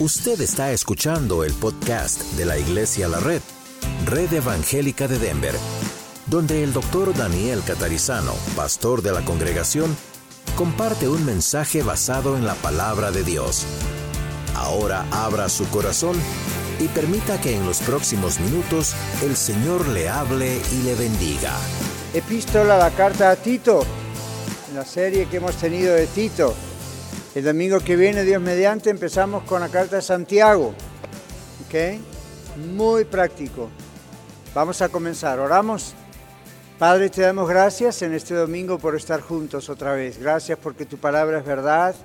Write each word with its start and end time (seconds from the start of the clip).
Usted 0.00 0.40
está 0.40 0.72
escuchando 0.72 1.44
el 1.44 1.52
podcast 1.52 2.20
de 2.32 2.44
la 2.44 2.58
Iglesia 2.58 3.06
La 3.06 3.20
Red, 3.20 3.40
Red 4.06 4.32
Evangélica 4.32 5.06
de 5.06 5.20
Denver, 5.20 5.54
donde 6.26 6.64
el 6.64 6.72
doctor 6.72 7.16
Daniel 7.16 7.62
Catarizano, 7.64 8.32
pastor 8.56 9.02
de 9.02 9.12
la 9.12 9.24
congregación, 9.24 9.96
comparte 10.56 11.08
un 11.08 11.24
mensaje 11.24 11.84
basado 11.84 12.36
en 12.36 12.44
la 12.44 12.54
palabra 12.54 13.12
de 13.12 13.22
Dios. 13.22 13.66
Ahora 14.56 15.06
abra 15.12 15.48
su 15.48 15.64
corazón 15.68 16.16
y 16.80 16.88
permita 16.88 17.40
que 17.40 17.54
en 17.54 17.64
los 17.64 17.78
próximos 17.78 18.40
minutos 18.40 18.96
el 19.22 19.36
Señor 19.36 19.86
le 19.86 20.08
hable 20.08 20.60
y 20.72 20.82
le 20.82 20.96
bendiga. 20.96 21.52
Epístola, 22.12 22.78
la 22.78 22.90
carta 22.90 23.30
a 23.30 23.36
Tito, 23.36 23.86
la 24.74 24.84
serie 24.84 25.26
que 25.26 25.36
hemos 25.36 25.54
tenido 25.54 25.94
de 25.94 26.08
Tito. 26.08 26.52
El 27.34 27.42
domingo 27.42 27.80
que 27.80 27.96
viene, 27.96 28.22
Dios 28.22 28.40
mediante, 28.40 28.90
empezamos 28.90 29.42
con 29.42 29.60
la 29.60 29.68
carta 29.68 29.96
de 29.96 30.02
Santiago. 30.02 30.72
¿Ok? 31.66 31.98
Muy 32.72 33.04
práctico. 33.04 33.70
Vamos 34.54 34.80
a 34.80 34.88
comenzar. 34.88 35.40
Oramos. 35.40 35.96
Padre, 36.78 37.10
te 37.10 37.22
damos 37.22 37.48
gracias 37.48 38.02
en 38.02 38.14
este 38.14 38.34
domingo 38.34 38.78
por 38.78 38.94
estar 38.94 39.20
juntos 39.20 39.68
otra 39.68 39.94
vez. 39.94 40.20
Gracias 40.20 40.56
porque 40.62 40.86
tu 40.86 40.98
palabra 40.98 41.38
es 41.38 41.44
verdad 41.44 41.96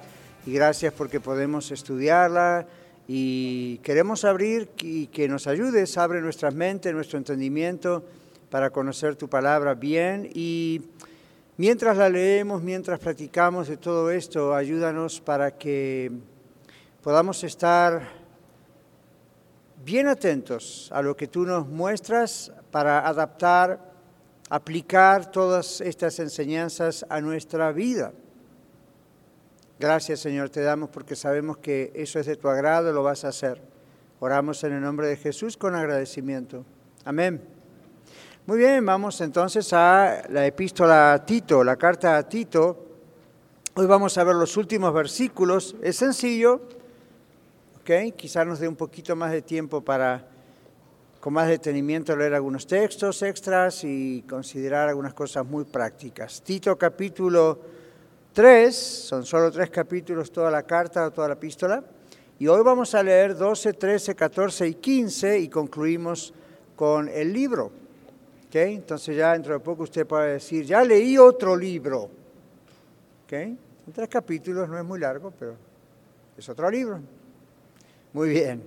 y 0.48 0.54
gracias 0.54 0.94
porque 0.94 1.20
podemos 1.20 1.70
estudiarla 1.70 2.66
y 3.08 3.78
queremos 3.84 4.26
abrir 4.26 4.72
y 4.80 5.08
que 5.08 5.28
nos 5.28 5.46
ayudes, 5.46 5.96
abre 6.00 6.22
nuestras 6.22 6.56
mentes, 6.56 6.92
nuestro 6.92 7.20
entendimiento 7.20 8.04
para 8.50 8.72
conocer 8.72 9.16
tu 9.16 9.28
palabra 9.28 9.76
bien 9.76 10.28
y 10.34 10.82
Mientras 11.60 11.98
la 11.98 12.08
leemos, 12.08 12.64
mientras 12.64 13.02
practicamos 13.02 13.68
de 13.68 13.76
todo 13.76 14.12
esto, 14.12 14.56
ayúdanos 14.56 15.20
para 15.20 15.58
que 15.58 16.10
podamos 17.04 17.44
estar 17.44 18.02
bien 19.84 20.08
atentos 20.08 20.90
a 20.94 21.02
lo 21.02 21.18
que 21.18 21.28
tú 21.28 21.44
nos 21.44 21.68
muestras 21.68 22.54
para 22.72 23.06
adaptar, 23.06 23.92
aplicar 24.50 25.30
todas 25.32 25.82
estas 25.82 26.20
enseñanzas 26.20 27.06
a 27.10 27.20
nuestra 27.20 27.74
vida. 27.74 28.14
Gracias 29.78 30.22
Señor, 30.22 30.50
te 30.50 30.62
damos 30.62 30.90
porque 30.92 31.18
sabemos 31.18 31.58
que 31.58 31.92
eso 31.94 32.22
es 32.22 32.26
de 32.26 32.38
tu 32.38 32.48
agrado, 32.48 32.94
lo 32.94 33.04
vas 33.04 33.26
a 33.26 33.28
hacer. 33.28 33.62
Oramos 34.22 34.64
en 34.64 34.72
el 34.72 34.82
nombre 34.82 35.08
de 35.08 35.18
Jesús 35.18 35.58
con 35.58 35.76
agradecimiento. 35.76 36.64
Amén. 37.04 37.59
Muy 38.50 38.58
bien, 38.58 38.84
vamos 38.84 39.22
entonces 39.22 39.72
a 39.74 40.24
la 40.30 40.44
epístola 40.44 41.14
a 41.14 41.24
Tito, 41.24 41.64
la 41.64 41.76
carta 41.76 42.18
a 42.18 42.28
Tito. 42.28 42.84
Hoy 43.76 43.86
vamos 43.86 44.18
a 44.18 44.24
ver 44.24 44.36
los 44.36 44.58
últimos 44.58 44.92
versículos. 44.92 45.76
Es 45.84 45.98
sencillo, 45.98 46.60
¿ok? 47.80 48.16
Quizás 48.16 48.48
nos 48.48 48.60
dé 48.60 48.68
un 48.68 48.76
poquito 48.76 49.16
más 49.16 49.32
de 49.32 49.44
tiempo 49.44 49.82
para, 49.82 50.28
con 51.20 51.34
más 51.34 51.48
detenimiento, 51.48 52.16
leer 52.16 52.34
algunos 52.34 52.66
textos 52.66 53.22
extras 53.22 53.84
y 53.84 54.24
considerar 54.28 54.90
algunas 54.90 55.14
cosas 55.14 55.46
muy 55.46 55.66
prácticas. 55.66 56.42
Tito 56.42 56.76
capítulo 56.76 57.60
3, 58.34 58.76
son 58.76 59.28
solo 59.28 59.52
tres 59.52 59.70
capítulos 59.70 60.32
toda 60.32 60.50
la 60.50 60.64
carta 60.64 61.06
o 61.06 61.12
toda 61.12 61.28
la 61.28 61.34
epístola. 61.36 61.84
Y 62.40 62.48
hoy 62.48 62.64
vamos 62.64 62.96
a 62.96 63.04
leer 63.04 63.38
12, 63.38 63.74
13, 63.74 64.16
14 64.16 64.68
y 64.68 64.74
15 64.74 65.38
y 65.38 65.50
concluimos 65.50 66.34
con 66.76 67.10
el 67.10 67.32
libro. 67.32 67.89
Entonces 68.52 69.16
ya 69.16 69.34
dentro 69.34 69.54
de 69.54 69.60
poco 69.60 69.84
usted 69.84 70.08
puede 70.08 70.34
decir, 70.34 70.66
ya 70.66 70.84
leí 70.84 71.18
otro 71.18 71.56
libro. 71.56 72.10
¿Okay? 73.26 73.58
Son 73.86 73.94
tres 73.94 74.10
capítulos, 74.10 74.68
no 74.68 74.78
es 74.78 74.84
muy 74.84 75.00
largo, 75.00 75.32
pero 75.38 75.56
es 76.36 76.50
otro 76.50 76.70
libro. 76.70 77.00
Muy 78.14 78.30
bien. 78.30 78.64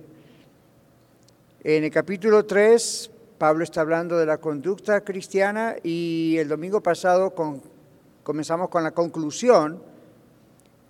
En 1.63 1.83
el 1.83 1.91
capítulo 1.91 2.45
3, 2.45 3.11
Pablo 3.37 3.63
está 3.63 3.81
hablando 3.81 4.17
de 4.17 4.25
la 4.25 4.37
conducta 4.37 5.01
cristiana 5.01 5.75
y 5.83 6.37
el 6.37 6.47
domingo 6.47 6.81
pasado 6.81 7.33
comenzamos 8.23 8.69
con 8.69 8.83
la 8.83 8.91
conclusión 8.91 9.81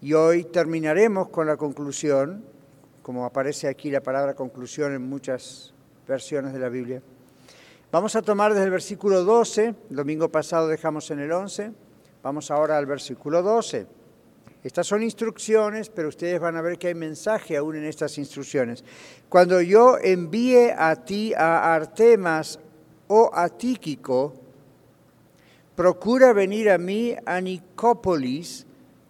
y 0.02 0.14
hoy 0.14 0.44
terminaremos 0.44 1.30
con 1.30 1.48
la 1.48 1.58
conclusión, 1.58 2.44
como 3.02 3.26
aparece 3.26 3.68
aquí 3.68 3.90
la 3.90 4.02
palabra 4.02 4.36
conclusión 4.36 4.94
en 4.94 5.02
muchas 5.02 5.74
versiones 6.08 6.54
de 6.54 6.60
la 6.60 6.70
Biblia. 6.70 7.02
Vamos 7.94 8.16
a 8.16 8.24
tomar 8.24 8.54
desde 8.54 8.66
el 8.66 8.72
versículo 8.72 9.24
12, 9.24 9.76
el 9.92 9.96
domingo 9.96 10.28
pasado 10.28 10.68
dejamos 10.68 11.12
en 11.12 11.20
el 11.20 11.32
11, 11.32 11.74
vamos 12.24 12.50
ahora 12.50 12.80
al 12.80 12.88
versículo 12.88 13.44
12. 13.44 13.86
Estas 14.64 14.88
son 14.88 15.04
instrucciones, 15.04 15.92
pero 15.92 16.10
ustedes 16.10 16.40
van 16.40 16.58
a 16.58 16.64
ver 16.64 16.80
que 16.80 16.88
hay 16.88 16.96
mensaje 16.96 17.56
aún 17.56 17.76
en 17.76 17.84
estas 17.84 18.18
instrucciones. 18.18 18.84
Cuando 19.30 19.62
yo 19.62 20.00
envíe 20.02 20.72
a 20.76 20.96
ti 21.06 21.36
a 21.36 21.76
Artemas 21.76 22.60
o 23.10 23.30
a 23.32 23.48
Tíquico, 23.50 24.34
procura 25.76 26.34
venir 26.34 26.72
a 26.72 26.80
mí 26.80 27.16
a 27.28 27.40
Nicópolis, 27.42 28.66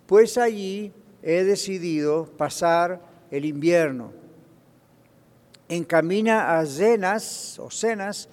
pues 0.05 0.37
allí 0.37 0.91
he 1.21 1.45
decidido 1.45 2.25
pasar 2.35 3.01
el 3.31 3.45
invierno. 3.45 4.11
Encamina 5.69 6.59
a 6.59 6.65
Zenas 6.65 7.57
o 7.59 7.71
Cenas, 7.71 8.27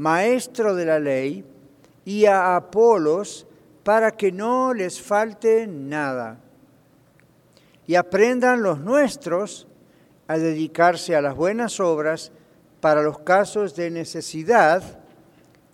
maestro 0.00 0.74
de 0.74 0.86
la 0.86 0.98
ley, 0.98 1.44
y 2.06 2.24
a 2.24 2.56
Apolos 2.56 3.46
para 3.84 4.12
que 4.12 4.32
no 4.32 4.72
les 4.72 4.98
falte 4.98 5.66
nada. 5.66 6.40
Y 7.86 7.96
aprendan 7.96 8.62
los 8.62 8.80
nuestros 8.80 9.66
a 10.26 10.38
dedicarse 10.38 11.14
a 11.14 11.20
las 11.20 11.36
buenas 11.36 11.80
obras 11.80 12.32
para 12.80 13.02
los 13.02 13.18
casos 13.18 13.76
de 13.76 13.90
necesidad, 13.90 14.82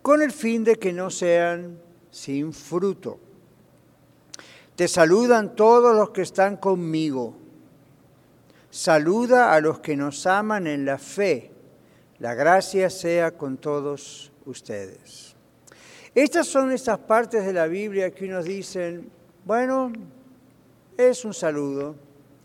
con 0.02 0.20
el 0.20 0.32
fin 0.32 0.64
de 0.64 0.74
que 0.74 0.92
no 0.92 1.08
sean 1.08 1.78
sin 2.10 2.52
fruto. 2.52 3.20
Te 4.74 4.88
saludan 4.88 5.54
todos 5.54 5.94
los 5.94 6.10
que 6.10 6.22
están 6.22 6.56
conmigo. 6.56 7.36
Saluda 8.70 9.54
a 9.54 9.60
los 9.60 9.78
que 9.78 9.96
nos 9.96 10.26
aman 10.26 10.66
en 10.66 10.84
la 10.84 10.98
fe. 10.98 11.52
La 12.18 12.34
gracia 12.34 12.88
sea 12.88 13.32
con 13.32 13.58
todos 13.58 14.32
ustedes. 14.46 15.36
Estas 16.14 16.46
son 16.46 16.72
estas 16.72 16.98
partes 16.98 17.44
de 17.44 17.52
la 17.52 17.66
Biblia 17.66 18.10
que 18.10 18.26
nos 18.26 18.46
dicen, 18.46 19.10
bueno, 19.44 19.92
es 20.96 21.26
un 21.26 21.34
saludo, 21.34 21.94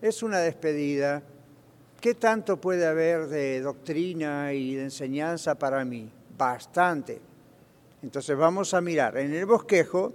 es 0.02 0.24
una 0.24 0.40
despedida. 0.40 1.24
¿Qué 2.02 2.16
tanto 2.16 2.60
puede 2.60 2.86
haber 2.86 3.28
de 3.28 3.62
doctrina 3.62 4.52
y 4.52 4.76
de 4.76 4.84
enseñanza 4.84 5.56
para 5.56 5.86
mí? 5.86 6.12
Bastante. 6.38 7.22
Entonces 8.04 8.36
vamos 8.36 8.74
a 8.74 8.82
mirar. 8.82 9.18
En 9.20 9.34
el 9.34 9.46
bosquejo 9.46 10.12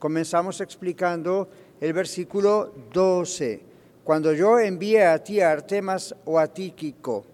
comenzamos 0.00 0.60
explicando 0.60 1.48
el 1.80 1.92
versículo 1.92 2.74
12. 2.92 3.60
Cuando 4.02 4.32
yo 4.32 4.58
envíe 4.58 4.98
a 4.98 5.22
ti 5.22 5.40
a 5.40 5.52
Artemas 5.52 6.12
o 6.24 6.40
a 6.40 6.48
Tíquico, 6.48 7.24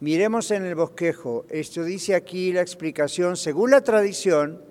Miremos 0.00 0.52
en 0.52 0.64
el 0.64 0.76
bosquejo. 0.76 1.44
Esto 1.48 1.82
dice 1.82 2.14
aquí 2.14 2.52
la 2.52 2.60
explicación. 2.60 3.36
Según 3.36 3.72
la 3.72 3.80
tradición, 3.80 4.62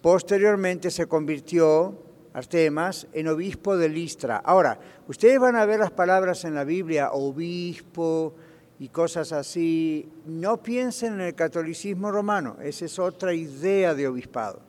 posteriormente 0.00 0.92
se 0.92 1.06
convirtió 1.06 1.98
Artemas 2.32 3.08
en 3.12 3.26
obispo 3.26 3.76
de 3.76 3.88
Listra. 3.88 4.36
Ahora, 4.36 4.78
ustedes 5.08 5.40
van 5.40 5.56
a 5.56 5.66
ver 5.66 5.80
las 5.80 5.90
palabras 5.90 6.44
en 6.44 6.54
la 6.54 6.62
Biblia, 6.62 7.10
obispo 7.10 8.34
y 8.78 8.88
cosas 8.88 9.32
así. 9.32 10.08
No 10.26 10.62
piensen 10.62 11.14
en 11.14 11.22
el 11.22 11.34
catolicismo 11.34 12.12
romano, 12.12 12.56
esa 12.62 12.84
es 12.84 13.00
otra 13.00 13.34
idea 13.34 13.94
de 13.94 14.06
obispado. 14.06 14.60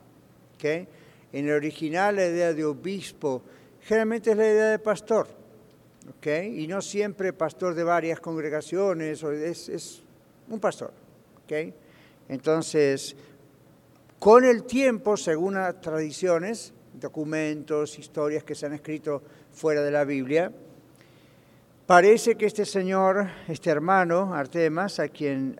¿okay? 0.56 0.88
En 1.32 1.46
el 1.46 1.52
original 1.52 2.16
la 2.16 2.26
idea 2.26 2.52
de 2.52 2.64
obispo 2.64 3.42
generalmente 3.80 4.32
es 4.32 4.36
la 4.36 4.44
idea 4.44 4.70
de 4.70 4.78
pastor 4.80 5.43
y 6.26 6.66
no 6.66 6.80
siempre 6.80 7.32
pastor 7.32 7.74
de 7.74 7.84
varias 7.84 8.20
congregaciones, 8.20 9.22
es, 9.22 9.68
es 9.68 10.02
un 10.48 10.58
pastor. 10.58 10.92
¿okay? 11.44 11.74
Entonces, 12.28 13.14
con 14.18 14.44
el 14.44 14.64
tiempo, 14.64 15.16
según 15.16 15.54
las 15.54 15.80
tradiciones, 15.80 16.72
documentos, 16.94 17.98
historias 17.98 18.42
que 18.44 18.54
se 18.54 18.66
han 18.66 18.72
escrito 18.72 19.22
fuera 19.52 19.82
de 19.82 19.90
la 19.90 20.04
Biblia, 20.04 20.50
parece 21.86 22.36
que 22.36 22.46
este 22.46 22.64
señor, 22.64 23.28
este 23.48 23.68
hermano, 23.68 24.34
Artemas, 24.34 25.00
a 25.00 25.08
quien 25.08 25.58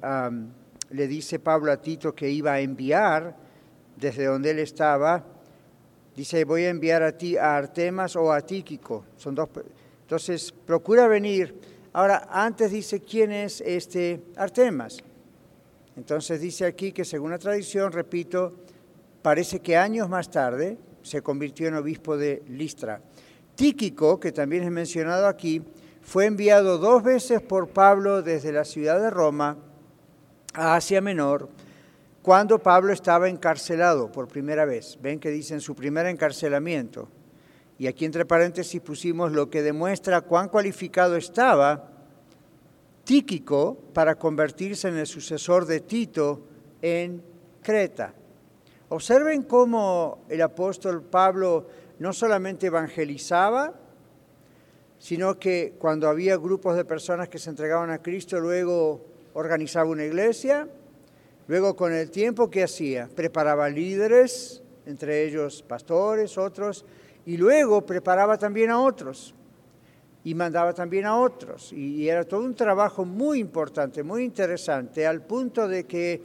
le 0.90 1.08
dice 1.08 1.38
Pablo 1.40 1.72
a 1.72 1.76
Tito 1.76 2.14
que 2.14 2.30
iba 2.30 2.52
a 2.54 2.60
enviar 2.60 3.36
desde 3.96 4.24
donde 4.24 4.52
él 4.52 4.60
estaba, 4.60 5.24
dice, 6.16 6.44
voy 6.44 6.64
a 6.64 6.70
enviar 6.70 7.02
a 7.02 7.12
ti 7.12 7.36
a 7.36 7.56
Artemas 7.56 8.16
o 8.16 8.32
a 8.32 8.40
Tíquico. 8.40 9.04
Son 9.16 9.34
dos 9.34 9.50
entonces, 10.04 10.52
procura 10.52 11.08
venir. 11.08 11.58
Ahora, 11.94 12.28
antes 12.30 12.70
dice 12.70 13.00
quién 13.00 13.32
es 13.32 13.62
este 13.62 14.20
Artemas. 14.36 14.98
Entonces 15.96 16.40
dice 16.40 16.66
aquí 16.66 16.92
que 16.92 17.06
según 17.06 17.30
la 17.30 17.38
tradición, 17.38 17.90
repito, 17.90 18.52
parece 19.22 19.60
que 19.60 19.78
años 19.78 20.08
más 20.10 20.30
tarde 20.30 20.76
se 21.02 21.22
convirtió 21.22 21.68
en 21.68 21.76
obispo 21.76 22.18
de 22.18 22.42
Listra. 22.48 23.00
Tíquico, 23.54 24.20
que 24.20 24.32
también 24.32 24.64
es 24.64 24.70
mencionado 24.70 25.26
aquí, 25.26 25.62
fue 26.02 26.26
enviado 26.26 26.76
dos 26.76 27.02
veces 27.02 27.40
por 27.40 27.68
Pablo 27.68 28.20
desde 28.20 28.52
la 28.52 28.64
ciudad 28.64 29.00
de 29.00 29.08
Roma 29.08 29.56
a 30.52 30.74
Asia 30.74 31.00
Menor, 31.00 31.48
cuando 32.22 32.58
Pablo 32.58 32.92
estaba 32.92 33.30
encarcelado 33.30 34.12
por 34.12 34.28
primera 34.28 34.66
vez. 34.66 34.98
Ven 35.00 35.18
que 35.18 35.30
dicen 35.30 35.62
su 35.62 35.74
primer 35.74 36.06
encarcelamiento. 36.06 37.08
Y 37.78 37.86
aquí 37.86 38.04
entre 38.04 38.24
paréntesis 38.24 38.80
pusimos 38.80 39.32
lo 39.32 39.50
que 39.50 39.62
demuestra 39.62 40.20
cuán 40.20 40.48
cualificado 40.48 41.16
estaba 41.16 41.90
Tíquico 43.04 43.76
para 43.92 44.14
convertirse 44.14 44.88
en 44.88 44.96
el 44.96 45.06
sucesor 45.06 45.66
de 45.66 45.80
Tito 45.80 46.40
en 46.80 47.22
Creta. 47.62 48.14
Observen 48.88 49.42
cómo 49.42 50.24
el 50.30 50.40
apóstol 50.40 51.02
Pablo 51.02 51.66
no 51.98 52.14
solamente 52.14 52.68
evangelizaba, 52.68 53.74
sino 54.98 55.38
que 55.38 55.74
cuando 55.78 56.08
había 56.08 56.38
grupos 56.38 56.76
de 56.76 56.86
personas 56.86 57.28
que 57.28 57.38
se 57.38 57.50
entregaban 57.50 57.90
a 57.90 58.00
Cristo, 58.00 58.40
luego 58.40 59.04
organizaba 59.34 59.90
una 59.90 60.04
iglesia, 60.04 60.66
luego 61.46 61.76
con 61.76 61.92
el 61.92 62.10
tiempo, 62.10 62.50
¿qué 62.50 62.62
hacía? 62.62 63.10
Preparaba 63.14 63.68
líderes, 63.68 64.62
entre 64.86 65.24
ellos 65.24 65.62
pastores, 65.62 66.38
otros, 66.38 66.86
y 67.26 67.36
luego 67.36 67.84
preparaba 67.84 68.38
también 68.38 68.70
a 68.70 68.80
otros 68.80 69.34
y 70.24 70.34
mandaba 70.34 70.72
también 70.72 71.04
a 71.04 71.18
otros. 71.18 71.72
Y 71.72 72.08
era 72.08 72.24
todo 72.24 72.40
un 72.40 72.54
trabajo 72.54 73.04
muy 73.04 73.38
importante, 73.38 74.02
muy 74.02 74.24
interesante, 74.24 75.06
al 75.06 75.22
punto 75.22 75.68
de 75.68 75.84
que 75.84 76.22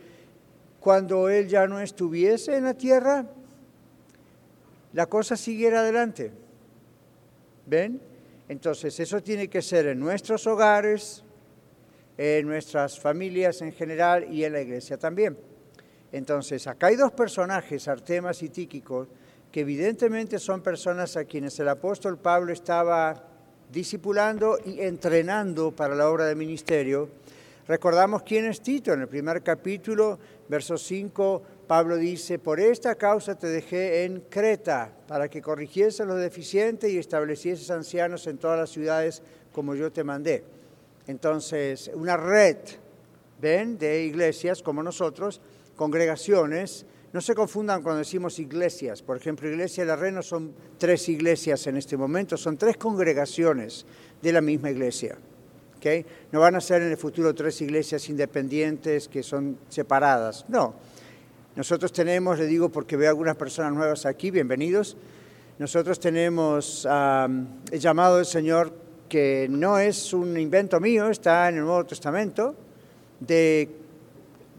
cuando 0.79 1.29
él 1.29 1.47
ya 1.47 1.67
no 1.67 1.79
estuviese 1.79 2.55
en 2.55 2.63
la 2.63 2.73
tierra, 2.73 3.25
la 4.93 5.05
cosa 5.05 5.35
siguiera 5.35 5.81
adelante. 5.81 6.31
¿Ven? 7.65 8.01
Entonces, 8.47 8.99
eso 8.99 9.21
tiene 9.21 9.47
que 9.47 9.61
ser 9.61 9.87
en 9.87 9.99
nuestros 9.99 10.47
hogares, 10.47 11.23
en 12.17 12.47
nuestras 12.47 12.99
familias 12.99 13.61
en 13.61 13.71
general 13.71 14.33
y 14.33 14.43
en 14.43 14.53
la 14.53 14.61
iglesia 14.61 14.97
también. 14.97 15.37
Entonces, 16.11 16.65
acá 16.65 16.87
hay 16.87 16.95
dos 16.95 17.11
personajes, 17.11 17.87
Artemas 17.87 18.41
y 18.41 18.49
Tíquico, 18.49 19.07
que 19.51 19.61
evidentemente 19.61 20.39
son 20.39 20.61
personas 20.61 21.17
a 21.17 21.25
quienes 21.25 21.59
el 21.59 21.69
apóstol 21.69 22.17
Pablo 22.17 22.53
estaba 22.53 23.23
discipulando 23.71 24.57
y 24.65 24.81
entrenando 24.81 25.71
para 25.71 25.95
la 25.95 26.09
obra 26.09 26.25
de 26.25 26.35
ministerio. 26.35 27.09
Recordamos 27.67 28.23
quién 28.23 28.45
es 28.45 28.61
Tito. 28.61 28.93
En 28.93 29.01
el 29.01 29.07
primer 29.07 29.43
capítulo, 29.43 30.17
verso 30.47 30.77
5, 30.77 31.43
Pablo 31.67 31.97
dice, 31.97 32.39
por 32.39 32.59
esta 32.59 32.95
causa 32.95 33.35
te 33.35 33.47
dejé 33.47 34.05
en 34.05 34.21
Creta, 34.21 34.91
para 35.07 35.29
que 35.29 35.41
corrigiese 35.41 36.03
los 36.05 36.19
deficientes 36.19 36.91
y 36.91 36.97
establecieses 36.97 37.69
ancianos 37.69 38.25
en 38.25 38.39
todas 38.39 38.59
las 38.59 38.71
ciudades 38.71 39.21
como 39.51 39.75
yo 39.75 39.91
te 39.91 40.03
mandé. 40.03 40.43
Entonces, 41.05 41.91
una 41.93 42.17
red, 42.17 42.57
¿ven?, 43.39 43.77
de 43.77 44.03
iglesias 44.03 44.63
como 44.63 44.81
nosotros, 44.81 45.41
congregaciones, 45.75 46.87
no 47.11 47.21
se 47.21 47.33
confundan 47.33 47.81
cuando 47.81 48.00
decimos 48.00 48.38
iglesias. 48.39 49.01
Por 49.01 49.17
ejemplo, 49.17 49.50
Iglesia 49.50 49.83
de 49.83 49.88
la 49.88 49.95
Red 49.95 50.13
no 50.13 50.21
son 50.21 50.53
tres 50.77 51.09
iglesias 51.09 51.65
en 51.67 51.77
este 51.77 51.97
momento, 51.97 52.38
son 52.38 52.57
tres 52.57 52.77
congregaciones 52.77 53.85
de 54.21 54.31
la 54.31 54.41
misma 54.41 54.69
iglesia. 54.69 55.17
¿okay? 55.77 56.06
No 56.31 56.39
van 56.39 56.56
a 56.56 56.61
ser 56.61 56.83
en 56.83 56.91
el 56.91 56.97
futuro 56.97 57.33
tres 57.33 57.61
iglesias 57.61 58.07
independientes 58.09 59.07
que 59.07 59.23
son 59.23 59.57
separadas. 59.69 60.45
No. 60.50 60.75
Nosotros 61.56 61.91
tenemos, 61.91 62.38
le 62.38 62.45
digo 62.45 62.69
porque 62.69 62.95
veo 62.95 63.09
algunas 63.09 63.35
personas 63.35 63.73
nuevas 63.73 64.06
aquí, 64.06 64.29
bienvenidos. 64.29 64.95
Nosotros 65.57 66.00
tenemos 66.00 66.85
el 66.85 67.79
llamado 67.79 68.17
del 68.17 68.25
Señor 68.25 68.71
que 69.09 69.47
no 69.50 69.79
es 69.79 70.13
un 70.13 70.38
invento 70.39 70.79
mío, 70.79 71.09
está 71.09 71.50
en 71.50 71.56
el 71.56 71.63
Nuevo 71.63 71.83
Testamento, 71.85 72.56
de 73.19 73.67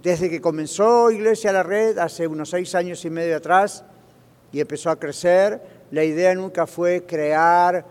desde 0.02 0.30
que 0.30 0.40
comenzó 0.40 1.10
Iglesia 1.10 1.52
La 1.52 1.62
Red, 1.62 1.98
hace 1.98 2.26
unos 2.26 2.50
seis 2.50 2.74
años 2.74 3.04
y 3.04 3.10
medio 3.10 3.36
atrás, 3.36 3.84
y 4.52 4.60
empezó 4.60 4.90
a 4.90 4.98
crecer, 4.98 5.60
la 5.90 6.04
idea 6.04 6.34
nunca 6.34 6.66
fue 6.66 7.04
crear 7.06 7.84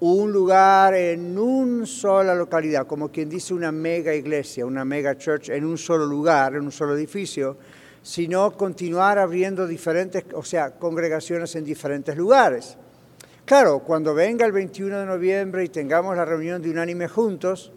un 0.00 0.32
lugar 0.32 0.94
en 0.94 1.38
una 1.38 1.86
sola 1.86 2.34
localidad, 2.34 2.86
como 2.86 3.10
quien 3.10 3.28
dice 3.28 3.54
una 3.54 3.70
mega 3.70 4.14
iglesia, 4.14 4.66
una 4.66 4.84
mega 4.84 5.16
church 5.16 5.50
en 5.50 5.64
un 5.64 5.78
solo 5.78 6.06
lugar, 6.06 6.56
en 6.56 6.62
un 6.62 6.72
solo 6.72 6.96
edificio, 6.96 7.56
sino 8.02 8.56
continuar 8.56 9.18
abriendo 9.18 9.66
diferentes, 9.66 10.24
o 10.34 10.42
sea, 10.42 10.72
congregaciones 10.72 11.54
en 11.54 11.64
diferentes 11.64 12.16
lugares. 12.16 12.76
Claro, 13.44 13.80
cuando 13.80 14.14
venga 14.14 14.46
el 14.46 14.52
21 14.52 15.00
de 15.00 15.06
noviembre 15.06 15.64
y 15.64 15.68
tengamos 15.68 16.16
la 16.16 16.24
reunión 16.24 16.62
de 16.62 16.70
Unánime 16.70 17.06
juntos, 17.06 17.72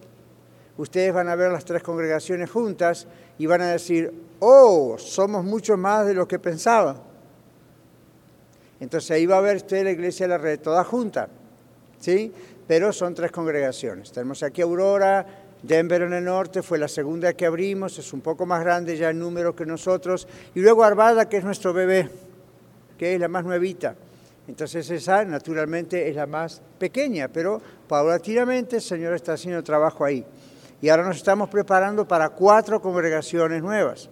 ustedes 0.78 1.14
van 1.14 1.30
a 1.30 1.36
ver 1.36 1.52
las 1.52 1.66
tres 1.66 1.84
congregaciones 1.84 2.50
juntas 2.50 3.08
y 3.38 3.46
van 3.46 3.62
a 3.62 3.72
decir, 3.72 4.14
oh, 4.40 4.96
somos 4.98 5.44
mucho 5.44 5.78
más 5.78 6.06
de 6.06 6.14
lo 6.14 6.28
que 6.28 6.40
pensaba. 6.40 7.02
Entonces 8.80 9.12
ahí 9.12 9.26
va 9.26 9.38
a 9.38 9.42
ver 9.42 9.58
usted 9.58 9.84
la 9.84 9.92
iglesia 9.92 10.26
de 10.26 10.30
la 10.30 10.38
red 10.38 10.60
toda 10.60 10.84
junta, 10.84 11.30
¿sí? 12.00 12.32
Pero 12.68 12.92
son 12.92 13.14
tres 13.14 13.32
congregaciones. 13.32 14.12
Tenemos 14.12 14.44
aquí 14.44 14.62
Aurora, 14.62 15.26
Denver 15.64 16.04
en 16.04 16.14
el 16.14 16.26
norte, 16.26 16.62
fue 16.62 16.78
la 16.78 16.88
segunda 16.88 17.34
que 17.34 17.46
abrimos, 17.46 17.98
es 17.98 18.14
un 18.14 18.22
poco 18.22 18.46
más 18.46 18.64
grande 18.64 18.98
ya 18.98 19.10
en 19.10 19.20
número 19.20 19.56
que 19.56 19.66
nosotros, 19.66 20.28
y 20.54 20.60
luego 20.60 20.84
Arvada, 20.84 21.28
que 21.28 21.38
es 21.38 21.44
nuestro 21.44 21.74
bebé, 21.74 22.10
que 22.98 23.16
es 23.16 23.20
la 23.20 23.28
más 23.28 23.46
nuevita. 23.46 23.96
Entonces 24.48 24.90
esa 24.92 25.26
naturalmente 25.26 26.08
es 26.08 26.16
la 26.16 26.28
más 26.28 26.62
pequeña, 26.78 27.30
pero 27.30 27.60
paulatinamente 27.88 28.76
el 28.76 28.82
Señor 28.82 29.16
está 29.16 29.34
haciendo 29.34 29.64
trabajo 29.64 30.06
ahí. 30.06 30.24
Y 30.86 30.90
ahora 30.90 31.04
nos 31.04 31.18
estamos 31.18 31.50
preparando 31.50 32.08
para 32.08 32.30
cuatro 32.30 32.80
congregaciones 32.80 33.64
nuevas. 33.64 34.08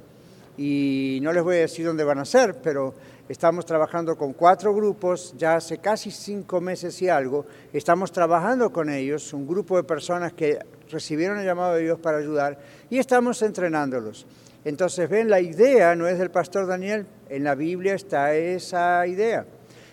Y 0.58 1.20
no 1.22 1.32
les 1.32 1.44
voy 1.44 1.58
a 1.58 1.60
decir 1.60 1.86
dónde 1.86 2.04
van 2.04 2.18
a 2.18 2.26
ser, 2.26 2.56
pero 2.64 2.96
estamos 3.30 3.64
trabajando 3.64 4.18
con 4.18 4.34
cuatro 4.34 4.74
grupos, 4.74 5.36
ya 5.38 5.54
hace 5.54 5.78
casi 5.78 6.10
cinco 6.10 6.60
meses 6.62 7.00
y 7.04 7.10
algo. 7.10 7.46
Estamos 7.72 8.12
trabajando 8.12 8.72
con 8.72 8.90
ellos, 8.90 9.34
un 9.34 9.46
grupo 9.46 9.78
de 9.78 9.84
personas 9.84 10.34
que 10.34 10.58
recibieron 10.90 11.38
el 11.38 11.46
llamado 11.46 11.76
de 11.76 11.84
Dios 11.84 12.00
para 12.00 12.18
ayudar, 12.18 12.58
y 12.90 12.98
estamos 12.98 13.40
entrenándolos. 13.44 14.26
Entonces, 14.66 15.08
ven, 15.08 15.30
la 15.30 15.42
idea 15.42 15.96
no 15.96 16.08
es 16.08 16.18
del 16.18 16.32
pastor 16.32 16.66
Daniel, 16.66 17.06
en 17.30 17.44
la 17.44 17.54
Biblia 17.54 17.94
está 17.94 18.34
esa 18.34 19.06
idea. 19.06 19.46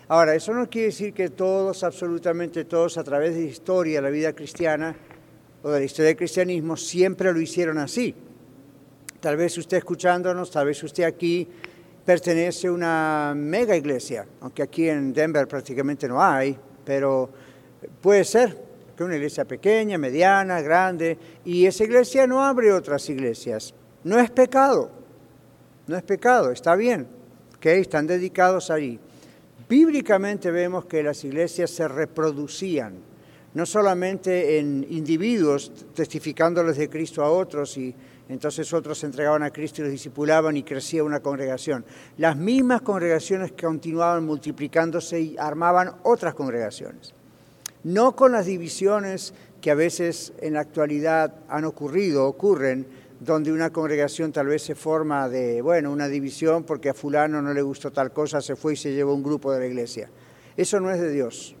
Ahora, 0.07 0.33
eso 0.33 0.51
no 0.51 0.67
quiere 0.67 0.87
decir 0.87 1.13
que 1.13 1.29
todos, 1.29 1.83
absolutamente 1.83 2.65
todos, 2.65 2.97
a 2.97 3.03
través 3.03 3.35
de 3.35 3.41
la 3.41 3.49
historia, 3.49 4.01
la 4.01 4.09
vida 4.09 4.33
cristiana, 4.33 4.95
o 5.63 5.69
de 5.69 5.79
la 5.79 5.85
historia 5.85 6.07
del 6.07 6.17
cristianismo 6.17 6.75
siempre 6.75 7.31
lo 7.31 7.39
hicieron 7.39 7.77
así. 7.77 8.13
Tal 9.19 9.37
vez 9.37 9.57
usted 9.57 9.77
escuchándonos, 9.77 10.49
tal 10.49 10.65
vez 10.65 10.83
usted 10.83 11.03
aquí 11.03 11.47
pertenece 12.03 12.67
a 12.67 12.71
una 12.71 13.33
mega 13.35 13.75
iglesia, 13.75 14.25
aunque 14.41 14.63
aquí 14.63 14.89
en 14.89 15.13
Denver 15.13 15.47
prácticamente 15.47 16.07
no 16.07 16.21
hay, 16.21 16.57
pero 16.83 17.29
puede 18.01 18.23
ser 18.23 18.57
que 18.97 19.03
una 19.03 19.15
iglesia 19.15 19.45
pequeña, 19.45 19.97
mediana, 19.97 20.61
grande, 20.61 21.17
y 21.45 21.65
esa 21.65 21.83
iglesia 21.83 22.25
no 22.25 22.43
abre 22.43 22.73
otras 22.73 23.07
iglesias. 23.09 23.73
No 24.03 24.19
es 24.19 24.31
pecado, 24.31 24.91
no 25.85 25.95
es 25.95 26.03
pecado, 26.03 26.51
está 26.51 26.75
bien, 26.75 27.07
que 27.59 27.77
están 27.77 28.07
dedicados 28.07 28.71
allí. 28.71 28.99
Bíblicamente 29.69 30.49
vemos 30.49 30.85
que 30.85 31.03
las 31.03 31.23
iglesias 31.23 31.69
se 31.69 31.87
reproducían 31.87 33.10
no 33.53 33.65
solamente 33.65 34.59
en 34.59 34.85
individuos 34.89 35.71
testificándoles 35.93 36.77
de 36.77 36.89
Cristo 36.89 37.23
a 37.23 37.31
otros 37.31 37.77
y 37.77 37.93
entonces 38.29 38.71
otros 38.73 38.99
se 38.99 39.07
entregaban 39.07 39.43
a 39.43 39.51
Cristo 39.51 39.81
y 39.81 39.83
los 39.83 39.91
discipulaban 39.91 40.55
y 40.55 40.63
crecía 40.63 41.03
una 41.03 41.19
congregación. 41.19 41.83
Las 42.17 42.37
mismas 42.37 42.81
congregaciones 42.81 43.51
continuaban 43.59 44.25
multiplicándose 44.25 45.19
y 45.19 45.37
armaban 45.37 45.95
otras 46.03 46.33
congregaciones. 46.33 47.13
No 47.83 48.15
con 48.15 48.31
las 48.31 48.45
divisiones 48.45 49.33
que 49.59 49.71
a 49.71 49.75
veces 49.75 50.31
en 50.39 50.53
la 50.53 50.61
actualidad 50.61 51.35
han 51.49 51.65
ocurrido, 51.65 52.25
ocurren, 52.25 52.87
donde 53.19 53.51
una 53.51 53.69
congregación 53.69 54.31
tal 54.31 54.47
vez 54.47 54.63
se 54.63 54.75
forma 54.75 55.27
de, 55.29 55.61
bueno, 55.61 55.91
una 55.91 56.07
división 56.07 56.63
porque 56.63 56.89
a 56.89 56.93
fulano 56.93 57.41
no 57.41 57.53
le 57.53 57.61
gustó 57.61 57.91
tal 57.91 58.11
cosa, 58.13 58.41
se 58.41 58.55
fue 58.55 58.73
y 58.73 58.77
se 58.77 58.93
llevó 58.93 59.13
un 59.13 59.23
grupo 59.23 59.51
de 59.51 59.59
la 59.59 59.67
iglesia. 59.67 60.09
Eso 60.55 60.79
no 60.79 60.89
es 60.89 60.99
de 60.99 61.11
Dios. 61.11 61.55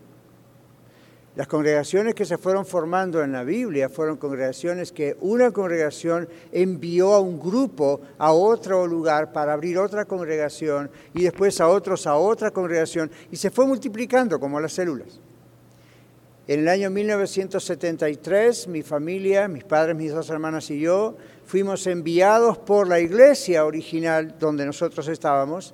Las 1.33 1.47
congregaciones 1.47 2.13
que 2.13 2.25
se 2.25 2.37
fueron 2.37 2.65
formando 2.65 3.23
en 3.23 3.31
la 3.31 3.45
Biblia 3.45 3.87
fueron 3.87 4.17
congregaciones 4.17 4.91
que 4.91 5.15
una 5.21 5.51
congregación 5.51 6.27
envió 6.51 7.13
a 7.13 7.21
un 7.21 7.39
grupo 7.39 8.01
a 8.17 8.33
otro 8.33 8.85
lugar 8.85 9.31
para 9.31 9.53
abrir 9.53 9.77
otra 9.77 10.03
congregación 10.03 10.91
y 11.13 11.23
después 11.23 11.61
a 11.61 11.69
otros 11.69 12.05
a 12.05 12.15
otra 12.15 12.51
congregación 12.51 13.09
y 13.31 13.37
se 13.37 13.49
fue 13.49 13.65
multiplicando 13.65 14.41
como 14.41 14.59
las 14.59 14.73
células. 14.73 15.21
En 16.47 16.59
el 16.61 16.67
año 16.67 16.89
1973 16.89 18.67
mi 18.67 18.83
familia, 18.83 19.47
mis 19.47 19.63
padres, 19.63 19.95
mis 19.95 20.11
dos 20.11 20.29
hermanas 20.29 20.69
y 20.69 20.81
yo 20.81 21.15
fuimos 21.45 21.87
enviados 21.87 22.57
por 22.57 22.89
la 22.89 22.99
iglesia 22.99 23.63
original 23.63 24.35
donde 24.37 24.65
nosotros 24.65 25.07
estábamos, 25.07 25.73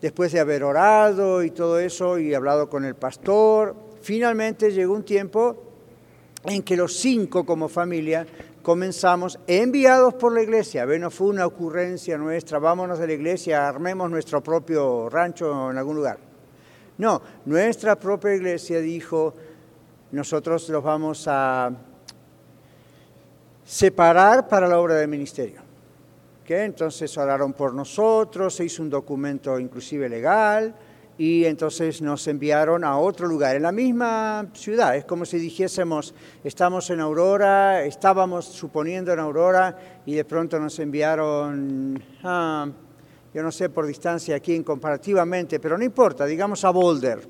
después 0.00 0.30
de 0.30 0.38
haber 0.38 0.62
orado 0.62 1.42
y 1.42 1.50
todo 1.50 1.80
eso 1.80 2.16
y 2.20 2.32
hablado 2.32 2.68
con 2.68 2.84
el 2.84 2.94
pastor, 2.94 3.74
finalmente 4.04 4.70
llegó 4.70 4.92
un 4.92 5.02
tiempo 5.02 5.56
en 6.44 6.62
que 6.62 6.76
los 6.76 6.94
cinco 6.94 7.46
como 7.46 7.68
familia 7.68 8.26
comenzamos, 8.62 9.38
enviados 9.46 10.14
por 10.14 10.32
la 10.32 10.42
iglesia, 10.42 10.84
no 10.84 11.10
fue 11.10 11.28
una 11.28 11.46
ocurrencia 11.46 12.18
nuestra, 12.18 12.58
vámonos 12.58 12.98
de 12.98 13.06
la 13.06 13.12
iglesia, 13.14 13.66
armemos 13.66 14.10
nuestro 14.10 14.42
propio 14.42 15.08
rancho 15.08 15.70
en 15.70 15.78
algún 15.78 15.96
lugar. 15.96 16.18
No, 16.98 17.20
nuestra 17.46 17.96
propia 17.96 18.34
iglesia 18.34 18.78
dijo, 18.80 19.34
nosotros 20.12 20.68
los 20.68 20.82
vamos 20.82 21.24
a 21.26 21.72
separar 23.64 24.46
para 24.46 24.68
la 24.68 24.78
obra 24.78 24.96
del 24.96 25.08
ministerio. 25.08 25.62
Entonces 26.46 27.16
oraron 27.16 27.54
por 27.54 27.72
nosotros, 27.72 28.54
se 28.54 28.66
hizo 28.66 28.82
un 28.82 28.90
documento 28.90 29.58
inclusive 29.58 30.10
legal 30.10 30.74
y 31.16 31.44
entonces 31.44 32.02
nos 32.02 32.26
enviaron 32.26 32.82
a 32.82 32.98
otro 32.98 33.28
lugar, 33.28 33.54
en 33.54 33.62
la 33.62 33.72
misma 33.72 34.46
ciudad. 34.52 34.96
Es 34.96 35.04
como 35.04 35.24
si 35.24 35.38
dijésemos, 35.38 36.14
estamos 36.42 36.90
en 36.90 37.00
Aurora, 37.00 37.84
estábamos 37.84 38.46
suponiendo 38.46 39.12
en 39.12 39.20
Aurora 39.20 40.02
y 40.04 40.14
de 40.14 40.24
pronto 40.24 40.58
nos 40.58 40.78
enviaron, 40.80 42.02
ah, 42.24 42.66
yo 43.32 43.42
no 43.42 43.52
sé 43.52 43.68
por 43.68 43.86
distancia 43.86 44.34
aquí 44.34 44.60
comparativamente, 44.62 45.60
pero 45.60 45.78
no 45.78 45.84
importa, 45.84 46.26
digamos 46.26 46.64
a 46.64 46.70
Boulder, 46.70 47.20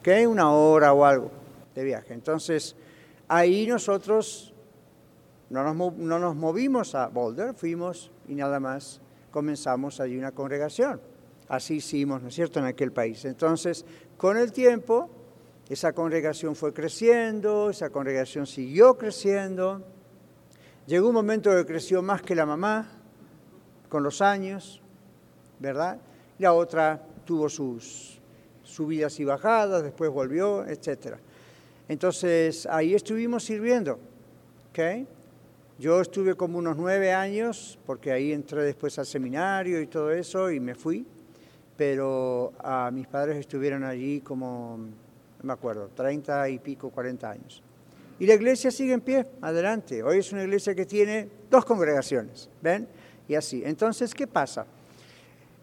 ¿ok? 0.00 0.08
Una 0.28 0.50
hora 0.50 0.92
o 0.92 1.04
algo 1.04 1.30
de 1.74 1.84
viaje. 1.84 2.14
Entonces, 2.14 2.74
ahí 3.28 3.66
nosotros 3.68 4.52
no 5.50 5.62
nos, 5.62 5.96
no 5.96 6.18
nos 6.18 6.34
movimos 6.34 6.96
a 6.96 7.06
Boulder, 7.06 7.54
fuimos 7.54 8.10
y 8.26 8.34
nada 8.34 8.58
más 8.58 9.00
comenzamos 9.30 10.00
allí 10.00 10.18
una 10.18 10.32
congregación. 10.32 11.00
Así 11.48 11.76
hicimos, 11.76 12.22
¿no 12.22 12.28
es 12.28 12.34
cierto?, 12.34 12.58
en 12.58 12.66
aquel 12.66 12.92
país. 12.92 13.24
Entonces, 13.24 13.84
con 14.16 14.36
el 14.36 14.52
tiempo, 14.52 15.08
esa 15.68 15.92
congregación 15.92 16.54
fue 16.54 16.72
creciendo, 16.72 17.70
esa 17.70 17.90
congregación 17.90 18.46
siguió 18.46 18.96
creciendo. 18.96 19.82
Llegó 20.86 21.08
un 21.08 21.14
momento 21.14 21.50
que 21.50 21.66
creció 21.66 22.02
más 22.02 22.22
que 22.22 22.34
la 22.34 22.46
mamá, 22.46 22.90
con 23.88 24.02
los 24.02 24.20
años, 24.20 24.82
¿verdad? 25.58 25.98
La 26.38 26.52
otra 26.52 27.02
tuvo 27.24 27.48
sus 27.48 28.18
subidas 28.62 29.18
y 29.20 29.24
bajadas, 29.24 29.82
después 29.82 30.10
volvió, 30.10 30.66
etc. 30.66 31.16
Entonces, 31.88 32.66
ahí 32.66 32.94
estuvimos 32.94 33.44
sirviendo, 33.44 33.98
¿ok? 34.70 35.06
Yo 35.78 36.00
estuve 36.00 36.34
como 36.34 36.58
unos 36.58 36.76
nueve 36.76 37.12
años, 37.12 37.78
porque 37.86 38.12
ahí 38.12 38.32
entré 38.32 38.62
después 38.62 38.98
al 38.98 39.06
seminario 39.06 39.80
y 39.80 39.86
todo 39.86 40.10
eso, 40.10 40.50
y 40.50 40.60
me 40.60 40.74
fui, 40.74 41.06
pero 41.78 42.52
a 42.58 42.90
mis 42.90 43.06
padres 43.06 43.36
estuvieron 43.36 43.84
allí 43.84 44.20
como, 44.20 44.78
no 44.78 45.44
me 45.44 45.52
acuerdo, 45.52 45.88
treinta 45.94 46.48
y 46.48 46.58
pico, 46.58 46.90
cuarenta 46.90 47.30
años. 47.30 47.62
Y 48.18 48.26
la 48.26 48.34
iglesia 48.34 48.72
sigue 48.72 48.94
en 48.94 49.00
pie, 49.00 49.24
adelante. 49.40 50.02
Hoy 50.02 50.18
es 50.18 50.32
una 50.32 50.42
iglesia 50.42 50.74
que 50.74 50.84
tiene 50.84 51.28
dos 51.48 51.64
congregaciones, 51.64 52.50
¿ven? 52.60 52.88
Y 53.28 53.36
así. 53.36 53.62
Entonces, 53.64 54.12
¿qué 54.12 54.26
pasa? 54.26 54.66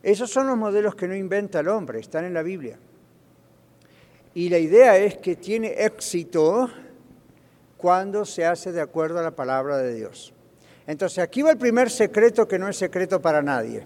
Esos 0.02 0.32
son 0.32 0.48
los 0.48 0.56
modelos 0.56 0.96
que 0.96 1.06
no 1.06 1.16
inventa 1.16 1.60
el 1.60 1.68
hombre, 1.68 2.00
están 2.00 2.24
en 2.24 2.34
la 2.34 2.44
Biblia. 2.44 2.80
Y 4.34 4.48
la 4.48 4.58
idea 4.58 4.98
es 4.98 5.18
que 5.18 5.36
tiene 5.36 5.84
éxito 5.84 6.70
cuando 7.76 8.24
se 8.24 8.46
hace 8.46 8.72
de 8.72 8.80
acuerdo 8.80 9.20
a 9.20 9.24
la 9.24 9.36
palabra 9.36 9.78
de 9.80 9.94
Dios. 9.94 10.34
Entonces 10.88 11.20
aquí 11.20 11.42
va 11.42 11.52
el 11.52 11.58
primer 11.58 11.90
secreto 11.90 12.48
que 12.48 12.58
no 12.58 12.70
es 12.70 12.78
secreto 12.78 13.22
para 13.22 13.42
nadie. 13.42 13.86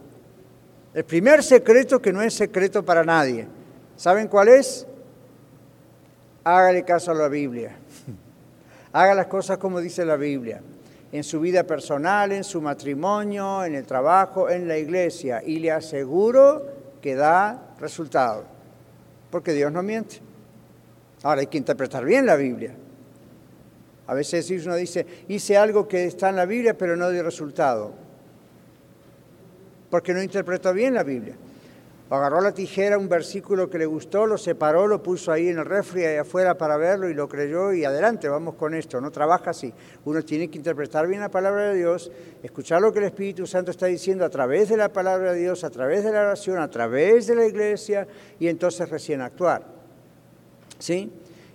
El 1.00 1.06
primer 1.06 1.42
secreto 1.42 2.02
que 2.02 2.12
no 2.12 2.22
es 2.22 2.34
secreto 2.34 2.84
para 2.84 3.06
nadie. 3.06 3.48
¿Saben 3.96 4.28
cuál 4.28 4.50
es? 4.50 4.86
Hágale 6.44 6.84
caso 6.84 7.12
a 7.12 7.14
la 7.14 7.30
Biblia. 7.30 7.78
Haga 8.92 9.16
las 9.16 9.28
cosas 9.28 9.60
como 9.60 9.80
dice 9.80 10.04
la 10.04 10.18
Biblia. 10.18 10.62
En 11.14 11.24
su 11.24 11.40
vida 11.40 11.64
personal, 11.64 12.34
en 12.34 12.44
su 12.44 12.60
matrimonio, 12.60 13.64
en 13.64 13.76
el 13.76 13.86
trabajo, 13.86 14.50
en 14.50 14.68
la 14.68 14.78
iglesia. 14.78 15.42
Y 15.42 15.60
le 15.60 15.72
aseguro 15.72 16.66
que 17.02 17.16
da 17.16 17.76
resultado. 17.80 18.44
Porque 19.32 19.54
Dios 19.54 19.72
no 19.72 19.82
miente. 19.82 20.18
Ahora 21.24 21.40
hay 21.40 21.48
que 21.48 21.60
interpretar 21.60 22.04
bien 22.04 22.26
la 22.26 22.36
Biblia. 22.36 22.76
A 24.06 24.14
veces 24.14 24.52
uno 24.66 24.76
dice, 24.76 25.06
hice 25.30 25.56
algo 25.56 25.88
que 25.88 26.04
está 26.04 26.28
en 26.28 26.36
la 26.36 26.46
Biblia 26.46 26.78
pero 26.78 26.98
no 26.98 27.10
dio 27.10 27.24
resultado, 27.24 27.94
porque 29.90 30.14
no 30.14 30.22
interpretó 30.22 30.74
bien 30.74 30.94
la 30.94 31.04
Biblia. 31.04 31.36
agarró 32.10 32.42
la 32.42 32.54
tijera, 32.54 32.98
un 32.98 33.08
versículo 33.08 33.70
que 33.70 33.78
le 33.78 33.86
gustó, 33.86 34.26
lo 34.26 34.38
separó, 34.38 34.88
lo 34.88 35.04
puso 35.04 35.32
ahí 35.32 35.50
en 35.50 35.60
el 35.60 35.66
refri 35.66 36.06
ahí 36.06 36.18
afuera 36.18 36.58
para 36.58 36.78
verlo 36.78 37.08
y 37.10 37.14
lo 37.14 37.30
creyó 37.30 37.72
y 37.72 37.86
adelante, 37.86 38.28
vamos 38.28 38.56
con 38.56 38.74
esto. 38.74 39.00
No 39.00 39.12
trabaja 39.12 39.52
así. 39.52 39.74
Uno 40.06 40.24
tiene 40.24 40.50
que 40.50 40.58
interpretar 40.58 41.08
bien 41.08 41.22
la 41.22 41.30
palabra 41.30 41.70
de 41.70 41.76
Dios, 41.76 42.12
escuchar 42.42 42.82
lo 42.82 42.92
que 42.92 43.00
el 43.00 43.06
Espíritu 43.06 43.46
Santo 43.46 43.72
está 43.72 43.86
diciendo 43.86 44.26
a 44.26 44.30
través 44.30 44.70
de 44.70 44.78
la 44.78 44.92
palabra 44.92 45.34
de 45.34 45.40
Dios, 45.40 45.64
a 45.64 45.70
través 45.70 46.04
de 46.04 46.12
la 46.12 46.22
oración, 46.22 46.60
a 46.60 46.70
través 46.70 47.28
de 47.28 47.36
la 47.36 47.46
iglesia 47.46 48.08
y 48.40 48.48
entonces 48.48 48.90
recién 48.90 49.22
actuar. 49.22 49.64
¿Sí? 50.80 51.12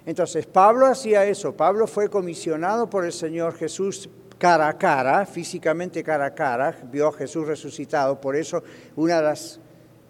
Entonces, 0.06 0.46
Pablo 0.46 0.86
hacía 0.86 1.24
eso. 1.24 1.56
Pablo 1.56 1.86
fue 1.86 2.08
comisionado 2.08 2.90
por 2.90 3.04
el 3.04 3.12
Señor 3.12 3.54
Jesús 3.54 4.08
cara 4.44 4.68
a 4.68 4.76
cara, 4.76 5.24
físicamente 5.24 6.02
cara 6.02 6.26
a 6.26 6.34
cara, 6.34 6.76
vio 6.92 7.08
a 7.08 7.12
Jesús 7.14 7.46
resucitado. 7.46 8.20
Por 8.20 8.36
eso, 8.36 8.62
una 8.94 9.16
de 9.16 9.22
las 9.22 9.58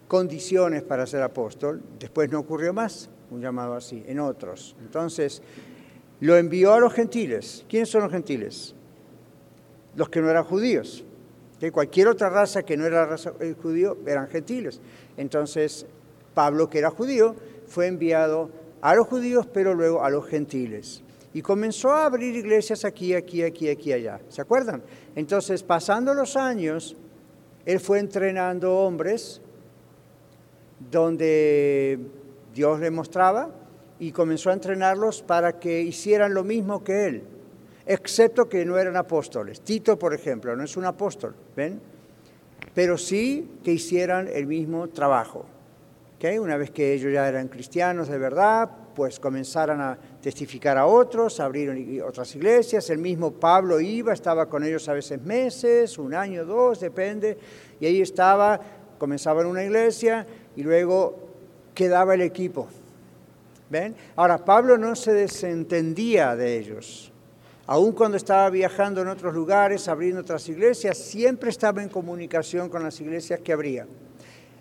condiciones 0.09 0.83
para 0.83 1.07
ser 1.07 1.23
apóstol, 1.23 1.81
después 2.01 2.29
no 2.33 2.41
ocurrió 2.41 2.73
más, 2.73 3.09
un 3.31 3.41
llamado 3.41 3.75
así, 3.75 4.03
en 4.09 4.19
otros. 4.19 4.75
Entonces, 4.81 5.41
lo 6.19 6.37
envió 6.37 6.73
a 6.73 6.81
los 6.81 6.93
gentiles. 6.93 7.65
¿Quiénes 7.69 7.91
son 7.91 8.03
los 8.03 8.11
gentiles? 8.11 8.75
Los 9.95 10.09
que 10.09 10.21
no 10.21 10.29
eran 10.29 10.43
judíos. 10.43 11.05
Cualquier 11.71 12.09
otra 12.09 12.29
raza 12.29 12.65
que 12.65 12.77
no 12.77 12.87
era 12.87 13.07
raza 13.07 13.35
eh, 13.39 13.55
judío 13.63 13.99
eran 14.05 14.27
gentiles. 14.27 14.81
Entonces, 15.17 15.87
Pablo, 16.35 16.69
que 16.69 16.81
era 16.81 16.91
judío, 16.91 17.37
fue 17.69 17.87
enviado 17.87 18.51
a 18.81 18.97
los 18.97 19.07
judíos, 19.07 19.47
pero 19.47 19.75
luego 19.75 20.03
a 20.03 20.11
los 20.11 20.27
gentiles. 20.27 21.04
Y 21.35 21.43
comenzó 21.43 21.91
a 21.91 22.07
abrir 22.07 22.35
iglesias 22.35 22.85
aquí, 22.85 23.13
aquí, 23.13 23.43
aquí, 23.43 23.69
aquí, 23.69 23.93
allá. 23.93 24.21
¿Se 24.29 24.41
acuerdan? 24.41 24.83
Entonces, 25.15 25.63
pasando 25.63 26.15
los 26.15 26.37
años, 26.37 26.97
él 27.67 27.81
fue 27.81 27.99
entrenando 27.99 28.73
hombres 28.79 29.41
donde 30.91 31.99
Dios 32.55 32.81
le 32.81 32.91
mostraba 32.91 33.51
y 33.99 34.13
comenzó 34.13 34.51
a 34.51 34.55
entrenarlos 34.55 35.23
para 35.23 35.59
que 35.59 35.81
hicieran 35.81 36.35
lo 36.35 36.45
mismo 36.45 36.83
que 36.85 37.07
él, 37.07 37.25
excepto 37.85 38.49
que 38.49 38.65
no 38.65 38.79
eran 38.79 38.97
apóstoles. 38.97 39.61
Tito, 39.61 39.99
por 39.99 40.15
ejemplo, 40.15 40.55
no 40.55 40.65
es 40.65 40.77
un 40.77 40.85
apóstol, 40.85 41.35
¿ven? 41.57 41.81
Pero 42.75 42.97
sí 42.97 43.59
que 43.63 43.73
hicieran 43.73 44.29
el 44.29 44.47
mismo 44.47 44.89
trabajo. 44.89 45.47
Una 46.41 46.57
vez 46.57 46.71
que 46.71 46.95
ellos 46.95 47.13
ya 47.13 47.29
eran 47.29 47.49
cristianos 47.49 48.09
de 48.09 48.17
verdad, 48.17 48.71
pues 48.95 49.19
comenzaron 49.19 49.81
a 49.81 49.99
testificar 50.21 50.79
a 50.79 50.87
otros, 50.87 51.41
abrieron 51.41 51.79
otras 52.07 52.35
iglesias, 52.37 52.89
el 52.91 52.99
mismo 52.99 53.33
Pablo 53.33 53.81
iba, 53.81 54.13
estaba 54.13 54.49
con 54.49 54.65
ellos 54.65 54.89
a 54.89 54.93
veces 54.93 55.21
meses, 55.21 55.99
un 55.99 56.15
año, 56.15 56.45
dos, 56.45 56.81
depende, 56.81 57.37
y 57.81 57.87
ahí 57.87 58.01
estaba, 58.01 58.61
comenzaba 58.99 59.43
en 59.43 59.49
una 59.49 59.65
iglesia 59.65 60.27
y 60.57 60.63
luego 60.63 61.19
quedaba 61.75 62.15
el 62.15 62.23
equipo. 62.23 62.69
¿Ven? 63.71 63.97
Ahora, 64.15 64.39
Pablo 64.45 64.79
no 64.79 64.95
se 64.95 65.13
desentendía 65.13 66.37
de 66.37 66.59
ellos. 66.59 67.11
Aun 67.67 67.93
cuando 67.93 68.19
estaba 68.19 68.51
viajando 68.51 69.01
en 69.01 69.09
otros 69.09 69.35
lugares, 69.35 69.89
abriendo 69.89 70.21
otras 70.21 70.49
iglesias, 70.49 70.99
siempre 70.99 71.49
estaba 71.51 71.83
en 71.83 71.89
comunicación 71.89 72.69
con 72.69 72.83
las 72.83 73.01
iglesias 73.01 73.41
que 73.41 73.53
abría. 73.53 73.87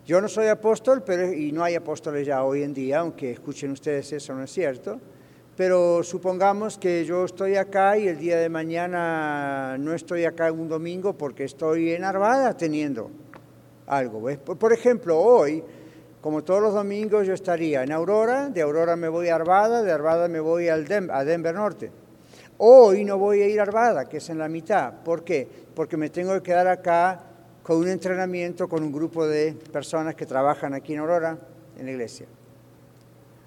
Yo 0.05 0.19
no 0.19 0.27
soy 0.27 0.47
apóstol, 0.47 1.01
pero, 1.05 1.31
y 1.31 1.53
no 1.53 1.63
hay 1.63 1.75
apóstoles 1.75 2.27
ya 2.27 2.43
hoy 2.43 2.61
en 2.63 2.73
día, 2.73 2.99
aunque 2.99 3.31
escuchen 3.31 3.71
ustedes 3.71 4.11
eso, 4.11 4.33
no 4.33 4.43
es 4.43 4.51
cierto. 4.51 4.99
Pero 5.55 6.03
supongamos 6.03 6.77
que 6.77 7.05
yo 7.05 7.23
estoy 7.23 7.55
acá 7.55 7.97
y 7.97 8.09
el 8.09 8.17
día 8.17 8.37
de 8.37 8.49
mañana 8.49 9.77
no 9.79 9.93
estoy 9.93 10.25
acá 10.25 10.51
un 10.51 10.67
domingo 10.67 11.13
porque 11.13 11.45
estoy 11.45 11.93
en 11.93 12.03
Arvada 12.03 12.57
teniendo 12.57 13.11
algo. 13.87 14.29
Por 14.43 14.73
ejemplo, 14.73 15.17
hoy, 15.17 15.63
como 16.19 16.43
todos 16.43 16.61
los 16.61 16.73
domingos, 16.73 17.25
yo 17.25 17.33
estaría 17.33 17.83
en 17.83 17.93
Aurora, 17.93 18.49
de 18.49 18.61
Aurora 18.61 18.97
me 18.97 19.07
voy 19.07 19.29
a 19.29 19.35
Arvada, 19.35 19.83
de 19.83 19.91
Arvada 19.91 20.27
me 20.27 20.41
voy 20.41 20.67
al 20.67 20.85
a 21.11 21.23
Denver 21.23 21.55
Norte. 21.55 21.91
Hoy 22.57 23.05
no 23.05 23.17
voy 23.17 23.41
a 23.41 23.47
ir 23.47 23.59
a 23.61 23.63
Arvada, 23.63 24.09
que 24.09 24.17
es 24.17 24.29
en 24.29 24.39
la 24.39 24.49
mitad. 24.49 25.01
¿Por 25.05 25.23
qué? 25.23 25.47
Porque 25.73 25.95
me 25.95 26.09
tengo 26.09 26.33
que 26.33 26.41
quedar 26.41 26.67
acá 26.67 27.32
con 27.63 27.77
un 27.77 27.87
entrenamiento 27.87 28.67
con 28.67 28.83
un 28.83 28.91
grupo 28.91 29.25
de 29.25 29.53
personas 29.71 30.15
que 30.15 30.25
trabajan 30.25 30.73
aquí 30.73 30.93
en 30.93 30.99
Aurora, 30.99 31.37
en 31.79 31.85
la 31.85 31.91
iglesia. 31.91 32.27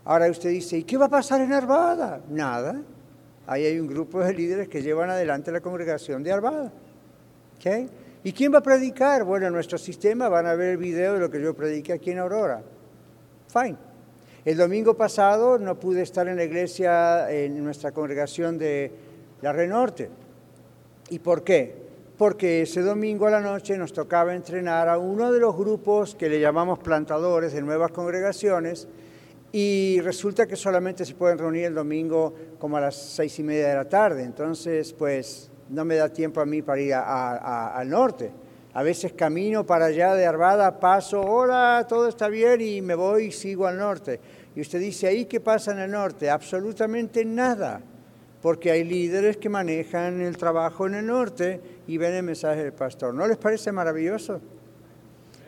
Ahora 0.05 0.31
usted 0.31 0.51
dice, 0.51 0.79
¿y 0.79 0.85
qué 0.85 0.97
va 0.97 1.07
a 1.07 1.11
pasar 1.11 1.43
en 1.43 1.53
Arvada? 1.53 2.23
Nada. 2.31 2.81
Ahí 3.47 3.65
hay 3.67 3.79
un 3.79 3.87
grupo 3.87 4.21
de 4.21 4.33
líderes 4.33 4.69
que 4.69 4.81
llevan 4.81 5.11
adelante 5.11 5.53
la 5.53 5.61
congregación 5.61 6.23
de 6.23 6.33
Arvada. 6.33 6.73
¿Okay? 7.59 7.89
¿Y 8.25 8.33
quién 8.33 8.53
va 8.53 8.59
a 8.59 8.63
predicar? 8.63 9.25
Bueno, 9.25 9.47
en 9.47 9.53
nuestro 9.53 9.79
sistema 9.79 10.29
van 10.29 10.47
a 10.47 10.55
ver 10.55 10.71
el 10.71 10.77
video 10.79 11.15
de 11.15 11.21
lo 11.21 11.31
que 11.31 11.41
yo 11.41 11.55
prediqué 11.55 11.93
aquí 11.93 12.11
en 12.11 12.19
Aurora. 12.19 12.63
Fine. 13.49 13.77
El 14.45 14.57
domingo 14.57 14.95
pasado 14.95 15.59
no 15.59 15.79
pude 15.79 16.03
estar 16.03 16.27
en 16.29 16.37
la 16.37 16.45
iglesia, 16.45 17.31
en 17.31 17.63
nuestra 17.63 17.93
congregación 17.93 18.57
de 18.59 18.93
la 19.43 19.53
Renorte. 19.53 20.09
¿Y 21.11 21.19
por 21.19 21.43
qué? 21.43 21.86
Porque 22.17 22.63
ese 22.63 22.81
domingo 22.81 23.27
a 23.27 23.31
la 23.31 23.41
noche 23.41 23.77
nos 23.77 23.93
tocaba 23.93 24.35
entrenar 24.35 24.89
a 24.89 24.99
uno 24.99 25.31
de 25.33 25.39
los 25.39 25.55
grupos 25.55 26.15
que 26.15 26.31
le 26.31 26.41
llamamos 26.41 26.79
plantadores 26.79 27.53
de 27.53 27.61
nuevas 27.61 27.91
congregaciones 27.91 28.89
y 29.53 30.01
resulta 30.01 30.47
que 30.47 30.57
solamente 30.57 31.05
se 31.05 31.15
pueden 31.15 31.39
reunir 31.39 31.67
el 31.67 31.75
domingo 31.75 32.35
como 32.59 32.79
a 32.79 32.81
las 32.81 32.97
seis 32.97 33.39
y 33.39 33.43
media 33.43 33.69
de 33.69 33.75
la 33.75 33.89
tarde. 33.89 34.23
Entonces, 34.23 34.93
pues 34.95 35.51
no 35.69 35.85
me 35.85 35.97
da 35.97 36.09
tiempo 36.09 36.41
a 36.41 36.47
mí 36.47 36.63
para 36.63 36.81
ir 36.81 36.95
al 36.95 37.89
norte. 37.89 38.33
A 38.73 38.83
veces 38.83 39.15
camino 39.15 39.65
para 39.65 39.87
allá 39.87 40.15
de 40.15 40.27
Arvada, 40.27 40.79
paso, 40.79 41.23
hola, 41.23 41.87
todo 41.89 42.09
está 42.09 42.29
bien 42.29 42.61
y 42.61 42.83
me 42.83 42.95
voy 42.95 43.27
y 43.27 43.33
sigo 43.33 43.67
al 43.67 43.79
norte. 43.79 44.21
Y 44.55 44.61
usted 44.61 44.81
dice, 44.81 45.07
¿ahí 45.07 45.25
qué 45.25 45.41
pasa 45.41 45.73
en 45.73 45.79
el 45.79 45.91
norte? 45.91 46.29
Absolutamente 46.29 47.25
nada, 47.25 47.81
porque 48.47 48.71
hay 48.71 48.85
líderes 48.85 49.39
que 49.39 49.49
manejan 49.49 50.21
el 50.21 50.37
trabajo 50.37 50.87
en 50.87 50.95
el 50.95 51.07
norte 51.07 51.61
y 51.89 51.99
ven 51.99 52.15
el 52.15 52.23
mensaje 52.23 52.63
del 52.63 52.73
pastor. 52.73 53.13
¿No 53.13 53.27
les 53.27 53.37
parece 53.39 53.73
maravilloso? 53.73 54.41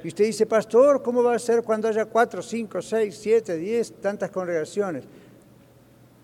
Y 0.03 0.09
usted 0.09 0.25
dice, 0.25 0.47
pastor, 0.47 1.01
¿cómo 1.01 1.23
va 1.23 1.37
a 1.37 1.39
ser 1.39 1.63
cuando 1.63 1.87
haya 1.87 2.07
cuatro, 2.07 2.43
cinco, 2.43 2.83
seis, 2.83 3.17
siete, 3.17 3.57
diez, 3.57 3.93
tantas 4.01 4.33
congregaciones? 4.33 5.05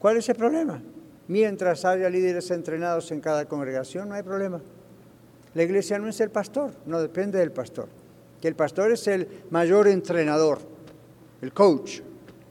¿Cuál 0.01 0.17
es 0.17 0.29
el 0.29 0.35
problema? 0.35 0.83
Mientras 1.29 1.85
haya 1.85 2.11
líderes 2.11 2.51
entrenados 2.51 3.13
en 3.13 3.21
cada 3.21 3.45
congregación, 3.45 4.09
no 4.09 4.17
hay 4.17 4.25
problema. 4.25 4.61
La 5.55 5.63
iglesia 5.63 6.01
no 6.01 6.09
es 6.09 6.21
el 6.21 6.31
pastor, 6.31 6.73
no 6.87 7.01
depende 7.01 7.39
del 7.39 7.53
pastor. 7.53 7.87
Que 8.43 8.49
el 8.49 8.57
pastor 8.57 8.91
es 8.91 9.07
el 9.07 9.29
mayor 9.51 9.87
entrenador, 9.87 10.59
el 11.41 11.53
coach, 11.53 12.01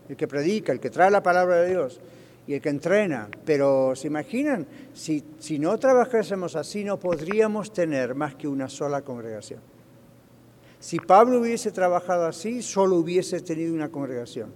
el 0.07 0.15
que 0.15 0.29
predica, 0.29 0.71
el 0.71 0.79
que 0.79 0.89
trae 0.89 1.11
la 1.11 1.21
palabra 1.21 1.57
de 1.57 1.71
Dios 1.71 1.99
y 2.47 2.53
el 2.53 2.61
que 2.61 2.69
entrena. 2.69 3.29
Pero 3.45 3.95
se 3.95 4.07
imaginan, 4.07 4.65
si, 4.93 5.23
si 5.39 5.59
no 5.59 5.77
trabajásemos 5.77 6.55
así, 6.55 6.83
no 6.83 6.99
podríamos 6.99 7.71
tener 7.73 8.15
más 8.15 8.35
que 8.35 8.47
una 8.47 8.69
sola 8.69 9.01
congregación. 9.01 9.59
Si 10.79 10.99
Pablo 10.99 11.39
hubiese 11.39 11.71
trabajado 11.71 12.25
así, 12.25 12.61
solo 12.61 12.97
hubiese 12.97 13.39
tenido 13.39 13.73
una 13.73 13.89
congregación. 13.89 14.51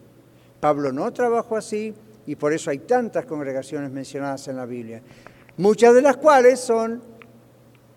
Pablo 0.60 0.92
no 0.92 1.14
trabajó 1.14 1.56
así 1.56 1.94
y 2.26 2.36
por 2.36 2.52
eso 2.52 2.70
hay 2.70 2.80
tantas 2.80 3.26
congregaciones 3.26 3.92
mencionadas 3.92 4.48
en 4.50 4.58
la 4.58 4.66
Biblia, 4.66 5.02
muchas 5.56 5.94
de 5.94 6.02
las 6.02 6.18
cuales 6.18 6.60
son 6.60 7.02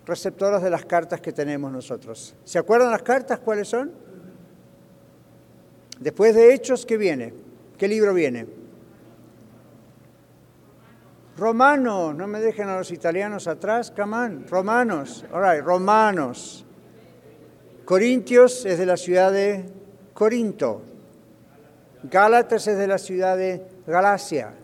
receptoras 0.06 0.62
de 0.62 0.70
las 0.70 0.84
cartas 0.84 1.20
que 1.20 1.32
tenemos 1.32 1.72
nosotros. 1.72 2.36
¿Se 2.44 2.58
acuerdan 2.58 2.90
las 2.92 3.02
cartas 3.02 3.40
cuáles 3.40 3.66
son? 3.66 3.90
Después 5.98 6.34
de 6.34 6.54
Hechos, 6.54 6.86
¿qué 6.86 6.96
viene? 6.96 7.34
¿Qué 7.76 7.88
libro 7.88 8.14
viene? 8.14 8.59
Romanos, 11.36 12.14
no 12.14 12.26
me 12.26 12.40
dejen 12.40 12.68
a 12.68 12.76
los 12.76 12.90
italianos 12.90 13.46
atrás, 13.46 13.90
camán. 13.90 14.46
Romanos, 14.48 15.24
all 15.32 15.62
Romanos. 15.62 16.64
Corintios 17.84 18.66
es 18.66 18.78
de 18.78 18.86
la 18.86 18.96
ciudad 18.96 19.32
de 19.32 19.64
Corinto. 20.14 20.82
Gálatas 22.04 22.66
es 22.66 22.78
de 22.78 22.86
la 22.86 22.98
ciudad 22.98 23.36
de 23.36 23.62
Galacia. 23.86 24.54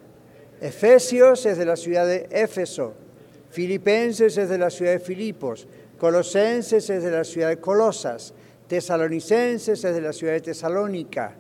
Efesios 0.61 1.45
es 1.47 1.59
de 1.59 1.67
la 1.67 1.77
ciudad 1.77 2.07
de 2.07 2.29
Éfeso. 2.31 2.95
Filipenses 3.51 4.37
es 4.37 4.49
de 4.49 4.59
la 4.59 4.69
ciudad 4.69 4.93
de 4.93 5.01
Filipos, 5.01 5.67
Colosenses 5.99 6.91
es 6.91 7.03
de 7.03 7.11
la 7.11 7.25
ciudad 7.25 7.49
de 7.49 7.59
Colosas, 7.59 8.35
Tesalonicenses 8.69 9.83
es 9.83 9.95
de 9.95 10.01
la 10.03 10.13
ciudad 10.13 10.35
de 10.35 10.43
Tesalónica. 10.43 11.35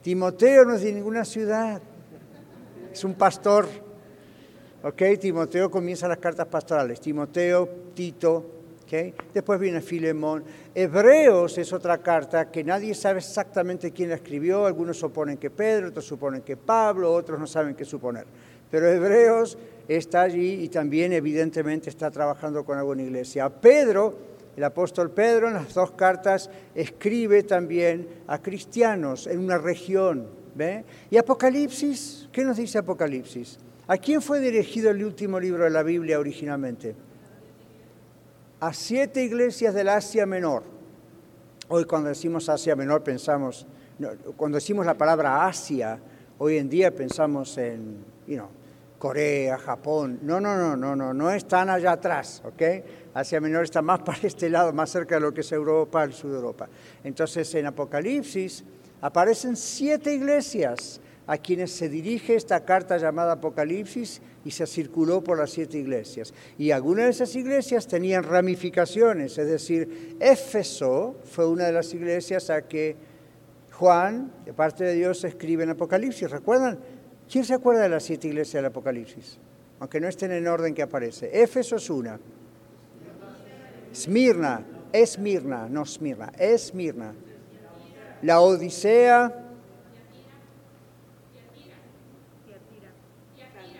Timoteo 0.00 0.64
no 0.64 0.74
es 0.74 0.82
de 0.82 0.92
ninguna 0.92 1.24
ciudad, 1.24 1.82
es 2.92 3.02
un 3.02 3.14
pastor. 3.14 3.66
¿Ok? 4.82 5.02
Timoteo 5.20 5.70
comienza 5.70 6.08
las 6.08 6.18
cartas 6.18 6.46
pastorales. 6.46 7.00
Timoteo, 7.00 7.68
Tito, 7.94 8.36
¿ok? 8.84 9.14
Después 9.34 9.60
viene 9.60 9.82
Filemón. 9.82 10.42
Hebreos 10.74 11.58
es 11.58 11.72
otra 11.72 11.98
carta 11.98 12.50
que 12.50 12.64
nadie 12.64 12.94
sabe 12.94 13.18
exactamente 13.18 13.90
quién 13.90 14.08
la 14.08 14.14
escribió. 14.14 14.64
Algunos 14.64 14.98
suponen 14.98 15.36
que 15.36 15.50
Pedro, 15.50 15.88
otros 15.88 16.06
suponen 16.06 16.40
que 16.40 16.56
Pablo, 16.56 17.12
otros 17.12 17.38
no 17.38 17.46
saben 17.46 17.74
qué 17.74 17.84
suponer. 17.84 18.24
Pero 18.70 18.88
Hebreos 18.88 19.58
está 19.86 20.22
allí 20.22 20.62
y 20.62 20.68
también 20.68 21.12
evidentemente 21.12 21.90
está 21.90 22.10
trabajando 22.10 22.64
con 22.64 22.78
alguna 22.78 23.02
iglesia. 23.02 23.50
Pedro, 23.50 24.14
el 24.56 24.64
apóstol 24.64 25.10
Pedro 25.10 25.48
en 25.48 25.54
las 25.54 25.74
dos 25.74 25.90
cartas 25.90 26.48
escribe 26.74 27.42
también 27.42 28.08
a 28.26 28.40
cristianos 28.40 29.26
en 29.26 29.40
una 29.40 29.58
región. 29.58 30.26
¿ve? 30.54 30.84
Y 31.10 31.18
Apocalipsis, 31.18 32.28
¿qué 32.32 32.44
nos 32.44 32.56
dice 32.56 32.78
Apocalipsis? 32.78 33.58
¿A 33.90 33.98
quién 33.98 34.22
fue 34.22 34.38
dirigido 34.38 34.92
el 34.92 35.04
último 35.04 35.40
libro 35.40 35.64
de 35.64 35.70
la 35.70 35.82
Biblia 35.82 36.20
originalmente? 36.20 36.94
A 38.60 38.72
siete 38.72 39.24
iglesias 39.24 39.74
del 39.74 39.88
Asia 39.88 40.26
Menor. 40.26 40.62
Hoy 41.66 41.86
cuando 41.86 42.08
decimos 42.08 42.48
Asia 42.48 42.76
Menor 42.76 43.02
pensamos, 43.02 43.66
cuando 44.36 44.58
decimos 44.58 44.86
la 44.86 44.94
palabra 44.94 45.44
Asia, 45.44 45.98
hoy 46.38 46.58
en 46.58 46.68
día 46.68 46.94
pensamos 46.94 47.58
en, 47.58 48.04
you 48.28 48.36
know, 48.36 48.48
Corea, 48.96 49.58
Japón. 49.58 50.20
No, 50.22 50.40
no, 50.40 50.56
no, 50.56 50.76
no, 50.76 50.94
no, 50.94 51.12
no 51.12 51.30
están 51.32 51.68
allá 51.68 51.90
atrás, 51.90 52.42
¿ok? 52.44 52.62
Asia 53.12 53.40
Menor 53.40 53.64
está 53.64 53.82
más 53.82 54.02
para 54.04 54.20
este 54.22 54.48
lado, 54.48 54.72
más 54.72 54.90
cerca 54.90 55.16
de 55.16 55.22
lo 55.22 55.34
que 55.34 55.40
es 55.40 55.50
Europa, 55.50 56.04
el 56.04 56.12
sur 56.12 56.30
de 56.30 56.36
Europa. 56.36 56.68
Entonces 57.02 57.52
en 57.56 57.66
Apocalipsis 57.66 58.62
aparecen 59.00 59.56
siete 59.56 60.14
iglesias 60.14 61.00
a 61.30 61.38
quienes 61.38 61.70
se 61.70 61.88
dirige 61.88 62.34
esta 62.34 62.64
carta 62.64 62.98
llamada 62.98 63.34
Apocalipsis 63.34 64.20
y 64.44 64.50
se 64.50 64.66
circuló 64.66 65.22
por 65.22 65.38
las 65.38 65.52
siete 65.52 65.78
iglesias. 65.78 66.34
Y 66.58 66.72
algunas 66.72 67.04
de 67.04 67.10
esas 67.12 67.36
iglesias 67.36 67.86
tenían 67.86 68.24
ramificaciones, 68.24 69.38
es 69.38 69.46
decir, 69.46 70.16
Éfeso 70.18 71.20
fue 71.22 71.46
una 71.46 71.66
de 71.66 71.72
las 71.72 71.94
iglesias 71.94 72.50
a 72.50 72.62
que 72.62 72.96
Juan, 73.70 74.32
de 74.44 74.52
parte 74.52 74.82
de 74.82 74.94
Dios, 74.94 75.22
escribe 75.22 75.62
en 75.62 75.70
Apocalipsis. 75.70 76.28
¿Recuerdan? 76.28 76.80
¿Quién 77.30 77.44
se 77.44 77.54
acuerda 77.54 77.82
de 77.82 77.90
las 77.90 78.02
siete 78.02 78.26
iglesias 78.26 78.54
del 78.54 78.64
Apocalipsis? 78.64 79.38
Aunque 79.78 80.00
no 80.00 80.08
estén 80.08 80.32
en 80.32 80.48
orden 80.48 80.74
que 80.74 80.82
aparece. 80.82 81.30
Éfeso 81.40 81.76
es 81.76 81.88
una. 81.90 82.18
Esmirna, 83.92 84.66
Esmirna, 84.92 85.68
no 85.68 85.84
Esmirna, 85.84 86.32
Esmirna. 86.36 87.14
La 88.22 88.40
Odisea. 88.40 89.46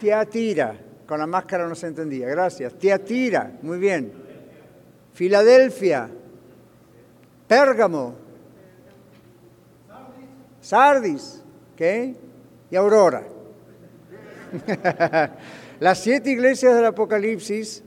Tiatira. 0.00 0.74
Con 1.06 1.20
la 1.20 1.26
máscara 1.26 1.68
no 1.68 1.74
se 1.74 1.86
entendía. 1.86 2.26
Gracias. 2.28 2.74
Tiatira. 2.74 3.52
Muy 3.62 3.78
bien. 3.78 4.12
Filadelfia. 5.12 6.08
Pérgamo. 7.46 8.14
Sardis. 10.60 11.42
¿Qué? 11.76 12.16
Y 12.70 12.76
Aurora. 12.76 13.24
Las 15.80 15.98
siete 15.98 16.30
iglesias 16.30 16.74
del 16.74 16.86
Apocalipsis 16.86 17.82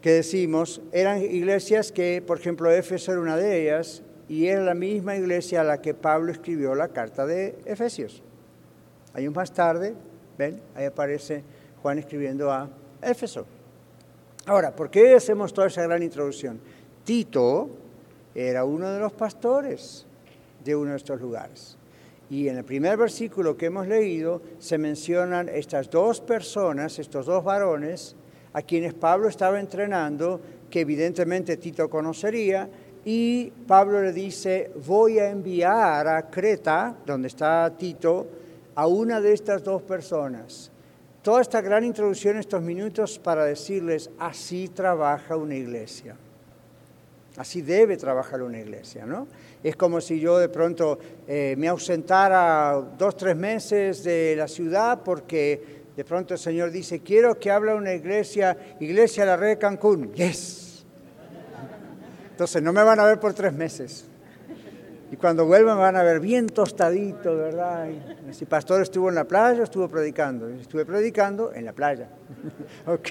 que 0.00 0.12
decimos 0.12 0.80
eran 0.92 1.20
iglesias 1.22 1.92
que, 1.92 2.22
por 2.26 2.38
ejemplo, 2.38 2.70
Éfeso 2.70 3.12
era 3.12 3.20
una 3.20 3.36
de 3.36 3.62
ellas 3.62 4.02
y 4.28 4.46
es 4.48 4.58
la 4.58 4.74
misma 4.74 5.16
iglesia 5.16 5.60
a 5.60 5.64
la 5.64 5.80
que 5.80 5.94
Pablo 5.94 6.32
escribió 6.32 6.74
la 6.74 6.88
carta 6.88 7.26
de 7.26 7.58
Efesios. 7.64 8.22
Años 9.14 9.34
más 9.34 9.52
tarde, 9.52 9.94
ven, 10.36 10.60
ahí 10.74 10.84
aparece 10.84 11.42
Juan 11.82 11.98
escribiendo 11.98 12.50
a 12.50 12.68
Éfeso. 13.02 13.46
Ahora, 14.46 14.74
¿por 14.74 14.90
qué 14.90 15.14
hacemos 15.14 15.52
toda 15.52 15.66
esa 15.66 15.82
gran 15.82 16.02
introducción? 16.02 16.60
Tito 17.04 17.68
era 18.34 18.64
uno 18.64 18.90
de 18.90 19.00
los 19.00 19.12
pastores 19.12 20.06
de 20.64 20.76
uno 20.76 20.90
de 20.90 20.96
estos 20.96 21.20
lugares. 21.20 21.76
Y 22.28 22.48
en 22.48 22.58
el 22.58 22.64
primer 22.64 22.96
versículo 22.96 23.56
que 23.56 23.66
hemos 23.66 23.86
leído 23.86 24.42
se 24.58 24.78
mencionan 24.78 25.48
estas 25.48 25.90
dos 25.90 26.20
personas, 26.20 26.98
estos 26.98 27.26
dos 27.26 27.44
varones, 27.44 28.16
a 28.52 28.62
quienes 28.62 28.94
Pablo 28.94 29.28
estaba 29.28 29.60
entrenando, 29.60 30.40
que 30.70 30.80
evidentemente 30.80 31.56
Tito 31.56 31.88
conocería, 31.88 32.68
y 33.04 33.52
Pablo 33.68 34.02
le 34.02 34.12
dice, 34.12 34.72
voy 34.84 35.20
a 35.20 35.30
enviar 35.30 36.08
a 36.08 36.28
Creta, 36.28 36.96
donde 37.06 37.28
está 37.28 37.72
Tito, 37.78 38.26
a 38.76 38.86
una 38.86 39.20
de 39.20 39.32
estas 39.32 39.64
dos 39.64 39.82
personas. 39.82 40.70
Toda 41.22 41.42
esta 41.42 41.60
gran 41.60 41.82
introducción, 41.82 42.36
estos 42.36 42.62
minutos, 42.62 43.18
para 43.18 43.44
decirles, 43.44 44.10
así 44.18 44.68
trabaja 44.68 45.36
una 45.36 45.56
iglesia. 45.56 46.14
Así 47.36 47.62
debe 47.62 47.96
trabajar 47.96 48.42
una 48.42 48.60
iglesia, 48.60 49.04
¿no? 49.04 49.26
Es 49.62 49.76
como 49.76 50.00
si 50.00 50.20
yo 50.20 50.38
de 50.38 50.48
pronto 50.48 50.98
eh, 51.26 51.54
me 51.58 51.68
ausentara 51.68 52.80
dos, 52.96 53.16
tres 53.16 53.36
meses 53.36 54.04
de 54.04 54.34
la 54.36 54.46
ciudad 54.46 55.00
porque 55.04 55.84
de 55.96 56.04
pronto 56.04 56.34
el 56.34 56.40
Señor 56.40 56.70
dice, 56.70 57.00
quiero 57.00 57.38
que 57.38 57.50
hable 57.50 57.74
una 57.74 57.92
iglesia, 57.92 58.56
iglesia 58.80 59.26
la 59.26 59.36
red 59.36 59.48
de 59.48 59.58
Cancún. 59.58 60.12
Yes. 60.12 60.84
Entonces 62.30 62.62
no 62.62 62.72
me 62.72 62.82
van 62.82 63.00
a 63.00 63.04
ver 63.04 63.18
por 63.18 63.34
tres 63.34 63.52
meses. 63.52 64.05
Y 65.10 65.16
cuando 65.16 65.46
vuelvan 65.46 65.78
van 65.78 65.94
a 65.94 66.02
ver 66.02 66.18
bien 66.18 66.48
tostadito, 66.48 67.36
¿verdad? 67.36 67.88
Y 68.28 68.34
si 68.34 68.44
pastor 68.44 68.82
estuvo 68.82 69.08
en 69.08 69.14
la 69.14 69.24
playa, 69.24 69.62
estuvo 69.62 69.88
predicando. 69.88 70.48
Estuve 70.48 70.84
predicando 70.84 71.52
en 71.54 71.64
la 71.64 71.72
playa. 71.72 72.08
ok. 72.86 73.08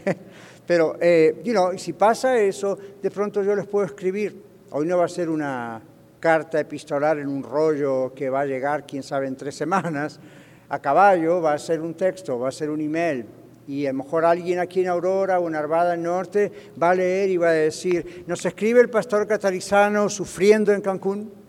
Pero, 0.67 0.97
eh, 0.99 1.41
you 1.45 1.53
know, 1.53 1.77
si 1.77 1.93
pasa 1.93 2.37
eso, 2.37 2.77
de 3.01 3.09
pronto 3.09 3.41
yo 3.43 3.55
les 3.55 3.65
puedo 3.65 3.85
escribir. 3.85 4.35
Hoy 4.71 4.85
no 4.85 4.97
va 4.97 5.05
a 5.05 5.09
ser 5.09 5.29
una 5.29 5.81
carta 6.19 6.59
epistolar 6.59 7.17
en 7.17 7.29
un 7.29 7.41
rollo 7.41 8.13
que 8.13 8.29
va 8.29 8.41
a 8.41 8.45
llegar, 8.45 8.85
quién 8.85 9.01
sabe, 9.01 9.27
en 9.27 9.37
tres 9.37 9.55
semanas. 9.55 10.19
A 10.67 10.79
caballo 10.79 11.41
va 11.41 11.53
a 11.53 11.59
ser 11.59 11.79
un 11.79 11.93
texto, 11.93 12.37
va 12.37 12.49
a 12.49 12.51
ser 12.51 12.71
un 12.71 12.81
email. 12.81 13.25
Y 13.67 13.85
a 13.85 13.93
lo 13.93 14.03
mejor 14.03 14.25
alguien 14.25 14.59
aquí 14.59 14.81
en 14.81 14.89
Aurora 14.89 15.39
o 15.39 15.47
en 15.47 15.55
Arvada 15.55 15.95
Norte 15.95 16.51
va 16.81 16.89
a 16.89 16.95
leer 16.95 17.29
y 17.29 17.37
va 17.37 17.49
a 17.49 17.53
decir, 17.53 18.25
nos 18.27 18.45
escribe 18.45 18.81
el 18.81 18.89
pastor 18.89 19.25
catarizano 19.25 20.09
sufriendo 20.09 20.73
en 20.73 20.81
Cancún 20.81 21.44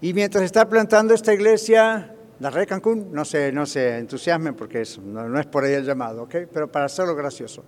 y 0.00 0.12
mientras 0.12 0.44
está 0.44 0.68
plantando 0.68 1.14
esta 1.14 1.32
iglesia, 1.32 2.14
la 2.38 2.50
Red 2.50 2.68
Cancún, 2.68 3.08
no 3.12 3.24
se, 3.24 3.50
no 3.50 3.64
se 3.64 3.96
entusiasmen 3.98 4.54
porque 4.54 4.82
no, 5.02 5.40
es 5.40 5.46
por 5.46 5.64
ahí 5.64 5.72
el 5.72 5.84
llamado, 5.84 6.24
¿ok? 6.24 6.34
Pero 6.52 6.70
para 6.70 6.84
hacerlo 6.84 7.14
gracioso. 7.14 7.64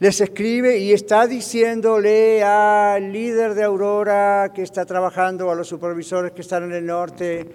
Les 0.00 0.20
escribe 0.20 0.78
y 0.78 0.92
está 0.92 1.26
diciéndole 1.26 2.42
al 2.42 3.12
líder 3.12 3.54
de 3.54 3.62
Aurora 3.62 4.50
que 4.54 4.62
está 4.62 4.84
trabajando, 4.84 5.50
a 5.50 5.54
los 5.54 5.68
supervisores 5.68 6.32
que 6.32 6.40
están 6.40 6.64
en 6.64 6.72
el 6.72 6.86
norte, 6.86 7.46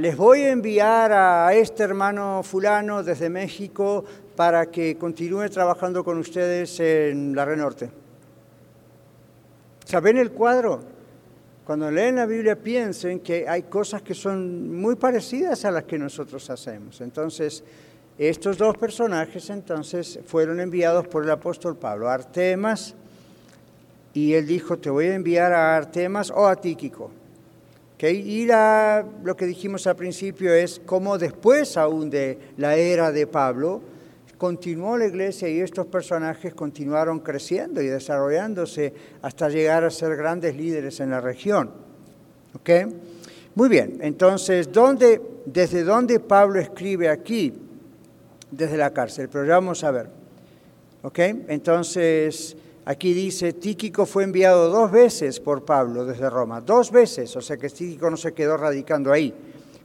les 0.00 0.16
voy 0.16 0.42
a 0.42 0.50
enviar 0.50 1.12
a 1.12 1.54
este 1.54 1.84
hermano 1.84 2.42
fulano 2.42 3.02
desde 3.02 3.30
México 3.30 4.04
para 4.36 4.66
que 4.66 4.98
continúe 4.98 5.48
trabajando 5.48 6.04
con 6.04 6.18
ustedes 6.18 6.80
en 6.80 7.34
la 7.34 7.44
Red 7.44 7.58
Norte. 7.58 7.90
¿Saben 9.86 10.18
el 10.18 10.32
cuadro? 10.32 10.93
Cuando 11.64 11.90
leen 11.90 12.16
la 12.16 12.26
Biblia 12.26 12.56
piensen 12.56 13.20
que 13.20 13.48
hay 13.48 13.62
cosas 13.62 14.02
que 14.02 14.14
son 14.14 14.76
muy 14.76 14.96
parecidas 14.96 15.64
a 15.64 15.70
las 15.70 15.84
que 15.84 15.98
nosotros 15.98 16.50
hacemos. 16.50 17.00
Entonces, 17.00 17.64
estos 18.18 18.58
dos 18.58 18.76
personajes 18.76 19.48
entonces 19.50 20.20
fueron 20.26 20.60
enviados 20.60 21.08
por 21.08 21.24
el 21.24 21.30
apóstol 21.30 21.76
Pablo, 21.76 22.08
Artemas, 22.08 22.94
y 24.12 24.34
él 24.34 24.46
dijo, 24.46 24.78
te 24.78 24.90
voy 24.90 25.06
a 25.06 25.14
enviar 25.14 25.52
a 25.52 25.74
Artemas 25.76 26.30
o 26.30 26.46
a 26.46 26.56
Tíquico. 26.56 27.10
Y 27.98 28.46
lo 28.46 29.34
que 29.34 29.46
dijimos 29.46 29.86
al 29.86 29.96
principio 29.96 30.52
es 30.52 30.78
cómo 30.84 31.16
después 31.16 31.78
aún 31.78 32.10
de 32.10 32.38
la 32.58 32.76
era 32.76 33.10
de 33.10 33.26
Pablo, 33.26 33.80
continuó 34.44 34.98
la 34.98 35.06
iglesia 35.06 35.48
y 35.48 35.60
estos 35.60 35.86
personajes 35.86 36.52
continuaron 36.52 37.20
creciendo 37.20 37.80
y 37.80 37.86
desarrollándose 37.86 38.92
hasta 39.22 39.48
llegar 39.48 39.84
a 39.84 39.90
ser 39.90 40.16
grandes 40.16 40.54
líderes 40.54 41.00
en 41.00 41.08
la 41.08 41.22
región. 41.22 41.70
¿Ok? 42.54 42.70
Muy 43.54 43.70
bien, 43.70 43.96
entonces, 44.02 44.70
¿dónde, 44.70 45.18
¿desde 45.46 45.82
dónde 45.82 46.20
Pablo 46.20 46.60
escribe 46.60 47.08
aquí? 47.08 47.54
Desde 48.50 48.76
la 48.76 48.92
cárcel, 48.92 49.30
pero 49.32 49.46
ya 49.46 49.54
vamos 49.54 49.82
a 49.82 49.90
ver. 49.90 50.08
¿Ok? 51.00 51.18
Entonces, 51.48 52.54
aquí 52.84 53.14
dice, 53.14 53.54
Tíquico 53.54 54.04
fue 54.04 54.24
enviado 54.24 54.68
dos 54.68 54.92
veces 54.92 55.40
por 55.40 55.64
Pablo 55.64 56.04
desde 56.04 56.28
Roma, 56.28 56.60
dos 56.60 56.90
veces, 56.90 57.34
o 57.34 57.40
sea 57.40 57.56
que 57.56 57.70
Tíquico 57.70 58.10
no 58.10 58.18
se 58.18 58.34
quedó 58.34 58.58
radicando 58.58 59.10
ahí. 59.10 59.32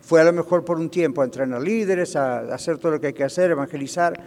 Fue 0.02 0.20
a 0.20 0.26
lo 0.26 0.34
mejor 0.34 0.66
por 0.66 0.80
un 0.80 0.90
tiempo 0.90 1.22
a 1.22 1.24
entrenar 1.26 1.62
líderes, 1.62 2.18
a 2.18 2.40
hacer 2.54 2.78
todo 2.78 2.92
lo 2.92 3.00
que 3.00 3.08
hay 3.08 3.14
que 3.14 3.24
hacer, 3.24 3.52
evangelizar. 3.52 4.20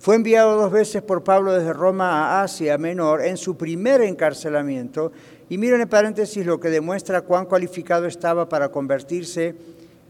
Fue 0.00 0.16
enviado 0.16 0.56
dos 0.56 0.72
veces 0.72 1.02
por 1.02 1.22
Pablo 1.22 1.52
desde 1.52 1.74
Roma 1.74 2.08
a 2.10 2.42
Asia 2.42 2.78
Menor 2.78 3.22
en 3.22 3.36
su 3.36 3.58
primer 3.58 4.00
encarcelamiento. 4.00 5.12
Y 5.50 5.58
miren 5.58 5.82
en 5.82 5.90
paréntesis 5.90 6.46
lo 6.46 6.58
que 6.58 6.70
demuestra 6.70 7.20
cuán 7.20 7.44
cualificado 7.44 8.06
estaba 8.06 8.48
para 8.48 8.70
convertirse, 8.70 9.54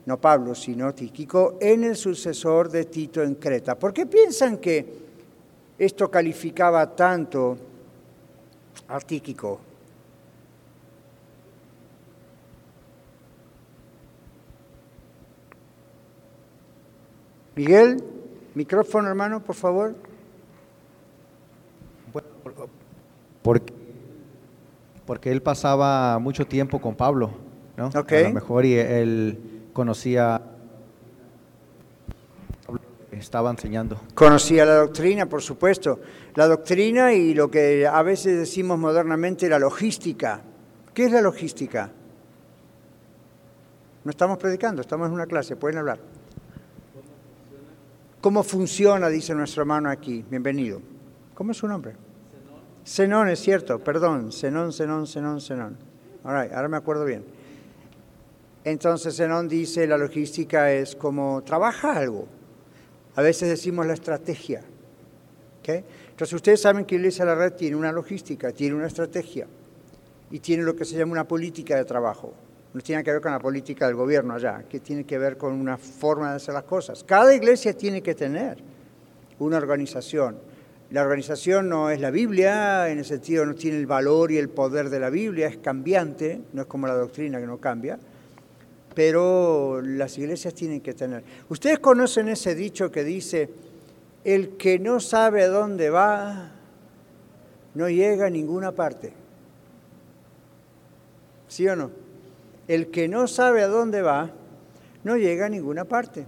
no 0.07 0.21
Pablo, 0.21 0.55
sino 0.55 0.95
Tíquico, 0.95 1.59
en 1.61 1.83
el 1.83 1.97
sucesor 1.97 2.71
de 2.71 2.85
Tito 2.85 3.21
en 3.21 3.35
Creta. 3.35 3.77
¿Por 3.77 3.93
qué 3.93 4.07
piensan 4.07 4.59
que 4.59 4.87
esto 5.77 6.09
calificaba 6.09 6.95
tanto 6.95 7.59
a 8.87 9.01
Tíquico? 9.01 9.59
Miguel, 17.57 18.20
micrófono 18.55 19.09
hermano, 19.09 19.41
por 19.43 19.55
favor. 19.55 19.95
porque, 23.43 23.73
porque 25.07 25.31
él 25.31 25.43
pasaba 25.43 26.19
mucho 26.19 26.47
tiempo 26.47 26.81
con 26.81 26.95
Pablo, 26.95 27.31
¿no? 27.77 27.91
A 27.95 28.23
lo 28.23 28.33
mejor 28.33 28.65
y 28.65 28.75
él 28.75 29.69
conocía, 29.73 30.43
estaba 33.11 33.51
enseñando. 33.51 34.01
Conocía 34.15 34.65
la 34.65 34.77
doctrina, 34.77 35.27
por 35.27 35.43
supuesto. 35.43 36.01
La 36.35 36.47
doctrina 36.47 37.13
y 37.13 37.35
lo 37.35 37.51
que 37.51 37.87
a 37.87 38.03
veces 38.03 38.39
decimos 38.39 38.79
modernamente 38.79 39.49
la 39.49 39.59
logística. 39.59 40.43
¿Qué 40.93 41.07
es 41.07 41.13
la 41.13 41.21
logística? 41.21 41.91
No 44.05 44.11
estamos 44.11 44.39
predicando, 44.39 44.81
estamos 44.81 45.09
en 45.09 45.15
una 45.15 45.27
clase, 45.27 45.57
pueden 45.57 45.79
hablar. 45.79 45.99
¿Cómo 48.21 48.43
funciona? 48.43 49.09
Dice 49.09 49.35
nuestro 49.35 49.63
hermano 49.63 49.89
aquí. 49.89 50.23
Bienvenido. 50.29 50.83
¿Cómo 51.33 51.53
es 51.53 51.57
su 51.57 51.67
nombre? 51.67 51.95
Zenón, 52.87 53.31
es 53.31 53.41
cierto, 53.41 53.79
perdón. 53.79 54.31
Zenón, 54.31 54.75
Zenón, 54.75 55.07
Zenón, 55.07 55.41
Zenón. 55.41 55.79
ahora 56.25 56.69
me 56.69 56.77
acuerdo 56.77 57.07
bien. 57.07 57.25
Entonces 58.63 59.17
Zenón 59.17 59.49
dice, 59.49 59.87
la 59.87 59.97
logística 59.97 60.71
es 60.71 60.95
como 60.97 61.43
trabaja 61.45 61.97
algo. 61.97 62.27
A 63.17 63.23
veces 63.23 63.49
decimos 63.49 63.87
la 63.87 63.95
estrategia. 63.95 64.65
Entonces 65.65 66.33
ustedes 66.35 66.61
saben 66.61 66.85
que 66.85 66.97
Iglesia 66.97 67.25
de 67.25 67.31
la 67.31 67.37
Red 67.37 67.53
tiene 67.55 67.77
una 67.77 67.93
logística, 67.93 68.51
tiene 68.53 68.75
una 68.75 68.89
estrategia 68.89 69.47
y 70.31 70.41
tiene 70.41 70.65
lo 70.65 70.75
que 70.75 70.85
se 70.85 70.97
llama 70.97 71.13
una 71.13 71.29
política 71.29 71.77
de 71.77 71.85
trabajo 71.85 72.35
no 72.73 72.81
tiene 72.81 73.03
que 73.03 73.13
ver 73.13 73.21
con 73.21 73.33
la 73.33 73.41
política 73.41 73.87
del 73.87 73.97
gobierno 73.97 74.35
allá, 74.35 74.65
que 74.69 74.81
tiene 74.81 75.05
que 75.05 75.19
ver 75.19 75.37
con 75.37 75.53
una 75.53 75.77
forma 75.77 76.31
de 76.31 76.37
hacer 76.37 76.55
las 76.55 76.65
cosas. 76.65 77.03
Cada 77.05 77.35
iglesia 77.35 77.77
tiene 77.77 78.03
que 78.03 78.15
tener 78.15 78.59
una 79.41 79.57
organización. 79.57 80.39
La 80.91 81.03
organización 81.03 81.69
no 81.69 81.91
es 81.91 82.01
la 82.01 82.11
Biblia, 82.11 82.89
en 82.89 82.99
el 82.99 83.05
sentido 83.05 83.45
no 83.47 83.55
tiene 83.55 83.79
el 83.79 83.87
valor 83.87 84.31
y 84.33 84.39
el 84.39 84.49
poder 84.49 84.91
de 84.91 85.01
la 85.01 85.11
Biblia, 85.11 85.49
es 85.49 85.57
cambiante, 85.59 86.41
no 86.53 86.63
es 86.63 86.69
como 86.69 86.87
la 86.87 86.95
doctrina 86.95 87.41
que 87.41 87.47
no 87.47 87.59
cambia, 87.59 87.99
pero 88.95 89.81
las 89.83 90.19
iglesias 90.19 90.55
tienen 90.55 90.81
que 90.81 90.95
tener. 90.95 91.23
Ustedes 91.49 91.79
conocen 91.79 92.29
ese 92.29 92.55
dicho 92.55 92.91
que 92.91 93.05
dice, 93.05 93.51
el 94.25 94.57
que 94.57 94.79
no 94.79 95.01
sabe 95.01 95.47
dónde 95.47 95.91
va, 95.91 96.53
no 97.75 97.89
llega 97.89 98.27
a 98.27 98.31
ninguna 98.31 98.73
parte. 98.73 99.13
¿Sí 101.49 101.69
o 101.69 101.77
no? 101.77 101.91
El 102.71 102.93
que 102.93 103.09
no 103.09 103.27
sabe 103.27 103.63
a 103.63 103.67
dónde 103.67 104.01
va, 104.01 104.31
no 105.03 105.17
llega 105.17 105.47
a 105.47 105.49
ninguna 105.49 105.85
parte. 105.85 106.25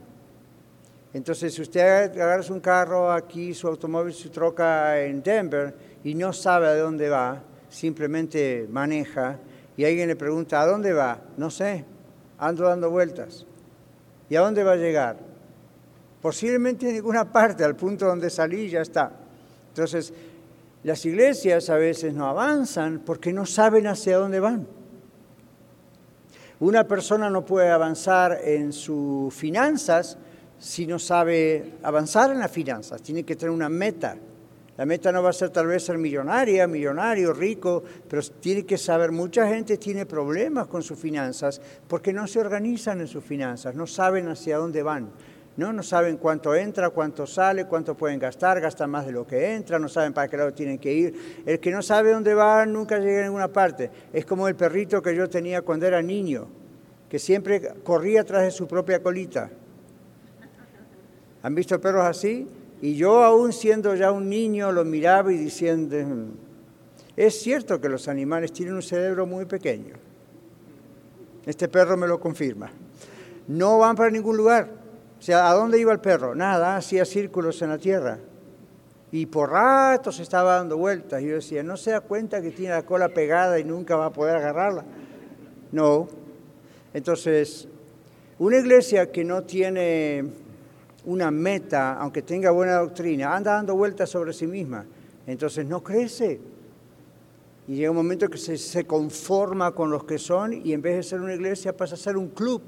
Entonces, 1.14 1.54
si 1.54 1.62
usted 1.62 2.10
agarra 2.20 2.42
un 2.50 2.58
carro 2.58 3.12
aquí, 3.12 3.54
su 3.54 3.68
automóvil, 3.68 4.12
su 4.12 4.28
troca 4.28 5.00
en 5.00 5.22
Denver 5.22 5.72
y 6.02 6.16
no 6.16 6.32
sabe 6.32 6.66
a 6.66 6.74
dónde 6.74 7.08
va, 7.08 7.40
simplemente 7.68 8.66
maneja 8.68 9.38
y 9.76 9.84
alguien 9.84 10.08
le 10.08 10.16
pregunta, 10.16 10.60
¿a 10.60 10.66
dónde 10.66 10.92
va? 10.92 11.20
No 11.36 11.48
sé, 11.48 11.84
ando 12.38 12.64
dando 12.64 12.90
vueltas. 12.90 13.46
¿Y 14.28 14.34
a 14.34 14.40
dónde 14.40 14.64
va 14.64 14.72
a 14.72 14.76
llegar? 14.76 15.18
Posiblemente 16.20 16.90
a 16.90 16.92
ninguna 16.92 17.30
parte, 17.30 17.62
al 17.62 17.76
punto 17.76 18.06
donde 18.06 18.30
salí 18.30 18.68
ya 18.68 18.80
está. 18.80 19.12
Entonces, 19.68 20.12
las 20.82 21.06
iglesias 21.06 21.70
a 21.70 21.76
veces 21.76 22.14
no 22.14 22.26
avanzan 22.26 23.00
porque 23.06 23.32
no 23.32 23.46
saben 23.46 23.86
hacia 23.86 24.18
dónde 24.18 24.40
van. 24.40 24.81
Una 26.62 26.86
persona 26.86 27.28
no 27.28 27.44
puede 27.44 27.70
avanzar 27.70 28.38
en 28.44 28.72
sus 28.72 29.34
finanzas 29.34 30.16
si 30.60 30.86
no 30.86 31.00
sabe 31.00 31.72
avanzar 31.82 32.30
en 32.30 32.38
las 32.38 32.52
finanzas, 32.52 33.02
tiene 33.02 33.24
que 33.24 33.34
tener 33.34 33.50
una 33.50 33.68
meta. 33.68 34.16
La 34.76 34.86
meta 34.86 35.10
no 35.10 35.24
va 35.24 35.30
a 35.30 35.32
ser 35.32 35.50
tal 35.50 35.66
vez 35.66 35.84
ser 35.84 35.98
millonaria, 35.98 36.68
millonario, 36.68 37.32
rico, 37.32 37.82
pero 38.08 38.22
tiene 38.38 38.64
que 38.64 38.78
saber, 38.78 39.10
mucha 39.10 39.48
gente 39.48 39.76
tiene 39.76 40.06
problemas 40.06 40.68
con 40.68 40.84
sus 40.84 40.96
finanzas 40.96 41.60
porque 41.88 42.12
no 42.12 42.28
se 42.28 42.38
organizan 42.38 43.00
en 43.00 43.08
sus 43.08 43.24
finanzas, 43.24 43.74
no 43.74 43.88
saben 43.88 44.28
hacia 44.28 44.56
dónde 44.56 44.84
van. 44.84 45.10
¿No? 45.56 45.72
no 45.72 45.82
saben 45.82 46.16
cuánto 46.16 46.54
entra, 46.54 46.90
cuánto 46.90 47.26
sale, 47.26 47.66
cuánto 47.66 47.94
pueden 47.94 48.18
gastar, 48.18 48.60
gastan 48.60 48.90
más 48.90 49.06
de 49.06 49.12
lo 49.12 49.26
que 49.26 49.54
entra, 49.54 49.78
no 49.78 49.88
saben 49.88 50.12
para 50.12 50.28
qué 50.28 50.36
lado 50.36 50.52
tienen 50.52 50.78
que 50.78 50.92
ir. 50.92 51.42
El 51.44 51.60
que 51.60 51.70
no 51.70 51.82
sabe 51.82 52.12
dónde 52.12 52.34
va 52.34 52.64
nunca 52.66 52.98
llega 52.98 53.20
a 53.20 53.24
ninguna 53.24 53.48
parte. 53.48 53.90
Es 54.12 54.24
como 54.24 54.48
el 54.48 54.54
perrito 54.54 55.02
que 55.02 55.14
yo 55.14 55.28
tenía 55.28 55.62
cuando 55.62 55.86
era 55.86 56.00
niño, 56.02 56.46
que 57.08 57.18
siempre 57.18 57.60
corría 57.82 58.24
tras 58.24 58.42
de 58.42 58.50
su 58.50 58.66
propia 58.66 59.02
colita. 59.02 59.50
¿Han 61.42 61.54
visto 61.54 61.80
perros 61.80 62.04
así? 62.04 62.46
Y 62.80 62.94
yo 62.94 63.22
aún 63.22 63.52
siendo 63.52 63.94
ya 63.94 64.10
un 64.10 64.28
niño 64.28 64.72
lo 64.72 64.84
miraba 64.84 65.32
y 65.32 65.36
diciendo, 65.36 65.96
Es 67.16 67.40
cierto 67.40 67.80
que 67.80 67.88
los 67.88 68.08
animales 68.08 68.52
tienen 68.52 68.74
un 68.74 68.82
cerebro 68.82 69.26
muy 69.26 69.44
pequeño. 69.44 69.94
Este 71.44 71.68
perro 71.68 71.96
me 71.96 72.06
lo 72.06 72.20
confirma. 72.20 72.70
No 73.48 73.78
van 73.78 73.96
para 73.96 74.10
ningún 74.10 74.36
lugar. 74.36 74.81
O 75.22 75.24
sea, 75.24 75.48
¿a 75.48 75.54
dónde 75.54 75.78
iba 75.78 75.92
el 75.92 76.00
perro? 76.00 76.34
Nada, 76.34 76.74
hacía 76.74 77.04
círculos 77.04 77.62
en 77.62 77.68
la 77.68 77.78
tierra. 77.78 78.18
Y 79.12 79.26
por 79.26 79.52
ratos 79.52 80.18
estaba 80.18 80.56
dando 80.56 80.76
vueltas. 80.76 81.22
Yo 81.22 81.36
decía, 81.36 81.62
¿no 81.62 81.76
se 81.76 81.92
da 81.92 82.00
cuenta 82.00 82.42
que 82.42 82.50
tiene 82.50 82.74
la 82.74 82.82
cola 82.82 83.08
pegada 83.08 83.60
y 83.60 83.62
nunca 83.62 83.94
va 83.94 84.06
a 84.06 84.12
poder 84.12 84.34
agarrarla? 84.34 84.84
No. 85.70 86.08
Entonces, 86.92 87.68
una 88.40 88.56
iglesia 88.56 89.12
que 89.12 89.22
no 89.22 89.44
tiene 89.44 90.24
una 91.04 91.30
meta, 91.30 91.92
aunque 92.00 92.22
tenga 92.22 92.50
buena 92.50 92.78
doctrina, 92.78 93.36
anda 93.36 93.52
dando 93.52 93.76
vueltas 93.76 94.10
sobre 94.10 94.32
sí 94.32 94.48
misma. 94.48 94.86
Entonces 95.28 95.64
no 95.64 95.84
crece. 95.84 96.40
Y 97.68 97.76
llega 97.76 97.92
un 97.92 97.96
momento 97.96 98.28
que 98.28 98.38
se, 98.38 98.84
conforma 98.86 99.70
con 99.70 99.88
los 99.88 100.02
que 100.02 100.18
son 100.18 100.52
y 100.52 100.72
en 100.72 100.82
vez 100.82 100.96
de 100.96 101.04
ser 101.04 101.20
una 101.20 101.34
iglesia 101.34 101.76
pasa 101.76 101.94
a 101.94 101.98
ser 101.98 102.16
un 102.16 102.30
club. 102.30 102.60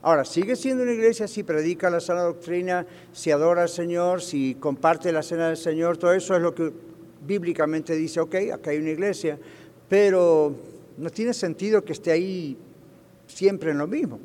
Ahora, 0.00 0.24
sigue 0.24 0.54
siendo 0.54 0.84
una 0.84 0.92
iglesia 0.92 1.26
si 1.26 1.42
predica 1.42 1.90
la 1.90 2.00
sana 2.00 2.22
doctrina, 2.22 2.86
si 3.12 3.32
adora 3.32 3.62
al 3.62 3.68
Señor, 3.68 4.22
si 4.22 4.54
comparte 4.54 5.10
la 5.10 5.22
cena 5.22 5.48
del 5.48 5.56
Señor, 5.56 5.96
todo 5.98 6.12
eso 6.12 6.36
es 6.36 6.40
lo 6.40 6.54
que 6.54 6.72
bíblicamente 7.26 7.96
dice, 7.96 8.20
ok, 8.20 8.34
acá 8.52 8.70
hay 8.70 8.78
una 8.78 8.90
iglesia, 8.90 9.38
pero 9.88 10.54
no 10.98 11.10
tiene 11.10 11.34
sentido 11.34 11.84
que 11.84 11.92
esté 11.92 12.12
ahí 12.12 12.56
siempre 13.26 13.72
en 13.72 13.78
lo 13.78 13.88
mismo. 13.88 14.20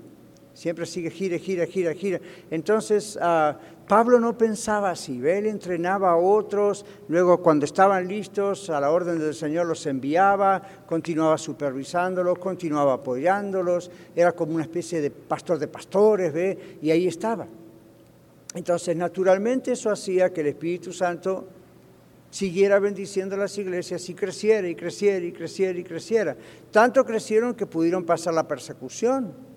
Siempre 0.54 0.86
sigue 0.86 1.10
gira, 1.10 1.38
gira, 1.38 1.66
gira, 1.66 1.94
gira. 1.94 2.20
Entonces, 2.52 3.18
ah, 3.20 3.58
Pablo 3.88 4.20
no 4.20 4.38
pensaba 4.38 4.92
así. 4.92 5.20
Él 5.26 5.48
entrenaba 5.48 6.12
a 6.12 6.16
otros, 6.16 6.86
luego 7.08 7.42
cuando 7.42 7.66
estaban 7.66 8.08
listos, 8.08 8.70
a 8.70 8.80
la 8.80 8.92
orden 8.92 9.20
del 9.20 9.34
Señor 9.34 9.66
los 9.66 9.86
enviaba, 9.88 10.62
continuaba 10.86 11.38
supervisándolos, 11.38 12.38
continuaba 12.38 12.94
apoyándolos. 12.94 13.90
Era 14.16 14.32
como 14.32 14.54
una 14.54 14.64
especie 14.64 15.02
de 15.02 15.10
pastor 15.10 15.58
de 15.58 15.68
pastores, 15.68 16.32
¿ve? 16.32 16.78
Y 16.82 16.92
ahí 16.92 17.08
estaba. 17.08 17.48
Entonces, 18.54 18.96
naturalmente 18.96 19.72
eso 19.72 19.90
hacía 19.90 20.32
que 20.32 20.42
el 20.42 20.48
Espíritu 20.48 20.94
Santo 20.94 21.48
siguiera 22.30 22.80
bendiciendo 22.80 23.36
las 23.38 23.58
iglesias 23.58 24.08
y 24.10 24.14
creciera 24.14 24.68
y 24.68 24.76
creciera 24.76 25.26
y 25.26 25.32
creciera 25.32 25.78
y 25.78 25.84
creciera. 25.84 26.36
Tanto 26.72 27.04
crecieron 27.06 27.54
que 27.54 27.66
pudieron 27.66 28.06
pasar 28.06 28.34
la 28.34 28.48
persecución. 28.48 29.53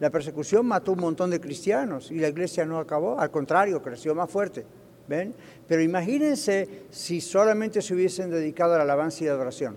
La 0.00 0.10
persecución 0.10 0.66
mató 0.66 0.92
un 0.92 1.00
montón 1.00 1.30
de 1.30 1.40
cristianos 1.40 2.10
y 2.10 2.18
la 2.18 2.28
iglesia 2.28 2.64
no 2.64 2.78
acabó, 2.78 3.18
al 3.18 3.30
contrario, 3.30 3.82
creció 3.82 4.14
más 4.14 4.30
fuerte. 4.30 4.64
¿Ven? 5.08 5.34
Pero 5.66 5.80
imagínense 5.80 6.84
si 6.90 7.20
solamente 7.20 7.80
se 7.80 7.94
hubiesen 7.94 8.30
dedicado 8.30 8.74
a 8.74 8.76
la 8.76 8.82
alabanza 8.82 9.24
y 9.24 9.26
la 9.26 9.32
adoración. 9.32 9.76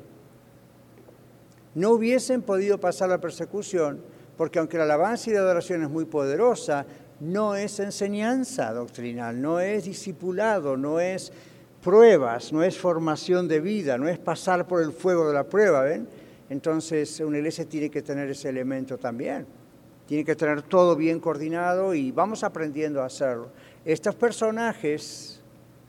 No 1.73 1.91
hubiesen 1.91 2.41
podido 2.41 2.79
pasar 2.79 3.09
la 3.09 3.21
persecución 3.21 4.01
porque 4.35 4.59
aunque 4.59 4.77
la 4.77 4.83
alabanza 4.83 5.29
y 5.29 5.33
la 5.33 5.39
adoración 5.39 5.83
es 5.83 5.89
muy 5.89 6.05
poderosa, 6.05 6.85
no 7.21 7.55
es 7.55 7.79
enseñanza 7.79 8.73
doctrinal, 8.73 9.41
no 9.41 9.59
es 9.59 9.85
discipulado, 9.85 10.75
no 10.75 10.99
es 10.99 11.31
pruebas, 11.81 12.51
no 12.51 12.63
es 12.63 12.77
formación 12.77 13.47
de 13.47 13.59
vida, 13.59 13.97
no 13.97 14.07
es 14.07 14.19
pasar 14.19 14.67
por 14.67 14.81
el 14.81 14.91
fuego 14.91 15.27
de 15.27 15.33
la 15.33 15.43
prueba, 15.43 15.83
¿ven? 15.83 16.07
Entonces 16.49 17.19
una 17.19 17.37
iglesia 17.37 17.65
tiene 17.65 17.89
que 17.89 18.01
tener 18.01 18.29
ese 18.29 18.49
elemento 18.49 18.97
también. 18.97 19.45
Tiene 20.11 20.25
que 20.25 20.35
tener 20.35 20.63
todo 20.63 20.97
bien 20.97 21.21
coordinado 21.21 21.93
y 21.93 22.11
vamos 22.11 22.43
aprendiendo 22.43 23.01
a 23.01 23.05
hacerlo. 23.05 23.47
Estos 23.85 24.13
personajes, 24.13 25.39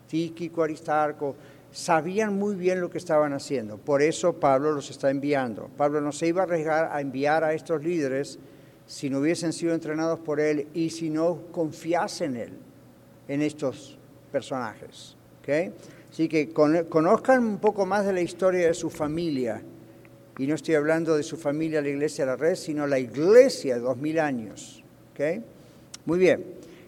Tíquico, 0.07 0.63
Aristarco, 0.63 1.35
sabían 1.73 2.39
muy 2.39 2.55
bien 2.55 2.81
lo 2.81 2.89
que 2.89 2.99
estaban 2.99 3.33
haciendo. 3.33 3.79
Por 3.79 4.01
eso 4.01 4.35
Pablo 4.35 4.71
los 4.71 4.89
está 4.91 5.11
enviando. 5.11 5.69
Pablo 5.77 6.01
no 6.01 6.13
se 6.13 6.29
iba 6.29 6.43
a 6.43 6.45
arriesgar 6.45 6.91
a 6.93 7.01
enviar 7.01 7.43
a 7.43 7.53
estos 7.53 7.83
líderes 7.83 8.39
si 8.87 9.11
no 9.11 9.19
hubiesen 9.19 9.53
sido 9.53 9.75
entrenados 9.75 10.21
por 10.21 10.39
él 10.39 10.69
y 10.73 10.91
si 10.91 11.11
no 11.11 11.41
confiasen 11.51 12.37
en 12.37 12.43
él, 12.43 12.53
en 13.27 13.43
estos 13.43 13.99
personajes. 14.31 15.17
Así 16.13 16.29
que 16.29 16.53
conozcan 16.53 17.45
un 17.45 17.59
poco 17.59 17.87
más 17.87 18.07
de 18.07 18.13
la 18.13 18.21
historia 18.21 18.69
de 18.69 18.75
su 18.75 18.89
familia. 18.89 19.61
Y 20.39 20.47
no 20.47 20.55
estoy 20.55 20.75
hablando 20.75 21.17
de 21.17 21.23
su 21.23 21.37
familia, 21.37 21.83
la 21.83 21.89
iglesia 21.89 22.25
la 22.25 22.37
red, 22.37 22.55
sino 22.55 22.87
la 22.87 22.99
iglesia 22.99 23.75
de 23.75 23.81
dos 23.81 23.97
mil 23.97 24.19
años. 24.19 24.83
Muy 26.05 26.19
bien. 26.19 26.45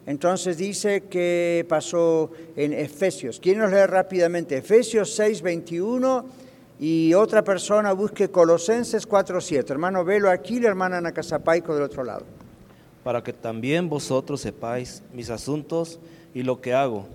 Entonces 0.06 0.58
dice 0.58 1.04
que 1.04 1.64
pasó 1.68 2.30
en 2.56 2.72
Efesios. 2.72 3.40
¿Quién 3.40 3.58
nos 3.58 3.70
lee 3.70 3.86
rápidamente? 3.86 4.56
Efesios 4.56 5.14
6, 5.14 5.40
21 5.40 6.26
y 6.80 7.14
otra 7.14 7.42
persona 7.42 7.92
busque 7.92 8.28
Colosenses 8.28 9.06
4, 9.06 9.40
7. 9.40 9.72
Hermano 9.72 10.04
Velo 10.04 10.30
aquí, 10.30 10.60
la 10.60 10.68
hermana 10.68 10.98
Ana 10.98 11.12
Casapaico 11.12 11.74
del 11.74 11.84
otro 11.84 12.04
lado. 12.04 12.24
Para 13.02 13.22
que 13.22 13.32
también 13.32 13.88
vosotros 13.88 14.40
sepáis 14.40 15.02
mis 15.12 15.30
asuntos 15.30 16.00
y 16.34 16.42
lo 16.42 16.60
que 16.60 16.74
hago 16.74 17.06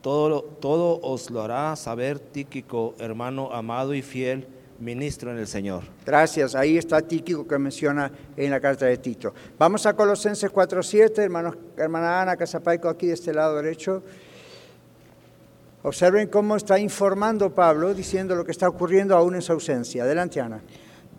todo, 0.00 0.42
todo 0.42 1.00
os 1.02 1.30
lo 1.30 1.42
hará 1.42 1.76
saber 1.76 2.18
Tíquico, 2.18 2.94
hermano 2.98 3.52
amado 3.52 3.94
y 3.94 4.02
fiel, 4.02 4.46
ministro 4.78 5.30
en 5.30 5.38
el 5.38 5.46
Señor. 5.46 5.82
Gracias. 6.04 6.54
Ahí 6.54 6.78
está 6.78 7.00
Tíquico 7.02 7.46
que 7.46 7.58
menciona 7.58 8.10
en 8.36 8.50
la 8.50 8.60
carta 8.60 8.86
de 8.86 8.96
Tito. 8.98 9.34
Vamos 9.58 9.86
a 9.86 9.94
Colosenses 9.94 10.50
4.7, 10.50 11.18
hermanos, 11.18 11.56
hermana 11.76 12.22
Ana 12.22 12.36
Casapaico 12.36 12.88
aquí 12.88 13.06
de 13.06 13.14
este 13.14 13.32
lado 13.32 13.56
derecho. 13.56 14.02
Observen 15.82 16.28
cómo 16.28 16.56
está 16.56 16.78
informando 16.78 17.54
Pablo, 17.54 17.92
diciendo 17.92 18.34
lo 18.34 18.44
que 18.44 18.52
está 18.52 18.68
ocurriendo 18.68 19.16
aún 19.16 19.34
en 19.34 19.42
su 19.42 19.52
ausencia. 19.52 20.04
Adelante, 20.04 20.40
Ana. 20.40 20.62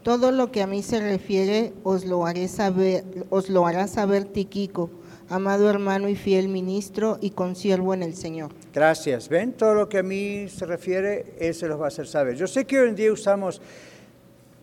Todo 0.02 0.32
lo 0.32 0.52
que 0.52 0.62
a 0.62 0.68
mí 0.68 0.84
se 0.84 1.00
refiere 1.00 1.74
os 1.84 2.06
lo 2.06 2.26
haré 2.26 2.48
saber, 2.48 3.04
os 3.30 3.50
lo 3.50 3.66
hará 3.66 3.88
saber 3.88 4.26
Tíquico 4.26 4.90
amado 5.30 5.70
hermano 5.70 6.10
y 6.10 6.16
fiel 6.16 6.48
ministro 6.48 7.18
y 7.22 7.32
consiervo 7.32 7.94
en 7.94 8.04
el 8.04 8.16
Señor. 8.16 8.52
Gracias. 8.74 9.30
¿Ven? 9.30 9.54
Todo 9.54 9.74
lo 9.74 9.90
que 9.90 10.00
a 10.00 10.04
mí 10.04 10.48
se 10.50 10.66
refiere, 10.66 11.34
Él 11.40 11.54
se 11.54 11.68
los 11.68 11.80
va 11.80 11.86
a 11.86 11.88
hacer 11.88 12.08
saber. 12.08 12.36
Yo 12.36 12.48
sé 12.48 12.66
que 12.66 12.80
hoy 12.80 12.90
en 12.90 12.96
día 12.96 13.12
usamos 13.12 13.62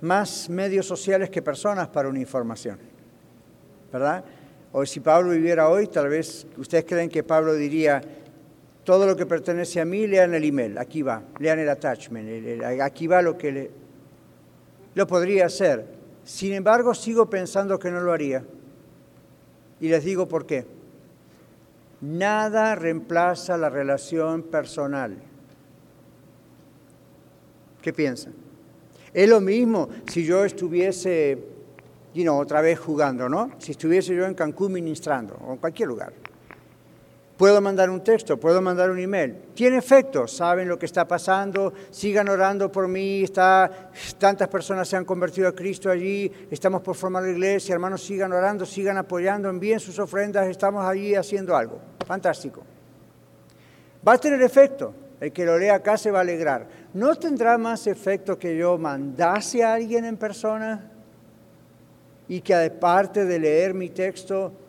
más 0.01 0.49
medios 0.49 0.87
sociales 0.87 1.31
que 1.31 1.43
personas 1.43 1.89
para 1.89 2.09
una 2.09 2.21
información, 2.21 2.79
¿verdad? 3.93 4.25
O 4.73 4.85
si 4.85 5.01
Pablo 5.01 5.31
viviera 5.31 5.69
hoy, 5.69 5.87
tal 5.87 6.09
vez 6.09 6.47
ustedes 6.57 6.85
creen 6.85 7.09
que 7.09 7.23
Pablo 7.23 7.55
diría, 7.55 8.03
todo 8.85 9.07
lo 9.07 9.15
que 9.15 9.27
pertenece 9.27 9.81
a 9.81 9.85
mí, 9.85 10.07
lean 10.07 10.35
el 10.35 10.45
email, 10.45 10.77
aquí 10.79 11.03
va, 11.03 11.23
lean 11.39 11.61
el 11.61 11.69
attachment, 11.69 12.63
aquí 12.81 13.07
va 13.07 13.23
lo 13.23 13.39
que 13.39 13.53
le... 13.53 13.71
Lo 14.95 15.07
podría 15.07 15.47
hacer. 15.47 15.87
Sin 16.25 16.53
embargo, 16.53 16.95
sigo 16.95 17.31
pensando 17.31 17.79
que 17.79 17.91
no 17.91 18.01
lo 18.01 18.13
haría. 18.13 18.45
Y 19.83 19.89
les 19.89 20.05
digo 20.05 20.29
por 20.29 20.47
qué. 20.47 20.65
Nada 22.01 22.77
reemplaza 22.77 23.57
la 23.57 23.69
relación 23.69 24.45
personal. 24.45 25.17
¿Qué 27.83 27.93
piensan? 27.93 28.33
Es 29.13 29.29
lo 29.29 29.41
mismo 29.41 29.89
si 30.09 30.25
yo 30.25 30.45
estuviese, 30.45 31.37
you 32.15 32.33
otra 32.33 32.61
vez 32.61 32.79
jugando, 32.79 33.29
¿no? 33.29 33.51
Si 33.59 33.73
estuviese 33.73 34.15
yo 34.15 34.25
en 34.25 34.35
Cancún 34.35 34.73
ministrando 34.73 35.35
o 35.45 35.55
en 35.55 35.59
cualquier 35.59 35.89
lugar. 35.89 36.13
Puedo 37.43 37.61
mandar 37.61 37.91
un 37.91 38.05
texto, 38.05 38.39
puedo 38.39 38.63
mandar 38.63 38.89
un 38.89 39.01
email. 39.01 39.35
Tiene 39.53 39.79
efecto, 39.79 40.29
saben 40.29 40.69
lo 40.69 40.79
que 40.79 40.87
está 40.87 41.09
pasando, 41.09 41.73
sigan 41.91 42.29
orando 42.29 42.71
por 42.71 42.87
mí, 42.87 43.25
está, 43.25 43.69
tantas 44.17 44.47
personas 44.47 44.87
se 44.87 44.97
han 44.97 45.05
convertido 45.05 45.49
a 45.49 45.53
Cristo 45.53 45.91
allí, 45.91 46.31
estamos 46.53 46.83
por 46.83 46.95
formar 46.95 47.25
la 47.25 47.31
iglesia, 47.31 47.73
hermanos, 47.73 48.05
sigan 48.05 48.33
orando, 48.33 48.65
sigan 48.65 48.97
apoyando, 48.97 49.51
envíen 49.51 49.81
sus 49.81 49.99
ofrendas, 49.99 50.47
estamos 50.47 50.85
allí 50.85 51.17
haciendo 51.17 51.57
algo. 51.57 51.81
Fantástico. 52.07 52.63
Va 54.07 54.13
a 54.13 54.19
tener 54.19 54.41
efecto, 54.41 54.95
el 55.19 55.33
que 55.33 55.45
lo 55.45 55.59
lea 55.59 55.75
acá 55.75 55.99
se 55.99 56.13
va 56.13 56.19
a 56.19 56.23
alegrar. 56.23 56.69
¿No 56.95 57.17
tendrá 57.17 57.59
más 57.59 57.89
efecto 57.89 58.39
que 58.39 58.57
yo 58.57 58.79
mandase 58.79 59.65
a 59.65 59.75
alguien 59.75 60.05
en 60.05 60.17
persona? 60.17 60.93
Y 62.29 62.41
que 62.41 62.55
aparte 62.55 63.25
de 63.25 63.41
leer 63.41 63.75
mi 63.75 63.89
texto, 63.89 64.62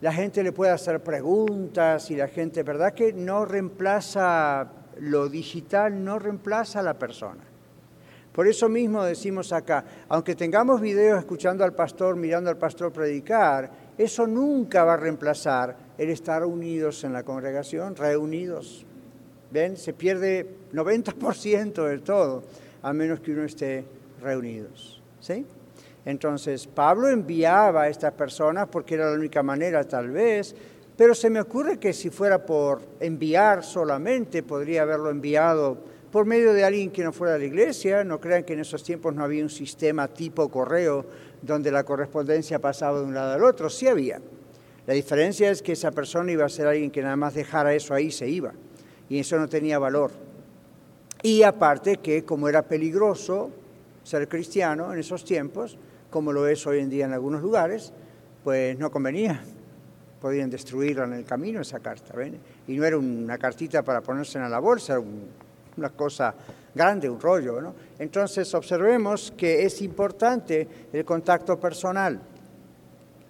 la 0.00 0.12
gente 0.12 0.42
le 0.42 0.52
puede 0.52 0.72
hacer 0.72 1.02
preguntas 1.02 2.10
y 2.10 2.16
la 2.16 2.28
gente, 2.28 2.62
¿verdad? 2.62 2.94
Que 2.94 3.12
no 3.12 3.44
reemplaza 3.44 4.70
lo 4.98 5.28
digital, 5.28 6.02
no 6.02 6.18
reemplaza 6.18 6.80
a 6.80 6.82
la 6.82 6.98
persona. 6.98 7.42
Por 8.32 8.46
eso 8.46 8.68
mismo 8.68 9.04
decimos 9.04 9.52
acá, 9.52 9.84
aunque 10.08 10.34
tengamos 10.34 10.80
videos 10.80 11.18
escuchando 11.18 11.64
al 11.64 11.74
pastor, 11.74 12.16
mirando 12.16 12.48
al 12.48 12.56
pastor 12.56 12.92
predicar, 12.92 13.70
eso 13.98 14.26
nunca 14.26 14.84
va 14.84 14.94
a 14.94 14.96
reemplazar 14.96 15.76
el 15.98 16.10
estar 16.10 16.44
unidos 16.44 17.04
en 17.04 17.12
la 17.12 17.24
congregación, 17.24 17.96
reunidos. 17.96 18.86
¿Ven? 19.50 19.76
Se 19.76 19.92
pierde 19.92 20.48
90% 20.72 21.86
de 21.86 21.98
todo, 21.98 22.44
a 22.82 22.92
menos 22.92 23.20
que 23.20 23.32
uno 23.32 23.42
esté 23.42 23.84
reunidos. 24.22 25.02
¿Sí? 25.20 25.44
Entonces, 26.04 26.66
Pablo 26.66 27.08
enviaba 27.08 27.82
a 27.82 27.88
estas 27.88 28.12
personas 28.12 28.68
porque 28.68 28.94
era 28.94 29.10
la 29.10 29.16
única 29.16 29.42
manera 29.42 29.84
tal 29.84 30.10
vez, 30.10 30.54
pero 30.96 31.14
se 31.14 31.30
me 31.30 31.40
ocurre 31.40 31.78
que 31.78 31.92
si 31.92 32.10
fuera 32.10 32.44
por 32.44 32.82
enviar 33.00 33.64
solamente, 33.64 34.42
podría 34.42 34.82
haberlo 34.82 35.10
enviado 35.10 35.78
por 36.10 36.26
medio 36.26 36.52
de 36.52 36.64
alguien 36.64 36.90
que 36.90 37.04
no 37.04 37.12
fuera 37.12 37.34
de 37.34 37.40
la 37.40 37.44
iglesia. 37.46 38.04
No 38.04 38.20
crean 38.20 38.44
que 38.44 38.52
en 38.52 38.60
esos 38.60 38.82
tiempos 38.82 39.14
no 39.14 39.24
había 39.24 39.42
un 39.42 39.50
sistema 39.50 40.08
tipo 40.08 40.48
correo 40.48 41.06
donde 41.40 41.70
la 41.70 41.84
correspondencia 41.84 42.58
pasaba 42.58 42.98
de 42.98 43.04
un 43.04 43.14
lado 43.14 43.32
al 43.32 43.44
otro. 43.44 43.70
Sí 43.70 43.86
había. 43.86 44.20
La 44.86 44.94
diferencia 44.94 45.50
es 45.50 45.62
que 45.62 45.72
esa 45.72 45.90
persona 45.90 46.32
iba 46.32 46.44
a 46.44 46.48
ser 46.48 46.66
alguien 46.66 46.90
que 46.90 47.02
nada 47.02 47.16
más 47.16 47.34
dejara 47.34 47.74
eso 47.74 47.94
ahí 47.94 48.10
se 48.10 48.28
iba. 48.28 48.52
Y 49.08 49.20
eso 49.20 49.38
no 49.38 49.48
tenía 49.48 49.78
valor. 49.78 50.10
Y 51.22 51.42
aparte 51.42 51.96
que 51.98 52.24
como 52.24 52.48
era 52.48 52.62
peligroso 52.62 53.50
ser 54.02 54.28
cristiano 54.28 54.92
en 54.92 54.98
esos 54.98 55.24
tiempos, 55.24 55.78
como 56.10 56.32
lo 56.32 56.46
es 56.46 56.66
hoy 56.66 56.80
en 56.80 56.90
día 56.90 57.06
en 57.06 57.12
algunos 57.12 57.42
lugares, 57.42 57.92
pues 58.44 58.78
no 58.78 58.90
convenía. 58.90 59.42
Podían 60.20 60.50
destruirla 60.50 61.04
en 61.04 61.14
el 61.14 61.24
camino 61.24 61.60
esa 61.60 61.80
carta. 61.80 62.14
¿ven? 62.14 62.38
Y 62.68 62.76
no 62.76 62.84
era 62.84 62.98
una 62.98 63.38
cartita 63.38 63.82
para 63.82 64.00
ponerse 64.00 64.38
en 64.38 64.50
la 64.50 64.58
bolsa, 64.58 64.94
era 64.94 65.02
una 65.76 65.90
cosa 65.90 66.34
grande, 66.74 67.08
un 67.08 67.20
rollo. 67.20 67.60
¿no? 67.60 67.74
Entonces 67.98 68.52
observemos 68.54 69.32
que 69.36 69.64
es 69.64 69.80
importante 69.80 70.68
el 70.92 71.04
contacto 71.04 71.58
personal. 71.58 72.20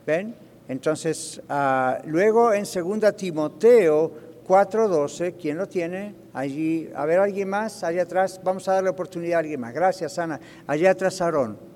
¿Ven? 0.06 0.34
Entonces, 0.68 1.40
uh, 1.48 2.06
luego 2.06 2.52
en 2.52 2.64
2 2.64 3.16
Timoteo 3.16 4.12
4.12, 4.46 5.34
¿quién 5.40 5.58
lo 5.58 5.68
tiene? 5.68 6.14
Allí, 6.32 6.90
a 6.94 7.04
ver, 7.06 7.18
alguien 7.18 7.48
más, 7.48 7.84
allá 7.84 8.02
atrás, 8.02 8.40
vamos 8.42 8.66
a 8.68 8.74
darle 8.74 8.90
oportunidad 8.90 9.36
a 9.36 9.38
alguien 9.40 9.60
más. 9.60 9.74
Gracias, 9.74 10.18
Ana. 10.18 10.40
Allá 10.66 10.90
atrás, 10.90 11.20
Aarón. 11.20 11.69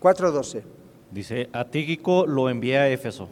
4.12. 0.00 0.62
Dice, 1.10 1.48
a 1.52 1.64
Tíquico 1.64 2.26
lo 2.26 2.48
envié 2.48 2.78
a 2.78 2.88
Éfeso. 2.88 3.28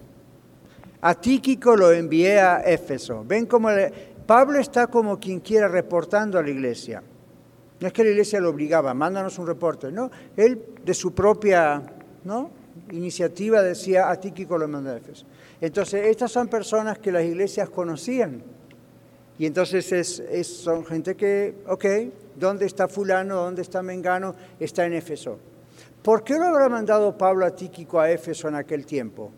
A 1.01 1.15
Tíquico 1.15 1.77
lo 1.77 1.93
envié 1.93 2.41
a 2.41 2.61
Éfeso. 2.61 3.25
Ven 3.27 3.47
cómo 3.47 3.69
Pablo 4.27 4.59
está 4.59 4.87
como 4.89 5.21
quien 5.21 5.41
quiera 5.41 5.69
reportando 5.69 6.39
a 6.39 6.43
la 6.43 6.51
iglesia. 6.51 7.03
No 7.79 7.87
es 7.87 7.93
que 7.93 8.03
la 8.03 8.11
iglesia 8.11 8.41
lo 8.41 8.51
obligaba, 8.51 8.95
mándanos 8.95 9.39
un 9.39 9.47
reporte, 9.47 9.93
no. 9.93 10.11
Él 10.37 10.61
de 10.85 10.95
su 10.95 11.13
propia 11.13 11.83
¿no? 12.25 12.51
iniciativa 12.91 13.63
decía, 13.63 14.11
a 14.11 14.19
Tíquico 14.19 14.57
lo 14.57 14.67
mandé 14.67 14.91
a 14.91 14.97
Éfeso. 14.97 15.27
Entonces, 15.61 16.07
estas 16.07 16.33
son 16.33 16.49
personas 16.49 16.99
que 16.99 17.13
las 17.13 17.25
iglesias 17.25 17.69
conocían. 17.69 18.43
Y 19.39 19.45
entonces 19.45 19.93
es, 19.93 20.47
son 20.47 20.85
gente 20.87 21.15
que, 21.15 21.55
ok, 21.67 21.85
¿dónde 22.37 22.65
está 22.65 22.89
fulano? 22.89 23.37
¿Dónde 23.37 23.63
está 23.63 23.83
Mengano? 23.83 24.35
Está 24.59 24.87
en 24.87 24.95
Éfeso. 24.95 25.39
¿Por 26.07 26.23
qué 26.23 26.39
lo 26.39 26.45
habrá 26.45 26.69
mandado 26.69 27.19
Pablo 27.19 27.45
a 27.45 27.51
Tíquico 27.51 27.99
a 27.99 28.09
Éfeso 28.09 28.47
en 28.47 28.55
aquel 28.55 28.87
tiempo? 28.87 29.33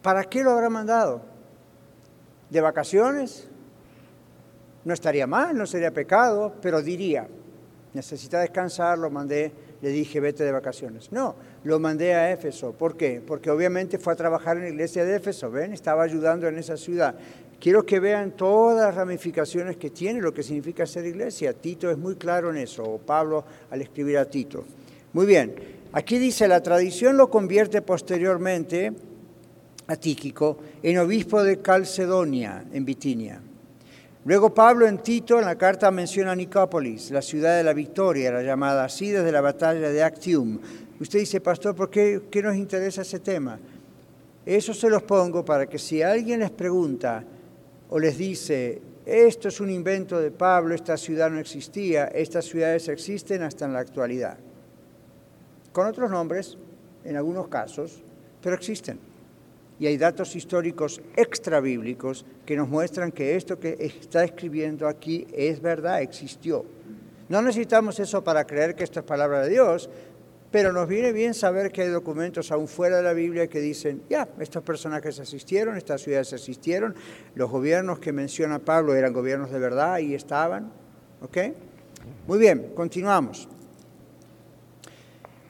¿Para 0.00 0.24
qué 0.24 0.42
lo 0.42 0.52
habrá 0.52 0.70
mandado? 0.70 1.20
¿De 2.48 2.58
vacaciones? 2.62 3.46
No 4.82 4.94
estaría 4.94 5.26
mal, 5.26 5.54
no 5.54 5.66
sería 5.66 5.90
pecado, 5.90 6.54
pero 6.62 6.80
diría, 6.80 7.28
necesita 7.92 8.40
descansar, 8.40 8.96
lo 8.96 9.10
mandé, 9.10 9.52
le 9.82 9.90
dije, 9.90 10.20
vete 10.20 10.42
de 10.42 10.52
vacaciones. 10.52 11.12
No, 11.12 11.36
lo 11.62 11.78
mandé 11.78 12.14
a 12.14 12.32
Éfeso. 12.32 12.72
¿Por 12.72 12.96
qué? 12.96 13.22
Porque 13.26 13.50
obviamente 13.50 13.98
fue 13.98 14.14
a 14.14 14.16
trabajar 14.16 14.56
en 14.56 14.62
la 14.62 14.68
iglesia 14.70 15.04
de 15.04 15.16
Éfeso, 15.16 15.50
¿ven? 15.50 15.74
Estaba 15.74 16.02
ayudando 16.02 16.48
en 16.48 16.56
esa 16.56 16.78
ciudad. 16.78 17.14
Quiero 17.64 17.86
que 17.86 17.98
vean 17.98 18.32
todas 18.32 18.88
las 18.88 18.94
ramificaciones 18.94 19.78
que 19.78 19.88
tiene 19.88 20.20
lo 20.20 20.34
que 20.34 20.42
significa 20.42 20.84
ser 20.84 21.06
iglesia. 21.06 21.54
Tito 21.54 21.90
es 21.90 21.96
muy 21.96 22.16
claro 22.16 22.50
en 22.50 22.58
eso, 22.58 22.82
o 22.82 22.98
Pablo 22.98 23.42
al 23.70 23.80
escribir 23.80 24.18
a 24.18 24.26
Tito. 24.26 24.66
Muy 25.14 25.24
bien, 25.24 25.54
aquí 25.90 26.18
dice, 26.18 26.46
la 26.46 26.62
tradición 26.62 27.16
lo 27.16 27.30
convierte 27.30 27.80
posteriormente 27.80 28.92
a 29.86 29.96
Tíquico 29.96 30.58
en 30.82 30.98
obispo 30.98 31.42
de 31.42 31.62
Calcedonia, 31.62 32.66
en 32.70 32.84
Bitinia. 32.84 33.40
Luego 34.26 34.52
Pablo 34.52 34.86
en 34.86 34.98
Tito, 34.98 35.38
en 35.38 35.46
la 35.46 35.56
carta 35.56 35.90
menciona 35.90 36.36
Nicópolis, 36.36 37.12
la 37.12 37.22
ciudad 37.22 37.56
de 37.56 37.64
la 37.64 37.72
victoria, 37.72 38.30
la 38.30 38.42
llamada 38.42 38.84
así 38.84 39.08
desde 39.08 39.32
la 39.32 39.40
batalla 39.40 39.88
de 39.88 40.02
Actium. 40.02 40.60
Usted 41.00 41.20
dice, 41.20 41.40
pastor, 41.40 41.74
¿por 41.74 41.88
qué, 41.88 42.24
qué 42.30 42.42
nos 42.42 42.56
interesa 42.56 43.00
ese 43.00 43.20
tema? 43.20 43.58
Eso 44.44 44.74
se 44.74 44.90
los 44.90 45.02
pongo 45.04 45.42
para 45.42 45.66
que 45.66 45.78
si 45.78 46.02
alguien 46.02 46.40
les 46.40 46.50
pregunta, 46.50 47.24
o 47.94 48.00
les 48.00 48.18
dice, 48.18 48.82
esto 49.06 49.46
es 49.46 49.60
un 49.60 49.70
invento 49.70 50.18
de 50.18 50.32
Pablo, 50.32 50.74
esta 50.74 50.96
ciudad 50.96 51.30
no 51.30 51.38
existía, 51.38 52.06
estas 52.06 52.44
ciudades 52.44 52.88
existen 52.88 53.44
hasta 53.44 53.66
en 53.66 53.72
la 53.72 53.78
actualidad. 53.78 54.36
Con 55.70 55.86
otros 55.86 56.10
nombres, 56.10 56.58
en 57.04 57.16
algunos 57.16 57.46
casos, 57.46 58.02
pero 58.42 58.56
existen. 58.56 58.98
Y 59.78 59.86
hay 59.86 59.96
datos 59.96 60.34
históricos 60.34 61.00
extrabíblicos 61.14 62.26
que 62.44 62.56
nos 62.56 62.68
muestran 62.68 63.12
que 63.12 63.36
esto 63.36 63.60
que 63.60 63.76
está 63.78 64.24
escribiendo 64.24 64.88
aquí 64.88 65.28
es 65.32 65.62
verdad, 65.62 66.02
existió. 66.02 66.64
No 67.28 67.42
necesitamos 67.42 68.00
eso 68.00 68.24
para 68.24 68.44
creer 68.44 68.74
que 68.74 68.82
esto 68.82 68.98
es 68.98 69.06
palabra 69.06 69.42
de 69.42 69.50
Dios, 69.50 69.88
pero 70.54 70.72
nos 70.72 70.86
viene 70.86 71.10
bien 71.10 71.34
saber 71.34 71.72
que 71.72 71.82
hay 71.82 71.88
documentos 71.88 72.52
aún 72.52 72.68
fuera 72.68 72.98
de 72.98 73.02
la 73.02 73.12
Biblia 73.12 73.48
que 73.48 73.58
dicen, 73.58 74.04
ya, 74.08 74.28
estos 74.38 74.62
personajes 74.62 75.18
asistieron, 75.18 75.76
estas 75.76 76.02
ciudades 76.02 76.32
asistieron, 76.32 76.94
los 77.34 77.50
gobiernos 77.50 77.98
que 77.98 78.12
menciona 78.12 78.60
Pablo 78.60 78.94
eran 78.94 79.12
gobiernos 79.12 79.50
de 79.50 79.58
verdad 79.58 79.98
y 79.98 80.14
estaban. 80.14 80.70
¿Ok? 81.22 81.38
Muy 82.28 82.38
bien, 82.38 82.70
continuamos. 82.72 83.48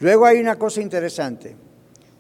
Luego 0.00 0.24
hay 0.24 0.40
una 0.40 0.56
cosa 0.58 0.80
interesante. 0.80 1.54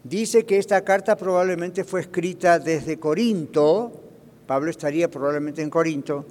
Dice 0.02 0.44
que 0.44 0.58
esta 0.58 0.84
carta 0.84 1.16
probablemente 1.16 1.84
fue 1.84 2.02
escrita 2.02 2.58
desde 2.58 2.98
Corinto, 2.98 3.92
Pablo 4.46 4.70
estaría 4.70 5.10
probablemente 5.10 5.62
en 5.62 5.70
Corinto. 5.70 6.26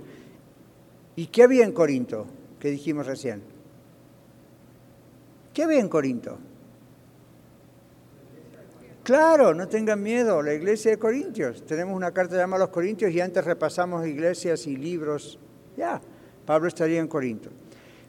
¿Y 1.16 1.26
qué 1.26 1.42
había 1.42 1.66
en 1.66 1.72
Corinto? 1.72 2.28
Que 2.60 2.70
dijimos 2.70 3.08
recién. 3.08 3.53
¿Qué 5.54 5.64
había 5.64 5.80
en 5.80 5.90
Corinto? 5.90 6.38
Claro, 9.04 9.54
no 9.54 9.68
tengan 9.68 10.02
miedo, 10.02 10.42
la 10.42 10.54
iglesia 10.54 10.92
de 10.92 10.98
Corintios. 10.98 11.66
Tenemos 11.66 11.96
una 11.96 12.12
carta 12.12 12.38
llamada 12.38 12.64
los 12.64 12.70
Corintios 12.70 13.12
y 13.12 13.20
antes 13.20 13.44
repasamos 13.44 14.08
iglesias 14.08 14.66
y 14.66 14.78
libros. 14.78 15.38
Ya, 15.76 16.02
Pablo 16.46 16.70
estaría 16.70 17.00
en 17.00 17.08
Corinto. 17.08 17.50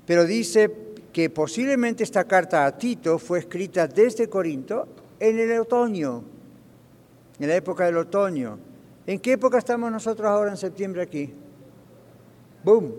Pero 0.07 0.24
dice 0.24 0.70
que 1.12 1.30
posiblemente 1.30 2.04
esta 2.04 2.24
carta 2.24 2.64
a 2.64 2.78
Tito 2.78 3.18
fue 3.18 3.40
escrita 3.40 3.88
desde 3.88 4.28
Corinto 4.28 4.87
en 5.18 5.38
el 5.38 5.59
otoño, 5.59 6.22
en 7.40 7.48
la 7.48 7.57
época 7.57 7.87
del 7.87 7.96
otoño. 7.96 8.59
¿En 9.07 9.18
qué 9.18 9.33
época 9.33 9.59
estamos 9.59 9.90
nosotros 9.90 10.28
ahora 10.28 10.50
en 10.50 10.57
septiembre 10.57 11.02
aquí? 11.02 11.33
¡Boom! 12.62 12.94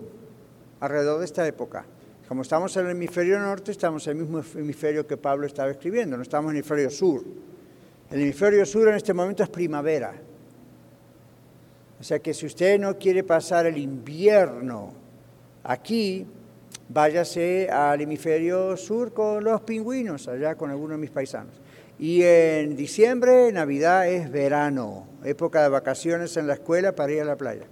Alrededor 0.80 1.18
de 1.18 1.24
esta 1.24 1.46
época. 1.46 1.86
Como 2.28 2.42
estamos 2.42 2.76
en 2.76 2.86
el 2.86 2.92
hemisferio 2.92 3.38
norte, 3.38 3.70
estamos 3.70 4.04
en 4.08 4.18
el 4.18 4.24
mismo 4.24 4.42
hemisferio 4.56 5.06
que 5.06 5.16
Pablo 5.16 5.46
estaba 5.46 5.70
escribiendo, 5.70 6.16
no 6.16 6.24
estamos 6.24 6.50
en 6.50 6.56
el 6.56 6.60
hemisferio 6.60 6.90
sur. 6.90 7.22
El 8.10 8.20
hemisferio 8.20 8.66
sur 8.66 8.88
en 8.88 8.96
este 8.96 9.14
momento 9.14 9.44
es 9.44 9.48
primavera. 9.48 10.12
O 12.00 12.02
sea 12.02 12.18
que 12.18 12.34
si 12.34 12.46
usted 12.46 12.80
no 12.80 12.98
quiere 12.98 13.22
pasar 13.22 13.66
el 13.66 13.78
invierno 13.78 14.92
aquí, 15.62 16.26
váyase 16.88 17.70
al 17.70 18.00
hemisferio 18.00 18.76
sur 18.76 19.12
con 19.12 19.44
los 19.44 19.60
pingüinos, 19.60 20.26
allá 20.26 20.56
con 20.56 20.70
algunos 20.70 20.96
de 20.96 21.02
mis 21.02 21.10
paisanos. 21.10 21.54
Y 21.96 22.22
en 22.24 22.74
diciembre, 22.76 23.52
Navidad 23.52 24.08
es 24.08 24.32
verano, 24.32 25.06
época 25.24 25.62
de 25.62 25.68
vacaciones 25.68 26.36
en 26.36 26.48
la 26.48 26.54
escuela 26.54 26.92
para 26.92 27.12
ir 27.12 27.22
a 27.22 27.24
la 27.24 27.36
playa. 27.36 27.66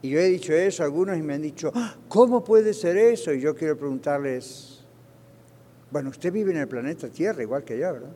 Y 0.00 0.10
yo 0.10 0.20
he 0.20 0.26
dicho 0.26 0.52
eso, 0.52 0.84
algunos 0.84 1.16
y 1.16 1.22
me 1.22 1.34
han 1.34 1.42
dicho, 1.42 1.72
ah, 1.74 1.96
¿cómo 2.08 2.44
puede 2.44 2.72
ser 2.72 2.96
eso? 2.96 3.32
Y 3.32 3.40
yo 3.40 3.54
quiero 3.54 3.76
preguntarles, 3.76 4.84
bueno, 5.90 6.10
usted 6.10 6.32
vive 6.32 6.52
en 6.52 6.58
el 6.58 6.68
planeta 6.68 7.08
Tierra 7.08 7.42
igual 7.42 7.64
que 7.64 7.78
yo, 7.78 7.92
¿verdad? 7.92 8.12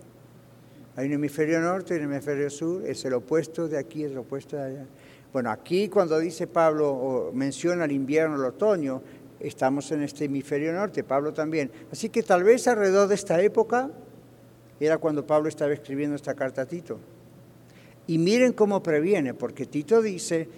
Hay 0.95 1.07
un 1.07 1.15
hemisferio 1.15 1.61
norte 1.61 1.95
y 1.95 1.99
un 1.99 2.05
hemisferio 2.05 2.51
sur, 2.51 2.85
es 2.87 3.05
el 3.05 3.15
opuesto 3.15 3.67
de 3.67 3.79
aquí, 3.79 4.05
es 4.05 4.13
el 4.13 4.19
opuesto 4.19 4.57
de 4.57 4.63
allá. 4.63 4.87
Bueno, 5.33 5.51
aquí 5.51 5.89
cuando 5.89 6.19
dice 6.19 6.47
Pablo 6.47 6.91
o 6.91 7.33
menciona 7.33 7.87
el 7.87 7.93
invierno, 7.93 8.37
el 8.37 8.45
otoño, 8.45 9.03
estamos 9.41 9.91
en 9.91 10.03
este 10.03 10.27
hemisferio 10.27 10.73
norte, 10.73 11.03
Pablo 11.03 11.33
también. 11.33 11.71
Así 11.91 12.11
que 12.11 12.23
tal 12.23 12.45
vez 12.45 12.69
alrededor 12.69 13.09
de 13.09 13.15
esta 13.15 13.41
época 13.41 13.91
era 14.79 14.99
cuando 14.99 15.27
Pablo 15.27 15.49
estaba 15.49 15.73
escribiendo 15.73 16.15
esta 16.15 16.35
carta 16.35 16.63
a 16.63 16.67
Tito. 16.67 16.99
Y 18.07 18.19
miren 18.19 18.53
cómo 18.53 18.83
previene, 18.83 19.33
porque 19.33 19.65
Tito 19.65 20.03
dice, 20.03 20.49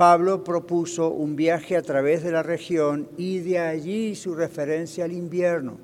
Pablo 0.00 0.42
propuso 0.42 1.10
un 1.10 1.36
viaje 1.36 1.76
a 1.76 1.82
través 1.82 2.22
de 2.22 2.32
la 2.32 2.42
región 2.42 3.06
y 3.18 3.40
de 3.40 3.58
allí 3.58 4.14
su 4.14 4.34
referencia 4.34 5.04
al 5.04 5.12
invierno. 5.12 5.76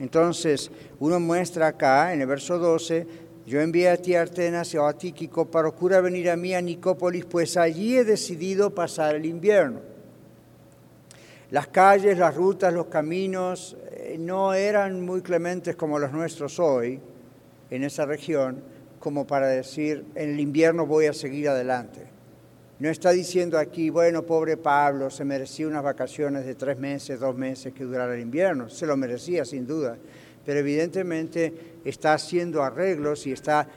Entonces, 0.00 0.72
uno 0.98 1.20
muestra 1.20 1.68
acá, 1.68 2.12
en 2.12 2.22
el 2.22 2.26
verso 2.26 2.58
12, 2.58 3.06
yo 3.46 3.60
envié 3.60 3.90
a 3.90 3.96
ti 3.96 4.16
a 4.16 4.22
Artenas 4.22 4.74
y 4.74 4.76
a 4.76 4.92
Tíquico, 4.94 5.48
procura 5.48 6.00
venir 6.00 6.30
a 6.30 6.36
mí 6.36 6.52
a 6.52 6.60
Nicópolis, 6.60 7.24
pues 7.24 7.56
allí 7.56 7.96
he 7.96 8.02
decidido 8.02 8.74
pasar 8.74 9.14
el 9.14 9.24
invierno. 9.24 9.78
Las 11.52 11.68
calles, 11.68 12.18
las 12.18 12.34
rutas, 12.34 12.74
los 12.74 12.86
caminos 12.86 13.76
eh, 13.92 14.16
no 14.18 14.52
eran 14.52 15.00
muy 15.00 15.22
clementes 15.22 15.76
como 15.76 16.00
los 16.00 16.10
nuestros 16.10 16.58
hoy 16.58 16.98
en 17.70 17.84
esa 17.84 18.04
región, 18.04 18.64
como 18.98 19.28
para 19.28 19.46
decir, 19.46 20.06
en 20.16 20.30
el 20.30 20.40
invierno 20.40 20.86
voy 20.86 21.06
a 21.06 21.12
seguir 21.12 21.48
adelante. 21.48 22.10
No 22.82 22.90
está 22.90 23.12
diciendo 23.12 23.60
aquí, 23.60 23.90
bueno, 23.90 24.24
pobre 24.24 24.56
Pablo, 24.56 25.08
se 25.08 25.24
merecía 25.24 25.68
unas 25.68 25.84
vacaciones 25.84 26.44
de 26.44 26.56
tres 26.56 26.80
meses, 26.80 27.20
dos 27.20 27.36
meses 27.36 27.72
que 27.72 27.84
durara 27.84 28.12
el 28.12 28.20
invierno. 28.20 28.68
Se 28.68 28.86
lo 28.86 28.96
merecía, 28.96 29.44
sin 29.44 29.68
duda. 29.68 29.96
Pero 30.44 30.58
evidentemente 30.58 31.78
está 31.84 32.14
haciendo 32.14 32.60
arreglos 32.60 33.24
y 33.28 33.30
está 33.30 33.68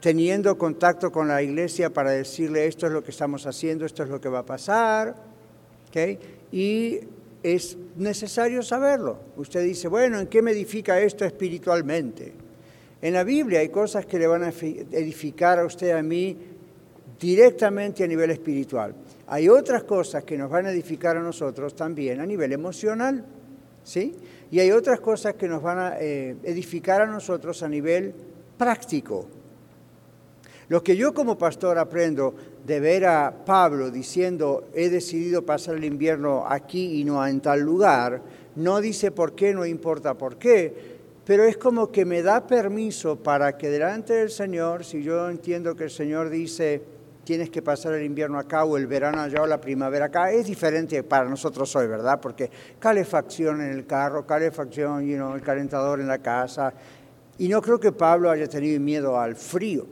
teniendo 0.00 0.56
contacto 0.56 1.12
con 1.12 1.28
la 1.28 1.42
iglesia 1.42 1.90
para 1.90 2.12
decirle 2.12 2.66
esto 2.66 2.86
es 2.86 2.92
lo 2.92 3.04
que 3.04 3.10
estamos 3.10 3.44
haciendo, 3.44 3.84
esto 3.84 4.04
es 4.04 4.08
lo 4.08 4.22
que 4.22 4.30
va 4.30 4.38
a 4.38 4.46
pasar. 4.46 5.14
Y 6.50 7.00
es 7.42 7.76
necesario 7.96 8.62
saberlo. 8.62 9.18
Usted 9.36 9.64
dice, 9.64 9.86
bueno, 9.86 10.18
¿en 10.18 10.28
qué 10.28 10.40
me 10.40 10.52
edifica 10.52 10.98
esto 10.98 11.26
espiritualmente? 11.26 12.32
En 13.02 13.12
la 13.12 13.22
Biblia 13.22 13.60
hay 13.60 13.68
cosas 13.68 14.06
que 14.06 14.18
le 14.18 14.26
van 14.26 14.44
a 14.44 14.48
edificar 14.48 15.58
a 15.58 15.66
usted 15.66 15.90
a 15.90 16.02
mí 16.02 16.55
directamente 17.18 18.04
a 18.04 18.06
nivel 18.06 18.30
espiritual. 18.30 18.94
Hay 19.28 19.48
otras 19.48 19.84
cosas 19.84 20.24
que 20.24 20.36
nos 20.36 20.50
van 20.50 20.66
a 20.66 20.70
edificar 20.70 21.16
a 21.16 21.20
nosotros 21.20 21.74
también 21.74 22.20
a 22.20 22.26
nivel 22.26 22.52
emocional, 22.52 23.24
¿sí? 23.82 24.14
Y 24.50 24.60
hay 24.60 24.70
otras 24.70 25.00
cosas 25.00 25.34
que 25.34 25.48
nos 25.48 25.62
van 25.62 25.78
a 25.78 25.98
eh, 25.98 26.36
edificar 26.44 27.02
a 27.02 27.06
nosotros 27.06 27.62
a 27.62 27.68
nivel 27.68 28.14
práctico. 28.56 29.26
Lo 30.68 30.82
que 30.82 30.96
yo 30.96 31.14
como 31.14 31.38
pastor 31.38 31.78
aprendo 31.78 32.34
de 32.64 32.80
ver 32.80 33.06
a 33.06 33.44
Pablo 33.44 33.90
diciendo, 33.90 34.68
he 34.74 34.88
decidido 34.88 35.46
pasar 35.46 35.76
el 35.76 35.84
invierno 35.84 36.44
aquí 36.46 37.00
y 37.00 37.04
no 37.04 37.24
en 37.24 37.40
tal 37.40 37.60
lugar, 37.60 38.20
no 38.56 38.80
dice 38.80 39.12
por 39.12 39.34
qué, 39.34 39.54
no 39.54 39.64
importa 39.64 40.14
por 40.14 40.36
qué, 40.36 40.96
pero 41.24 41.44
es 41.44 41.56
como 41.56 41.92
que 41.92 42.04
me 42.04 42.22
da 42.22 42.46
permiso 42.46 43.16
para 43.16 43.56
que 43.56 43.68
delante 43.68 44.14
del 44.14 44.30
Señor, 44.30 44.84
si 44.84 45.02
yo 45.02 45.28
entiendo 45.28 45.76
que 45.76 45.84
el 45.84 45.90
Señor 45.90 46.30
dice, 46.30 46.82
tienes 47.26 47.50
que 47.50 47.60
pasar 47.60 47.92
el 47.94 48.04
invierno 48.04 48.38
acá 48.38 48.64
o 48.64 48.76
el 48.76 48.86
verano 48.86 49.20
allá 49.20 49.42
o 49.42 49.46
la 49.48 49.60
primavera 49.60 50.06
acá, 50.06 50.30
es 50.30 50.46
diferente 50.46 51.02
para 51.02 51.28
nosotros 51.28 51.74
hoy, 51.74 51.88
¿verdad? 51.88 52.20
Porque 52.20 52.48
calefacción 52.78 53.60
en 53.62 53.72
el 53.72 53.84
carro, 53.84 54.24
calefacción, 54.24 55.04
you 55.04 55.16
know, 55.16 55.34
el 55.34 55.42
calentador 55.42 56.00
en 56.00 56.06
la 56.06 56.18
casa, 56.18 56.72
y 57.36 57.48
no 57.48 57.60
creo 57.60 57.80
que 57.80 57.90
Pablo 57.90 58.30
haya 58.30 58.48
tenido 58.48 58.80
miedo 58.80 59.18
al 59.18 59.34
frío 59.34 59.86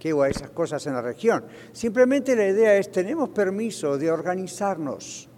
que 0.00 0.12
o 0.12 0.22
a 0.22 0.28
esas 0.28 0.50
cosas 0.50 0.84
en 0.88 0.94
la 0.94 1.02
región. 1.02 1.44
Simplemente 1.70 2.34
la 2.34 2.48
idea 2.48 2.74
es, 2.74 2.90
tenemos 2.90 3.28
permiso 3.28 3.96
de 3.96 4.10
organizarnos. 4.10 5.28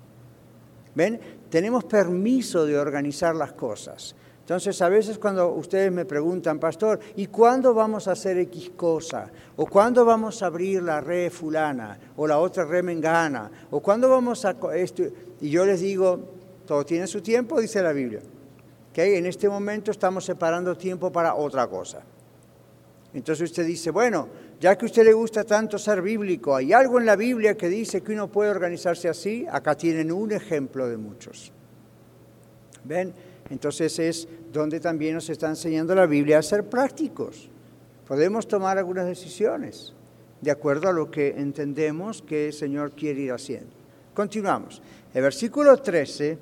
¿Ven? 0.94 1.20
Tenemos 1.50 1.84
permiso 1.84 2.64
de 2.64 2.78
organizar 2.78 3.36
las 3.36 3.52
cosas. 3.52 4.16
Entonces, 4.44 4.82
a 4.82 4.90
veces 4.90 5.16
cuando 5.16 5.54
ustedes 5.54 5.90
me 5.90 6.04
preguntan, 6.04 6.58
pastor, 6.58 7.00
¿y 7.16 7.28
cuándo 7.28 7.72
vamos 7.72 8.08
a 8.08 8.12
hacer 8.12 8.36
X 8.36 8.72
cosa? 8.76 9.30
¿O 9.56 9.64
cuándo 9.64 10.04
vamos 10.04 10.42
a 10.42 10.46
abrir 10.46 10.82
la 10.82 11.00
red 11.00 11.32
fulana? 11.32 11.98
¿O 12.14 12.26
la 12.26 12.38
otra 12.38 12.66
red 12.66 12.84
mengana? 12.84 13.50
¿O 13.70 13.80
cuándo 13.80 14.10
vamos 14.10 14.44
a... 14.44 14.54
Esto? 14.74 15.02
Y 15.40 15.48
yo 15.48 15.64
les 15.64 15.80
digo, 15.80 16.20
todo 16.66 16.84
tiene 16.84 17.06
su 17.06 17.22
tiempo, 17.22 17.58
dice 17.58 17.82
la 17.82 17.94
Biblia. 17.94 18.20
¿Okay? 18.90 19.14
En 19.14 19.24
este 19.24 19.48
momento 19.48 19.90
estamos 19.90 20.26
separando 20.26 20.76
tiempo 20.76 21.10
para 21.10 21.36
otra 21.36 21.66
cosa. 21.66 22.02
Entonces 23.14 23.48
usted 23.48 23.64
dice, 23.64 23.92
bueno, 23.92 24.28
ya 24.60 24.76
que 24.76 24.84
a 24.84 24.88
usted 24.88 25.04
le 25.04 25.14
gusta 25.14 25.44
tanto 25.44 25.78
ser 25.78 26.02
bíblico, 26.02 26.54
¿hay 26.54 26.74
algo 26.74 27.00
en 27.00 27.06
la 27.06 27.16
Biblia 27.16 27.56
que 27.56 27.70
dice 27.70 28.02
que 28.02 28.12
uno 28.12 28.28
puede 28.28 28.50
organizarse 28.50 29.08
así? 29.08 29.46
Acá 29.50 29.74
tienen 29.74 30.12
un 30.12 30.32
ejemplo 30.32 30.86
de 30.86 30.98
muchos. 30.98 31.50
¿Ven? 32.84 33.14
Entonces 33.50 33.98
es 33.98 34.28
donde 34.52 34.80
también 34.80 35.14
nos 35.14 35.28
está 35.28 35.48
enseñando 35.48 35.94
la 35.94 36.06
Biblia 36.06 36.38
a 36.38 36.42
ser 36.42 36.64
prácticos. 36.64 37.48
Podemos 38.06 38.46
tomar 38.46 38.78
algunas 38.78 39.06
decisiones 39.06 39.92
de 40.40 40.50
acuerdo 40.50 40.88
a 40.88 40.92
lo 40.92 41.10
que 41.10 41.28
entendemos 41.28 42.22
que 42.22 42.48
el 42.48 42.52
Señor 42.52 42.92
quiere 42.92 43.22
ir 43.22 43.32
haciendo. 43.32 43.70
Continuamos. 44.12 44.82
El 45.12 45.22
versículo 45.22 45.76
13 45.76 46.38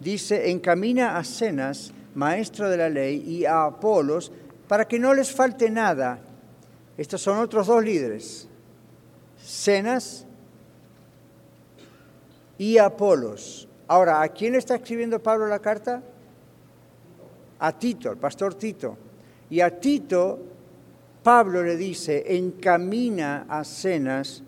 dice, 0.00 0.50
encamina 0.50 1.16
a 1.16 1.24
Cenas, 1.24 1.92
maestro 2.14 2.68
de 2.68 2.76
la 2.76 2.88
ley, 2.88 3.22
y 3.26 3.44
a 3.44 3.64
Apolos, 3.64 4.30
para 4.68 4.86
que 4.86 4.98
no 4.98 5.14
les 5.14 5.32
falte 5.32 5.70
nada. 5.70 6.20
Estos 6.96 7.22
son 7.22 7.38
otros 7.38 7.66
dos 7.66 7.82
líderes, 7.82 8.46
Cenas 9.42 10.26
y 12.58 12.78
Apolos. 12.78 13.68
Ahora, 13.88 14.22
¿a 14.22 14.28
quién 14.28 14.54
está 14.54 14.76
escribiendo 14.76 15.22
Pablo 15.22 15.46
la 15.46 15.58
carta? 15.58 16.02
A 17.58 17.78
Tito, 17.78 18.10
el 18.10 18.16
pastor 18.16 18.54
Tito. 18.54 18.96
Y 19.50 19.60
a 19.60 19.78
Tito, 19.78 20.38
Pablo 21.22 21.62
le 21.62 21.76
dice, 21.76 22.36
encamina 22.36 23.46
a 23.48 23.64
Cenas 23.64 24.42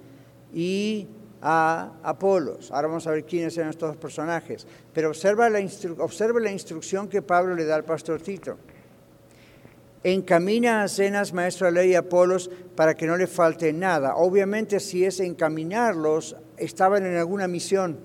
y 0.53 1.07
a 1.43 1.93
Apolos. 2.03 2.71
Ahora 2.71 2.89
vamos 2.89 3.07
a 3.07 3.11
ver 3.11 3.25
quiénes 3.25 3.57
eran 3.57 3.71
estos 3.71 3.97
personajes. 3.97 4.67
Pero 4.93 5.09
observa 5.09 5.49
la, 5.51 5.61
observa 5.99 6.41
la 6.41 6.51
instrucción 6.51 7.09
que 7.09 7.23
Pablo 7.23 7.55
le 7.55 7.65
da 7.65 7.77
al 7.77 7.85
pastor 7.85 8.21
Tito 8.21 8.57
encamina 10.13 10.85
a 10.85 10.89
Cenas, 10.89 11.33
maestro 11.33 11.67
de 11.67 11.73
ley 11.73 11.91
y 11.91 11.95
Apolos, 11.97 12.49
para 12.77 12.95
que 12.95 13.07
no 13.07 13.17
le 13.17 13.27
falte 13.27 13.73
nada. 13.73 14.15
Obviamente 14.15 14.79
si 14.79 15.05
es 15.05 15.19
encaminarlos, 15.19 16.37
estaban 16.57 17.05
en 17.05 17.17
alguna 17.17 17.49
misión, 17.49 17.99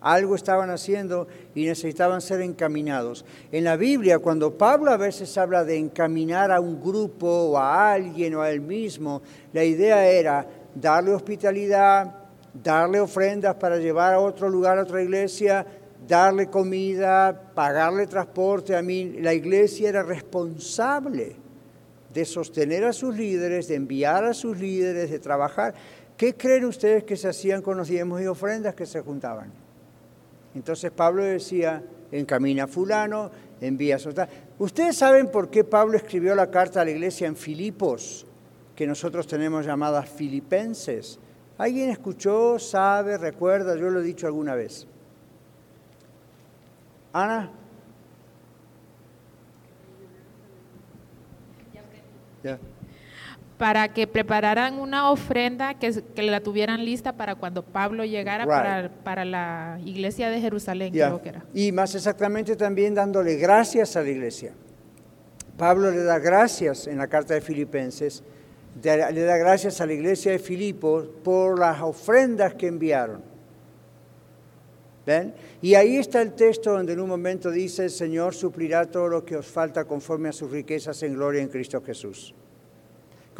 algo 0.00 0.34
estaban 0.34 0.70
haciendo 0.70 1.28
y 1.54 1.66
necesitaban 1.66 2.20
ser 2.20 2.40
encaminados. 2.40 3.24
En 3.52 3.64
la 3.64 3.76
Biblia, 3.76 4.18
cuando 4.18 4.56
Pablo 4.56 4.90
a 4.90 4.96
veces 4.96 5.36
habla 5.36 5.64
de 5.64 5.76
encaminar 5.76 6.50
a 6.50 6.60
un 6.60 6.80
grupo 6.80 7.26
o 7.28 7.58
a 7.58 7.92
alguien 7.92 8.34
o 8.34 8.42
a 8.42 8.50
él 8.50 8.60
mismo, 8.60 9.22
la 9.52 9.64
idea 9.64 10.06
era 10.06 10.46
darle 10.74 11.12
hospitalidad, 11.12 12.14
darle 12.54 13.00
ofrendas 13.00 13.54
para 13.56 13.78
llevar 13.78 14.14
a 14.14 14.20
otro 14.20 14.48
lugar, 14.48 14.78
a 14.78 14.82
otra 14.82 15.02
iglesia, 15.02 15.66
darle 16.06 16.48
comida, 16.48 17.52
pagarle 17.54 18.06
transporte. 18.06 18.74
A 18.76 18.82
mí 18.82 19.16
la 19.20 19.34
iglesia 19.34 19.88
era 19.88 20.02
responsable 20.02 21.36
de 22.12 22.24
sostener 22.24 22.84
a 22.84 22.92
sus 22.92 23.16
líderes, 23.16 23.68
de 23.68 23.76
enviar 23.76 24.24
a 24.24 24.34
sus 24.34 24.58
líderes, 24.58 25.10
de 25.10 25.18
trabajar. 25.18 25.74
¿Qué 26.16 26.34
creen 26.34 26.64
ustedes 26.64 27.04
que 27.04 27.16
se 27.16 27.28
hacían 27.28 27.62
con 27.62 27.76
los 27.76 27.88
diezmos 27.88 28.20
y 28.20 28.26
ofrendas 28.26 28.74
que 28.74 28.86
se 28.86 29.00
juntaban? 29.00 29.69
Entonces 30.54 30.90
Pablo 30.90 31.22
decía, 31.22 31.82
encamina 32.10 32.64
a 32.64 32.66
fulano, 32.66 33.30
envía 33.60 33.96
a 33.96 33.98
su... 33.98 34.12
Ustedes 34.58 34.96
saben 34.96 35.30
por 35.30 35.50
qué 35.50 35.64
Pablo 35.64 35.96
escribió 35.96 36.34
la 36.34 36.50
carta 36.50 36.80
a 36.80 36.84
la 36.84 36.90
iglesia 36.90 37.26
en 37.26 37.36
Filipos, 37.36 38.26
que 38.74 38.86
nosotros 38.86 39.26
tenemos 39.26 39.64
llamadas 39.66 40.08
filipenses. 40.08 41.18
¿Alguien 41.58 41.90
escuchó, 41.90 42.58
sabe, 42.58 43.18
recuerda? 43.18 43.76
Yo 43.76 43.90
lo 43.90 44.00
he 44.00 44.02
dicho 44.02 44.26
alguna 44.26 44.54
vez. 44.54 44.86
Ana. 47.12 47.52
Para 53.60 53.92
que 53.92 54.06
prepararan 54.06 54.78
una 54.78 55.10
ofrenda 55.10 55.74
que, 55.74 56.02
que, 56.14 56.22
la 56.22 56.40
tuvieran 56.40 56.82
lista 56.82 57.12
para 57.12 57.34
cuando 57.34 57.62
Pablo 57.62 58.06
llegara 58.06 58.46
para, 58.46 58.90
para, 59.04 59.26
la 59.26 59.78
iglesia 59.84 60.30
de 60.30 60.40
Jerusalén, 60.40 60.92
creo 60.92 61.20
que 61.20 61.28
era. 61.28 61.44
Y 61.52 61.70
más 61.70 61.94
exactamente 61.94 62.56
también 62.56 62.94
dándole 62.94 63.36
gracias 63.36 63.96
a 63.96 64.02
la 64.02 64.08
iglesia. 64.08 64.54
Pablo 65.58 65.90
le 65.90 66.02
da 66.02 66.18
gracias 66.18 66.86
en 66.86 66.96
la 66.96 67.06
carta 67.06 67.34
de 67.34 67.42
Filipenses, 67.42 68.22
le 68.82 69.22
da 69.24 69.36
gracias 69.36 69.78
a 69.82 69.86
la 69.86 69.92
iglesia 69.92 70.32
de 70.32 70.38
Filipos 70.38 71.06
por 71.22 71.58
las 71.58 71.82
ofrendas 71.82 72.54
que 72.54 72.66
enviaron. 72.66 73.22
¿Ven? 75.04 75.34
Y 75.60 75.74
ahí 75.74 75.96
está 75.96 76.22
el 76.22 76.32
texto 76.32 76.72
donde 76.72 76.94
en 76.94 77.00
un 77.00 77.10
momento 77.10 77.50
dice, 77.50 77.84
el 77.84 77.90
Señor 77.90 78.34
suplirá 78.34 78.86
todo 78.86 79.08
lo 79.08 79.22
que 79.22 79.36
os 79.36 79.46
falta 79.46 79.84
conforme 79.84 80.30
a 80.30 80.32
sus 80.32 80.50
riquezas 80.50 81.02
en 81.02 81.12
gloria 81.12 81.42
en 81.42 81.48
Cristo 81.48 81.82
Jesús. 81.82 82.34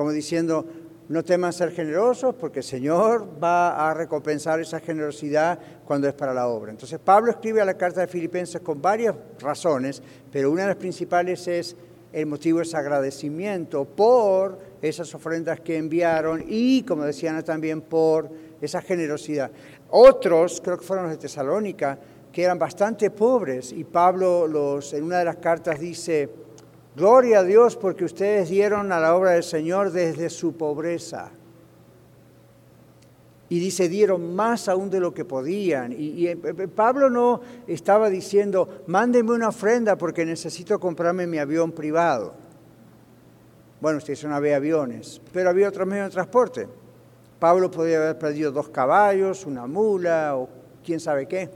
Como 0.01 0.13
diciendo, 0.13 0.65
no 1.11 1.23
teman 1.23 1.53
ser 1.53 1.73
generosos 1.73 2.35
porque 2.35 2.61
el 2.61 2.65
Señor 2.65 3.29
va 3.39 3.91
a 3.91 3.93
recompensar 3.93 4.59
esa 4.59 4.81
generosidad 4.81 5.59
cuando 5.85 6.09
es 6.09 6.15
para 6.15 6.33
la 6.33 6.49
obra. 6.49 6.71
Entonces 6.71 6.99
Pablo 6.99 7.31
escribe 7.31 7.61
a 7.61 7.67
la 7.67 7.77
carta 7.77 8.01
de 8.01 8.07
Filipenses 8.07 8.63
con 8.63 8.81
varias 8.81 9.15
razones, 9.41 10.03
pero 10.33 10.51
una 10.51 10.63
de 10.63 10.69
las 10.69 10.79
principales 10.79 11.47
es 11.49 11.77
el 12.15 12.25
motivo 12.25 12.63
es 12.63 12.75
agradecimiento 12.75 13.85
por 13.85 14.59
esas 14.81 15.15
ofrendas 15.15 15.61
que 15.61 15.77
enviaron 15.77 16.47
y, 16.49 16.83
como 16.85 17.05
decían 17.05 17.45
también, 17.45 17.83
por 17.83 18.31
esa 18.59 18.81
generosidad. 18.81 19.51
Otros, 19.91 20.63
creo 20.65 20.79
que 20.79 20.87
fueron 20.87 21.09
los 21.09 21.13
de 21.13 21.19
Tesalónica, 21.19 21.99
que 22.33 22.43
eran 22.43 22.59
bastante 22.59 23.11
pobres 23.11 23.71
y 23.71 23.85
Pablo 23.85 24.47
los, 24.47 24.95
en 24.95 25.05
una 25.05 25.19
de 25.19 25.27
las 25.27 25.37
cartas 25.37 25.79
dice, 25.79 26.27
gloria 26.97 27.41
a 27.41 27.45
Dios 27.45 27.77
porque 27.77 28.05
ustedes 28.05 28.49
dieron 28.49 28.93
a 28.93 29.01
la 29.01 29.15
obra 29.15 29.33
del 29.33 29.43
Señor 29.43 29.93
desde 29.93 30.31
su 30.31 30.55
pobreza. 30.55 31.31
Y 33.49 33.59
dice, 33.59 33.89
dieron 33.89 34.35
más 34.37 34.69
aún 34.69 34.91
de 34.91 35.01
lo 35.01 35.13
que 35.13 35.25
podían. 35.25 35.93
Y, 35.93 36.29
eh, 36.29 36.39
eh, 36.43 36.69
Pablo 36.69 37.11
no 37.11 37.41
estaba 37.67 38.09
diciendo, 38.09 38.83
mándenme 38.87 39.33
una 39.33 39.49
ofrenda 39.49 39.99
porque 39.99 40.25
necesito 40.25 40.79
comprarme 40.79 41.27
mi 41.27 41.39
avión 41.39 41.73
privado. 41.73 42.33
Bueno, 43.81 43.99
ustedes 43.99 44.23
no 44.25 44.37
había 44.37 44.57
aviones, 44.57 45.21
pero 45.33 45.51
había 45.51 45.69
otros 45.69 45.87
medios 45.87 46.07
de 46.07 46.13
transporte. 46.13 46.69
Pablo 47.41 47.71
podía 47.71 47.97
haber 47.97 48.19
perdido 48.19 48.53
dos 48.53 48.69
caballos, 48.69 49.45
una 49.47 49.67
mula 49.67 50.37
o 50.37 50.49
quién 50.85 51.01
sabe 51.01 51.27
qué. 51.27 51.51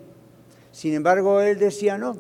Sin 0.73 0.95
embargo, 0.95 1.41
él 1.41 1.59
decía, 1.59 1.97
no, 1.97 2.17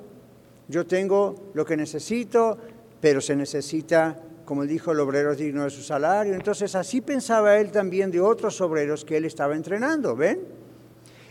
yo 0.69 0.87
tengo 0.87 1.51
lo 1.55 1.65
que 1.65 1.77
necesito, 1.77 2.59
pero 3.05 3.21
se 3.21 3.37
necesita, 3.37 4.17
como 4.47 4.65
dijo, 4.65 4.93
el 4.93 5.01
obrero 5.01 5.35
digno 5.35 5.65
de 5.65 5.69
su 5.69 5.83
salario. 5.83 6.33
Entonces 6.33 6.75
así 6.75 7.03
pensaba 7.03 7.59
él 7.59 7.71
también 7.71 8.11
de 8.11 8.19
otros 8.19 8.63
obreros 8.63 9.05
que 9.05 9.19
él 9.19 9.27
estaba 9.27 9.55
entrenando, 9.55 10.17
¿ven? 10.17 10.41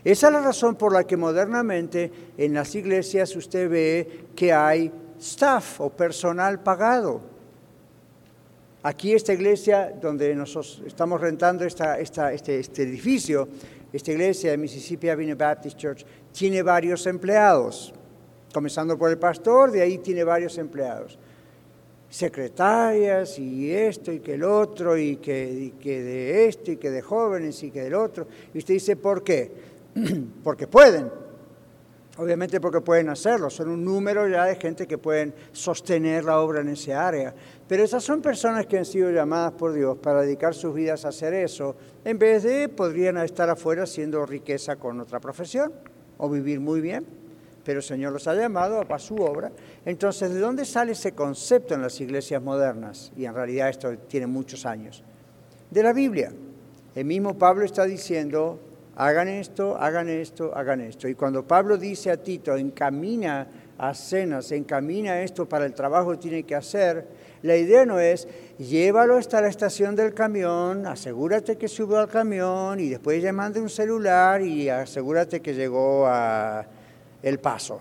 Esa 0.03 0.28
es 0.28 0.34
la 0.34 0.41
razón 0.41 0.76
por 0.76 0.93
la 0.93 1.03
que 1.03 1.17
modernamente 1.17 2.11
en 2.38 2.53
las 2.53 2.76
iglesias 2.76 3.36
usted 3.36 3.71
ve 3.71 4.26
que 4.36 4.53
hay 4.53 4.91
staff 5.19 5.82
o 5.82 5.89
personal 5.89 6.61
pagado. 6.61 7.21
Aquí 8.84 9.13
esta 9.13 9.34
iglesia 9.34 9.95
donde 9.99 10.36
nosotros 10.36 10.84
estamos 10.86 11.19
rentando 11.19 11.65
este, 11.65 12.03
este, 12.59 12.84
edificio, 12.84 13.47
esta 13.91 14.11
iglesia 14.11 14.51
de 14.51 14.57
Mississippi 14.57 15.09
Avenue 15.09 15.34
Baptist 15.34 15.76
Church, 15.76 16.05
tiene 16.32 16.61
varios 16.61 17.07
empleados, 17.07 17.95
comenzando 18.53 18.95
por 18.95 19.09
el 19.09 19.17
pastor, 19.17 19.71
de 19.71 19.82
ahí 19.82 19.97
tiene 19.97 20.24
varios 20.24 20.59
empleados. 20.59 21.17
Secretarias 22.14 23.39
y 23.39 23.74
esto 23.74 24.11
y 24.11 24.20
que 24.20 24.36
el 24.36 24.43
otro 24.43 24.95
y 24.95 25.16
que, 25.16 25.74
que 25.80 26.03
de 26.03 26.47
esto 26.47 26.72
y 26.72 26.78
que 26.78 26.91
de 26.91 27.01
jóvenes 27.01 27.64
y 27.64 27.72
que 27.72 27.82
del 27.82 27.95
otro. 27.95 28.28
Y 28.53 28.59
usted 28.59 28.76
dice, 28.76 28.95
¿por 28.95 29.24
qué? 29.24 29.51
porque 30.43 30.68
pueden. 30.68 31.09
Obviamente 32.18 32.61
porque 32.61 32.82
pueden 32.82 33.09
hacerlo, 33.09 33.49
son 33.49 33.70
un 33.70 33.84
número 33.84 34.28
ya 34.28 34.45
de 34.45 34.55
gente 34.57 34.86
que 34.86 34.99
pueden 34.99 35.34
sostener 35.53 36.24
la 36.24 36.39
obra 36.39 36.61
en 36.61 36.70
ese 36.70 36.93
área. 36.93 37.34
Pero 37.68 37.84
esas 37.84 38.03
son 38.03 38.22
personas 38.22 38.68
que 38.68 38.78
han 38.78 38.86
sido 38.86 39.09
llamadas 39.09 39.53
por 39.53 39.74
Dios 39.74 39.97
para 39.97 40.22
dedicar 40.22 40.53
sus 40.53 40.76
vidas 40.76 41.05
a 41.05 41.07
hacer 41.07 41.34
eso, 41.34 41.76
en 42.05 42.20
vez 42.20 42.43
de 42.43 42.70
podrían 42.70 43.18
estar 43.18 43.49
afuera 43.49 43.86
haciendo 43.86 44.24
riqueza 44.28 44.76
con 44.76 45.01
otra 45.01 45.20
profesión 45.20 45.74
o 46.20 46.30
vivir 46.30 46.59
muy 46.59 46.80
bien. 46.80 47.22
Pero 47.64 47.80
el 47.80 47.84
Señor 47.84 48.14
los 48.14 48.28
ha 48.28 48.36
llamado 48.36 48.84
a 48.88 48.99
su 48.99 49.16
obra. 49.16 49.51
Entonces, 49.86 50.34
¿de 50.34 50.39
dónde 50.39 50.66
sale 50.66 50.91
ese 50.91 51.14
concepto 51.14 51.74
en 51.74 51.82
las 51.82 51.99
iglesias 52.01 52.41
modernas? 52.41 53.11
Y 53.16 53.26
en 53.26 53.34
realidad 53.34 53.70
esto 53.70 53.97
tiene 54.07 54.28
muchos 54.28 54.66
años. 54.66 55.03
De 55.70 55.82
la 55.82 55.93
Biblia. 55.93 56.32
El 56.95 57.05
mismo 57.05 57.38
Pablo 57.38 57.66
está 57.66 57.86
diciendo, 57.86 58.59
hagan 58.95 59.28
esto, 59.28 59.78
hagan 59.78 60.09
esto, 60.09 60.55
hagan 60.55 60.82
esto. 60.82 61.07
Y 61.07 61.16
cuando 61.16 61.47
Pablo 61.47 61.78
dice 61.78 62.11
a 62.11 62.18
Tito, 62.18 62.55
encamina 62.55 63.47
a 63.78 63.93
cenas, 63.93 64.51
encamina 64.51 65.22
esto 65.22 65.47
para 65.49 65.66
el 65.66 65.74
trabajo 65.74 66.11
que 66.11 66.18
tiene 66.18 66.43
que 66.43 66.55
hacer, 66.55 67.07
la 67.41 67.57
idea 67.57 67.86
no 67.86 67.99
es 67.99 68.28
llévalo 68.57 69.18
hasta 69.18 69.41
la 69.41 69.47
estación 69.47 69.95
del 69.95 70.14
camión, 70.14 70.86
asegúrate 70.86 71.57
que 71.57 71.68
subió 71.68 71.97
al 71.97 72.07
camión 72.07 72.80
y 72.80 72.89
después 72.89 73.22
ya 73.22 73.34
mande 73.34 73.59
un 73.59 73.70
celular 73.70 74.41
y 74.41 74.70
asegúrate 74.70 75.41
que 75.41 75.53
llegó 75.53 76.05
a 76.07 76.66
El 77.24 77.39
Paso. 77.39 77.80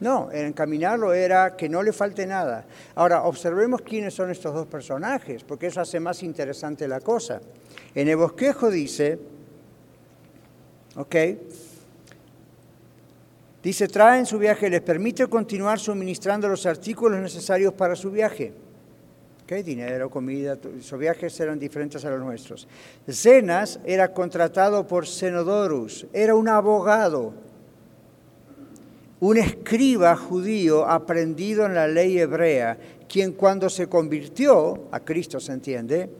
No, 0.00 0.30
encaminarlo 0.30 1.14
era 1.14 1.56
que 1.56 1.68
no 1.70 1.82
le 1.82 1.92
falte 1.92 2.26
nada. 2.26 2.66
Ahora, 2.96 3.22
observemos 3.22 3.80
quiénes 3.80 4.12
son 4.12 4.30
estos 4.30 4.52
dos 4.52 4.66
personajes, 4.66 5.42
porque 5.42 5.68
eso 5.68 5.80
hace 5.80 5.98
más 6.00 6.22
interesante 6.22 6.86
la 6.86 7.00
cosa. 7.00 7.40
En 7.94 8.08
el 8.08 8.16
bosquejo 8.16 8.70
dice, 8.70 9.18
¿ok? 10.96 11.16
Dice, 13.62 13.88
traen 13.88 14.26
su 14.26 14.38
viaje, 14.38 14.68
les 14.68 14.82
permite 14.82 15.26
continuar 15.26 15.80
suministrando 15.80 16.46
los 16.46 16.66
artículos 16.66 17.18
necesarios 17.18 17.72
para 17.72 17.96
su 17.96 18.10
viaje. 18.10 18.52
¿Ok? 19.42 19.52
Dinero, 19.64 20.10
comida, 20.10 20.58
sus 20.80 20.98
viajes 20.98 21.40
eran 21.40 21.58
diferentes 21.58 22.04
a 22.04 22.10
los 22.10 22.20
nuestros. 22.20 22.68
Zenas 23.10 23.80
era 23.84 24.12
contratado 24.12 24.86
por 24.86 25.06
Zenodorus, 25.06 26.06
era 26.12 26.34
un 26.34 26.48
abogado, 26.48 27.32
un 29.20 29.38
escriba 29.38 30.14
judío 30.16 30.86
aprendido 30.86 31.64
en 31.66 31.74
la 31.74 31.88
ley 31.88 32.18
hebrea, 32.18 32.76
quien 33.08 33.32
cuando 33.32 33.70
se 33.70 33.88
convirtió, 33.88 34.88
a 34.90 35.00
Cristo 35.00 35.40
se 35.40 35.52
entiende, 35.52 36.10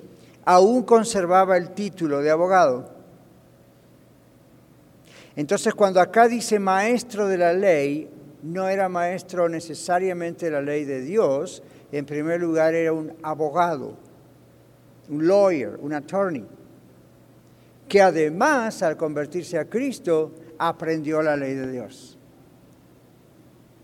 aún 0.45 0.83
conservaba 0.83 1.57
el 1.57 1.71
título 1.71 2.23
de 2.23 2.31
abogado. 2.31 2.91
Entonces 5.35 5.75
cuando 5.75 6.01
acá 6.01 6.29
dice 6.29 6.59
maestro 6.59 7.27
de 7.27 7.37
la 7.37 7.53
ley, 7.53 8.09
no 8.43 8.69
era 8.69 8.89
maestro 8.89 9.49
necesariamente 9.49 10.47
de 10.47 10.53
la 10.53 10.63
ley 10.63 10.85
de 10.85 11.03
Dios, 11.03 11.63
en 11.93 12.07
primer 12.07 12.41
lugar 12.41 12.75
era 12.75 12.93
un 12.93 13.13
abogado, 13.23 13.95
un 15.11 15.27
lawyer, 15.27 15.77
un 15.81 15.93
attorney, 15.93 16.45
que 17.89 18.01
además 18.01 18.83
al 18.83 18.97
convertirse 18.97 19.59
a 19.59 19.67
Cristo 19.67 20.33
aprendió 20.59 21.21
la 21.23 21.37
ley 21.37 21.55
de 21.55 21.71
Dios. 21.71 22.16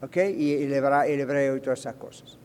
¿Ok? 0.03 0.17
Y 0.37 0.55
el 0.55 0.73
hebreo 0.73 1.57
y 1.57 1.61
todas 1.61 1.81
esas 1.81 1.95
cosas. 1.95 2.37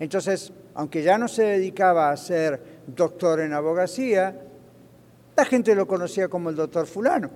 Entonces, 0.00 0.52
aunque 0.74 1.02
ya 1.02 1.18
no 1.18 1.28
se 1.28 1.42
dedicaba 1.42 2.10
a 2.10 2.16
ser 2.16 2.60
doctor 2.86 3.40
en 3.40 3.52
abogacía, 3.52 4.42
la 5.36 5.44
gente 5.44 5.74
lo 5.74 5.86
conocía 5.86 6.28
como 6.28 6.50
el 6.50 6.56
doctor 6.56 6.86
fulano. 6.86 7.30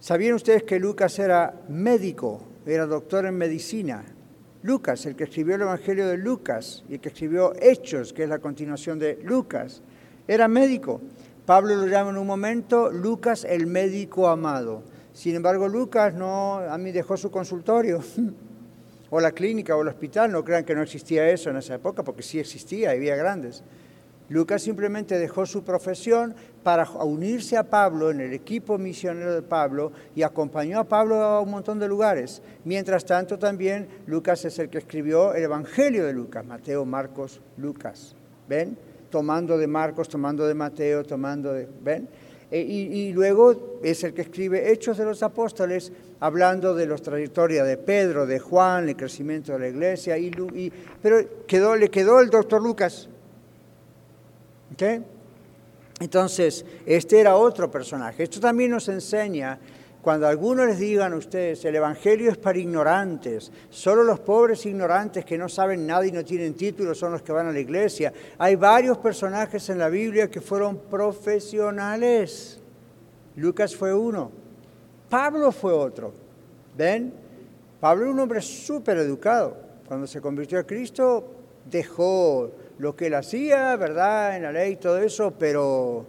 ¿Sabían 0.00 0.34
ustedes 0.34 0.62
que 0.62 0.78
Lucas 0.78 1.18
era 1.18 1.54
médico, 1.68 2.42
era 2.64 2.86
doctor 2.86 3.26
en 3.26 3.36
medicina? 3.36 4.04
Lucas, 4.62 5.04
el 5.06 5.14
que 5.14 5.24
escribió 5.24 5.56
el 5.56 5.62
Evangelio 5.62 6.08
de 6.08 6.16
Lucas 6.16 6.84
y 6.88 6.94
el 6.94 7.00
que 7.00 7.08
escribió 7.08 7.52
Hechos, 7.60 8.12
que 8.12 8.24
es 8.24 8.28
la 8.28 8.38
continuación 8.38 8.98
de 8.98 9.18
Lucas, 9.22 9.82
era 10.26 10.48
médico. 10.48 11.00
Pablo 11.44 11.76
lo 11.76 11.86
llama 11.86 12.10
en 12.10 12.18
un 12.18 12.26
momento 12.26 12.90
Lucas 12.90 13.44
el 13.44 13.66
médico 13.66 14.28
amado. 14.28 14.82
Sin 15.16 15.34
embargo, 15.34 15.66
Lucas 15.66 16.12
no, 16.12 16.58
a 16.58 16.76
mí 16.76 16.92
dejó 16.92 17.16
su 17.16 17.30
consultorio, 17.30 18.02
o 19.10 19.18
la 19.18 19.32
clínica, 19.32 19.74
o 19.74 19.80
el 19.80 19.88
hospital. 19.88 20.30
No 20.30 20.44
crean 20.44 20.62
que 20.62 20.74
no 20.74 20.82
existía 20.82 21.30
eso 21.30 21.48
en 21.48 21.56
esa 21.56 21.76
época, 21.76 22.04
porque 22.04 22.22
sí 22.22 22.38
existía, 22.38 22.90
había 22.90 23.16
grandes. 23.16 23.64
Lucas 24.28 24.60
simplemente 24.60 25.18
dejó 25.18 25.46
su 25.46 25.64
profesión 25.64 26.34
para 26.62 26.86
unirse 26.90 27.56
a 27.56 27.62
Pablo 27.62 28.10
en 28.10 28.20
el 28.20 28.34
equipo 28.34 28.76
misionero 28.76 29.34
de 29.34 29.40
Pablo 29.40 29.90
y 30.14 30.22
acompañó 30.22 30.80
a 30.80 30.84
Pablo 30.84 31.22
a 31.22 31.40
un 31.40 31.50
montón 31.50 31.78
de 31.78 31.88
lugares. 31.88 32.42
Mientras 32.64 33.06
tanto 33.06 33.38
también 33.38 33.88
Lucas 34.06 34.44
es 34.44 34.58
el 34.58 34.68
que 34.68 34.76
escribió 34.76 35.32
el 35.32 35.44
Evangelio 35.44 36.04
de 36.04 36.12
Lucas, 36.12 36.44
Mateo, 36.44 36.84
Marcos, 36.84 37.40
Lucas. 37.56 38.14
¿Ven? 38.50 38.76
Tomando 39.08 39.56
de 39.56 39.66
Marcos, 39.66 40.10
tomando 40.10 40.46
de 40.46 40.52
Mateo, 40.52 41.04
tomando 41.04 41.54
de... 41.54 41.66
¿Ven? 41.82 42.06
E, 42.50 42.60
y, 42.60 43.12
luego 43.12 43.80
es 43.82 44.04
el 44.04 44.14
que 44.14 44.22
escribe 44.22 44.70
Hechos 44.70 44.98
de 44.98 45.04
los 45.04 45.22
Apóstoles, 45.22 45.92
hablando 46.20 46.74
de 46.74 46.86
la 46.86 46.96
trayectoria 46.96 47.64
de 47.64 47.76
Pedro, 47.76 48.26
de 48.26 48.38
Juan, 48.38 48.88
el 48.88 48.96
crecimiento 48.96 49.52
de 49.52 49.58
la 49.58 49.68
iglesia. 49.68 50.16
Y, 50.16 50.72
pero 51.02 51.18
quedó, 51.46 51.74
le 51.74 51.90
quedó 51.90 52.20
el 52.20 52.30
doctor 52.30 52.62
Lucas, 52.62 53.08
entonces, 56.00 56.64
este 56.84 57.20
era 57.20 57.36
otro 57.36 57.70
personaje. 57.70 58.22
Esto 58.22 58.40
también 58.40 58.70
nos 58.70 58.88
enseña, 58.88 59.58
cuando 60.06 60.28
algunos 60.28 60.68
les 60.68 60.78
digan 60.78 61.14
a 61.14 61.16
ustedes, 61.16 61.64
el 61.64 61.74
Evangelio 61.74 62.30
es 62.30 62.38
para 62.38 62.56
ignorantes, 62.60 63.50
solo 63.70 64.04
los 64.04 64.20
pobres 64.20 64.64
ignorantes 64.64 65.24
que 65.24 65.36
no 65.36 65.48
saben 65.48 65.84
nada 65.84 66.06
y 66.06 66.12
no 66.12 66.24
tienen 66.24 66.54
título 66.54 66.94
son 66.94 67.10
los 67.10 67.22
que 67.22 67.32
van 67.32 67.48
a 67.48 67.50
la 67.50 67.58
iglesia. 67.58 68.12
Hay 68.38 68.54
varios 68.54 68.98
personajes 68.98 69.68
en 69.68 69.80
la 69.80 69.88
Biblia 69.88 70.30
que 70.30 70.40
fueron 70.40 70.78
profesionales. 70.78 72.60
Lucas 73.34 73.74
fue 73.74 73.92
uno, 73.92 74.30
Pablo 75.10 75.50
fue 75.50 75.72
otro. 75.72 76.12
¿Ven? 76.76 77.12
Pablo 77.80 78.04
era 78.04 78.12
un 78.12 78.20
hombre 78.20 78.40
súper 78.42 78.98
educado. 78.98 79.56
Cuando 79.88 80.06
se 80.06 80.20
convirtió 80.20 80.60
a 80.60 80.62
Cristo, 80.62 81.32
dejó 81.68 82.52
lo 82.78 82.94
que 82.94 83.08
él 83.08 83.14
hacía, 83.14 83.74
¿verdad? 83.74 84.36
En 84.36 84.44
la 84.44 84.52
ley 84.52 84.74
y 84.74 84.76
todo 84.76 84.98
eso, 84.98 85.32
pero 85.36 86.06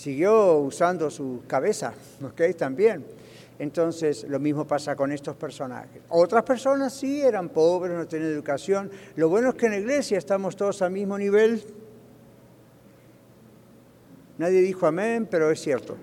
siguió 0.00 0.56
usando 0.56 1.10
su 1.10 1.42
cabeza, 1.46 1.92
¿ok? 2.24 2.56
También. 2.56 3.04
Entonces, 3.58 4.24
lo 4.26 4.38
mismo 4.40 4.66
pasa 4.66 4.96
con 4.96 5.12
estos 5.12 5.36
personajes. 5.36 6.00
Otras 6.08 6.42
personas 6.42 6.94
sí 6.94 7.20
eran 7.20 7.50
pobres, 7.50 7.94
no 7.94 8.06
tenían 8.06 8.30
educación. 8.30 8.90
Lo 9.16 9.28
bueno 9.28 9.50
es 9.50 9.56
que 9.56 9.66
en 9.66 9.72
la 9.72 9.78
iglesia 9.78 10.16
estamos 10.16 10.56
todos 10.56 10.80
al 10.80 10.92
mismo 10.92 11.18
nivel. 11.18 11.62
Nadie 14.38 14.62
dijo 14.62 14.86
amén, 14.86 15.28
pero 15.30 15.50
es 15.50 15.60
cierto. 15.60 15.98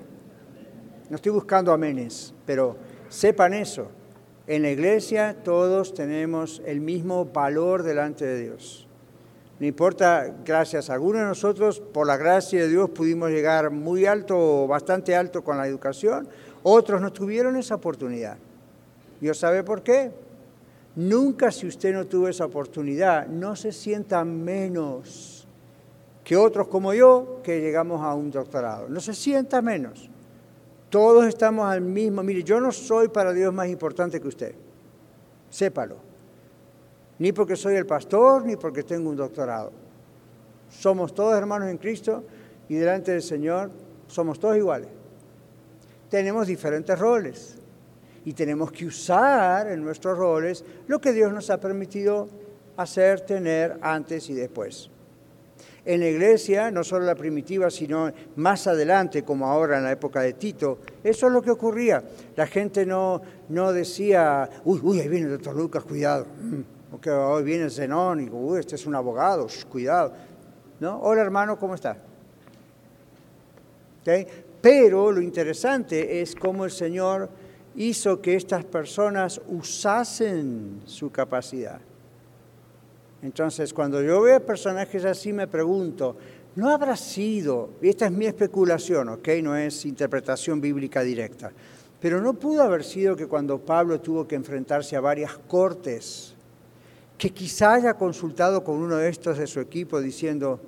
No 1.10 1.16
estoy 1.16 1.32
buscando 1.32 1.72
amenes, 1.72 2.36
pero 2.46 2.78
sepan 3.10 3.56
eso. 3.56 3.88
En 4.46 4.62
la 4.62 4.70
iglesia 4.70 5.36
todos 5.44 5.96
tenemos 5.96 6.62
el 6.68 6.82
mismo 6.82 7.26
valor 7.26 7.82
delante 7.82 8.26
de 8.26 8.42
Dios. 8.44 8.87
No 9.60 9.66
importa, 9.66 10.36
gracias 10.46 10.90
a 10.90 10.94
algunos 10.94 11.22
de 11.22 11.28
nosotros, 11.28 11.80
por 11.80 12.06
la 12.06 12.16
gracia 12.16 12.62
de 12.62 12.70
Dios 12.70 12.92
pudimos 12.92 13.32
llegar 13.32 13.72
muy 13.72 14.06
alto 14.06 14.38
o 14.38 14.68
bastante 14.68 15.16
alto 15.16 15.44
con 15.44 15.58
la 15.58 15.68
educación, 15.68 16.28
otros 16.62 17.02
no 17.02 17.12
tuvieron 17.12 17.56
esa 17.56 17.76
oportunidad. 17.76 18.38
Dios 19.20 19.40
sabe 19.40 19.64
por 19.64 19.82
qué. 19.82 20.12
Nunca 20.96 21.52
si 21.52 21.68
usted 21.68 21.94
no 21.94 22.06
tuvo 22.06 22.28
esa 22.28 22.46
oportunidad, 22.46 23.28
no 23.28 23.56
se 23.56 23.72
sienta 23.72 24.24
menos 24.24 25.48
que 26.24 26.36
otros 26.36 26.68
como 26.68 26.94
yo 26.94 27.40
que 27.44 27.62
llegamos 27.62 28.02
a 28.02 28.14
un 28.14 28.30
doctorado. 28.30 28.90
No 28.90 29.00
se 29.00 29.14
sienta 29.14 29.62
menos. 29.62 30.10
Todos 30.90 31.26
estamos 31.26 31.66
al 31.68 31.82
mismo. 31.82 32.22
Mire, 32.22 32.44
yo 32.44 32.60
no 32.60 32.72
soy 32.72 33.08
para 33.08 33.34
Dios 33.34 33.54
más 33.54 33.70
importante 33.70 34.20
que 34.20 34.28
usted. 34.28 34.56
Sépalo. 35.50 36.07
Ni 37.20 37.32
porque 37.32 37.56
soy 37.56 37.76
el 37.76 37.86
pastor, 37.86 38.46
ni 38.46 38.56
porque 38.56 38.84
tengo 38.84 39.10
un 39.10 39.16
doctorado. 39.16 39.72
Somos 40.70 41.14
todos 41.14 41.38
hermanos 41.38 41.70
en 41.70 41.78
Cristo 41.78 42.24
y 42.70 42.76
delante 42.76 43.12
del 43.12 43.22
Señor 43.22 43.72
somos 44.08 44.40
todos 44.40 44.58
iguales. 44.58 44.90
Tenemos 46.10 46.48
diferentes 46.48 46.98
roles 46.98 47.56
y 48.26 48.34
tenemos 48.34 48.72
que 48.72 48.86
usar 48.86 49.72
en 49.72 49.84
nuestros 49.84 50.18
roles 50.18 50.64
lo 50.88 51.00
que 51.00 51.14
Dios 51.14 51.32
nos 51.34 51.50
ha 51.50 51.60
permitido 51.60 52.28
hacer, 52.78 53.22
tener 53.22 53.78
antes 53.82 54.30
y 54.30 54.34
después. 54.34 54.90
En 55.86 56.02
la 56.02 56.08
iglesia, 56.10 56.70
no 56.70 56.84
solo 56.84 57.06
la 57.06 57.16
primitiva, 57.16 57.70
sino 57.70 58.12
más 58.36 58.68
adelante, 58.68 59.24
como 59.24 59.48
ahora 59.48 59.78
en 59.78 59.86
la 59.86 59.94
época 59.94 60.20
de 60.20 60.34
Tito, 60.34 60.80
eso 61.02 61.28
es 61.28 61.34
lo 61.34 61.42
que 61.42 61.52
ocurría. 61.52 62.04
La 62.36 62.46
gente 62.46 62.86
no, 62.86 63.22
no 63.48 63.72
decía, 63.72 64.50
uy, 64.66 64.82
uy, 64.84 65.00
ahí 65.00 65.08
viene 65.08 65.28
el 65.28 65.32
doctor 65.32 65.56
Lucas, 65.56 65.86
cuidado. 65.86 66.26
Porque 66.98 67.12
hoy 67.12 67.44
viene 67.44 67.70
Zenón 67.70 68.22
y 68.22 68.58
este 68.58 68.74
es 68.74 68.88
un 68.88 68.96
abogado, 68.96 69.46
cuidado. 69.70 70.14
¿No? 70.80 71.00
Hola 71.00 71.22
hermano, 71.22 71.60
¿cómo 71.60 71.76
está? 71.76 71.96
Pero 74.60 75.12
lo 75.12 75.22
interesante 75.22 76.20
es 76.20 76.34
cómo 76.34 76.66
el 76.66 76.72
Señor 76.72 77.30
hizo 77.76 78.20
que 78.20 78.36
estas 78.36 78.66
personas 78.66 79.40
usasen 79.48 80.82
su 80.86 81.12
capacidad. 81.12 81.80
Entonces, 83.22 83.76
cuando 83.76 84.02
yo 84.02 84.22
veo 84.22 84.44
personajes 84.44 85.06
así, 85.06 85.32
me 85.32 85.46
pregunto, 85.46 86.18
¿no 86.56 86.72
habrá 86.72 86.96
sido, 86.96 87.74
y 87.80 87.90
esta 87.90 88.08
es 88.08 88.12
mi 88.12 88.26
especulación, 88.26 89.10
¿ok? 89.10 89.28
No 89.44 89.56
es 89.56 89.86
interpretación 89.86 90.60
bíblica 90.60 91.04
directa, 91.04 91.52
pero 92.02 92.22
no 92.22 92.34
pudo 92.34 92.64
haber 92.64 92.84
sido 92.84 93.16
que 93.16 93.28
cuando 93.28 93.60
Pablo 93.60 94.02
tuvo 94.02 94.28
que 94.28 94.34
enfrentarse 94.34 94.96
a 94.96 95.02
varias 95.02 95.38
cortes, 95.48 96.34
que 97.18 97.32
quizá 97.32 97.74
haya 97.74 97.96
consultado 97.96 98.64
con 98.64 98.78
uno 98.78 98.98
de 98.98 99.10
estos 99.10 99.38
de 99.38 99.48
su 99.48 99.60
equipo 99.60 100.00
diciendo, 100.00 100.60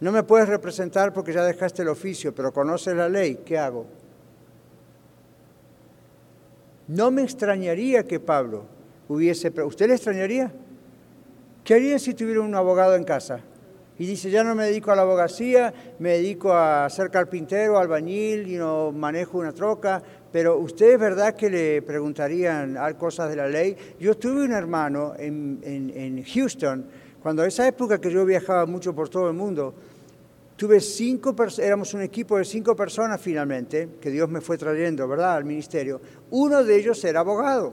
no 0.00 0.12
me 0.12 0.22
puedes 0.22 0.48
representar 0.48 1.12
porque 1.12 1.32
ya 1.32 1.44
dejaste 1.44 1.82
el 1.82 1.88
oficio, 1.88 2.34
pero 2.34 2.52
conoces 2.52 2.94
la 2.94 3.08
ley, 3.08 3.40
¿qué 3.44 3.58
hago? 3.58 3.86
No 6.86 7.10
me 7.10 7.22
extrañaría 7.22 8.04
que 8.04 8.20
Pablo 8.20 8.64
hubiese... 9.08 9.52
¿Usted 9.62 9.88
le 9.88 9.94
extrañaría? 9.94 10.52
¿Qué 11.64 11.74
haría 11.74 11.98
si 11.98 12.14
tuviera 12.14 12.40
un 12.40 12.54
abogado 12.54 12.94
en 12.94 13.04
casa? 13.04 13.40
Y 13.98 14.06
dice, 14.06 14.30
ya 14.30 14.44
no 14.44 14.54
me 14.54 14.66
dedico 14.66 14.92
a 14.92 14.96
la 14.96 15.02
abogacía, 15.02 15.74
me 15.98 16.10
dedico 16.10 16.54
a 16.54 16.88
ser 16.88 17.10
carpintero, 17.10 17.78
albañil, 17.78 18.48
y 18.48 18.56
no 18.56 18.92
manejo 18.92 19.38
una 19.38 19.52
troca, 19.52 20.00
pero 20.30 20.58
¿usted 20.58 20.92
es 20.92 20.98
verdad 20.98 21.34
que 21.34 21.48
le 21.48 21.82
preguntarían 21.82 22.76
cosas 22.98 23.30
de 23.30 23.36
la 23.36 23.48
ley? 23.48 23.76
Yo 23.98 24.16
tuve 24.16 24.44
un 24.44 24.52
hermano 24.52 25.14
en, 25.18 25.60
en 25.62 26.22
Houston, 26.24 26.86
cuando 27.22 27.44
esa 27.44 27.66
época 27.66 28.00
que 28.00 28.10
yo 28.10 28.24
viajaba 28.24 28.64
mucho 28.66 28.94
por 28.94 29.08
todo 29.08 29.28
el 29.28 29.34
mundo, 29.34 29.74
tuve 30.56 30.80
cinco, 30.80 31.34
éramos 31.58 31.94
un 31.94 32.02
equipo 32.02 32.36
de 32.36 32.44
cinco 32.44 32.74
personas 32.74 33.20
finalmente, 33.20 33.88
que 34.00 34.10
Dios 34.10 34.28
me 34.28 34.40
fue 34.40 34.58
trayendo, 34.58 35.06
¿verdad?, 35.06 35.36
al 35.36 35.44
ministerio. 35.44 36.00
Uno 36.30 36.64
de 36.64 36.76
ellos 36.76 37.02
era 37.04 37.20
abogado, 37.20 37.72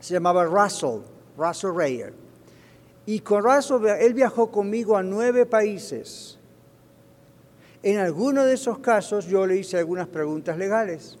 se 0.00 0.14
llamaba 0.14 0.44
Russell, 0.44 1.00
Russell 1.36 1.70
Rayer. 1.74 2.12
Y 3.06 3.20
con 3.20 3.42
Russell, 3.42 3.86
él 4.00 4.14
viajó 4.14 4.50
conmigo 4.50 4.96
a 4.96 5.02
nueve 5.02 5.46
países. 5.46 6.38
En 7.82 7.98
alguno 7.98 8.44
de 8.44 8.54
esos 8.54 8.78
casos 8.78 9.26
yo 9.26 9.46
le 9.46 9.56
hice 9.56 9.76
algunas 9.78 10.06
preguntas 10.06 10.56
legales. 10.56 11.18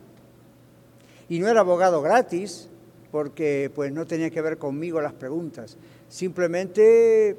Y 1.32 1.38
no 1.38 1.48
era 1.48 1.60
abogado 1.60 2.02
gratis, 2.02 2.68
porque 3.10 3.72
pues 3.74 3.90
no 3.90 4.06
tenía 4.06 4.28
que 4.28 4.42
ver 4.42 4.58
conmigo 4.58 5.00
las 5.00 5.14
preguntas. 5.14 5.78
Simplemente 6.06 7.38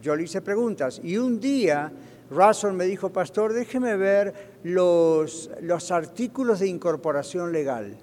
yo 0.00 0.16
le 0.16 0.22
hice 0.22 0.40
preguntas. 0.40 0.98
Y 1.04 1.18
un 1.18 1.38
día 1.38 1.92
Russell 2.30 2.72
me 2.72 2.86
dijo, 2.86 3.10
pastor, 3.10 3.52
déjeme 3.52 3.98
ver 3.98 4.32
los, 4.62 5.50
los 5.60 5.90
artículos 5.90 6.60
de 6.60 6.68
incorporación 6.68 7.52
legal. 7.52 7.98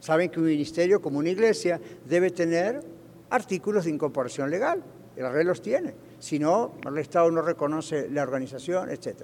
Saben 0.00 0.28
que 0.28 0.40
un 0.40 0.46
ministerio 0.46 1.00
como 1.00 1.20
una 1.20 1.30
iglesia 1.30 1.80
debe 2.04 2.32
tener 2.32 2.82
artículos 3.30 3.84
de 3.84 3.92
incorporación 3.92 4.50
legal. 4.50 4.82
El 5.14 5.30
rey 5.30 5.44
los 5.44 5.62
tiene. 5.62 5.94
Si 6.18 6.40
no, 6.40 6.72
el 6.84 6.98
Estado 6.98 7.30
no 7.30 7.42
reconoce 7.42 8.10
la 8.10 8.24
organización, 8.24 8.90
etc. 8.90 9.20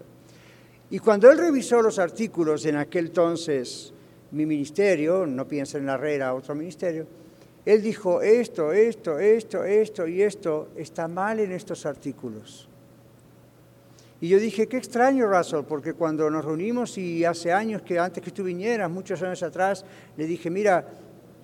Y 0.90 1.00
cuando 1.00 1.28
él 1.28 1.38
revisó 1.38 1.82
los 1.82 1.98
artículos 1.98 2.64
en 2.66 2.76
aquel 2.76 3.06
entonces, 3.06 3.92
mi 4.32 4.46
ministerio, 4.46 5.26
no 5.26 5.46
piensa 5.46 5.78
en 5.78 5.86
la 5.86 5.96
red, 5.96 6.16
era 6.16 6.34
otro 6.34 6.54
ministerio, 6.54 7.06
él 7.64 7.80
dijo, 7.80 8.22
esto, 8.22 8.72
esto, 8.72 9.18
esto, 9.18 9.64
esto 9.64 10.06
y 10.06 10.22
esto 10.22 10.68
está 10.76 11.06
mal 11.06 11.38
en 11.38 11.52
estos 11.52 11.86
artículos. 11.86 12.68
Y 14.20 14.28
yo 14.28 14.38
dije, 14.38 14.68
qué 14.68 14.76
extraño, 14.76 15.26
Russell, 15.26 15.64
porque 15.68 15.94
cuando 15.94 16.30
nos 16.30 16.44
reunimos 16.44 16.96
y 16.96 17.24
hace 17.24 17.52
años 17.52 17.82
que 17.82 17.98
antes 17.98 18.22
que 18.22 18.30
tú 18.30 18.44
vinieras, 18.44 18.90
muchos 18.90 19.20
años 19.22 19.42
atrás, 19.42 19.84
le 20.16 20.26
dije, 20.26 20.48
mira, 20.48 20.86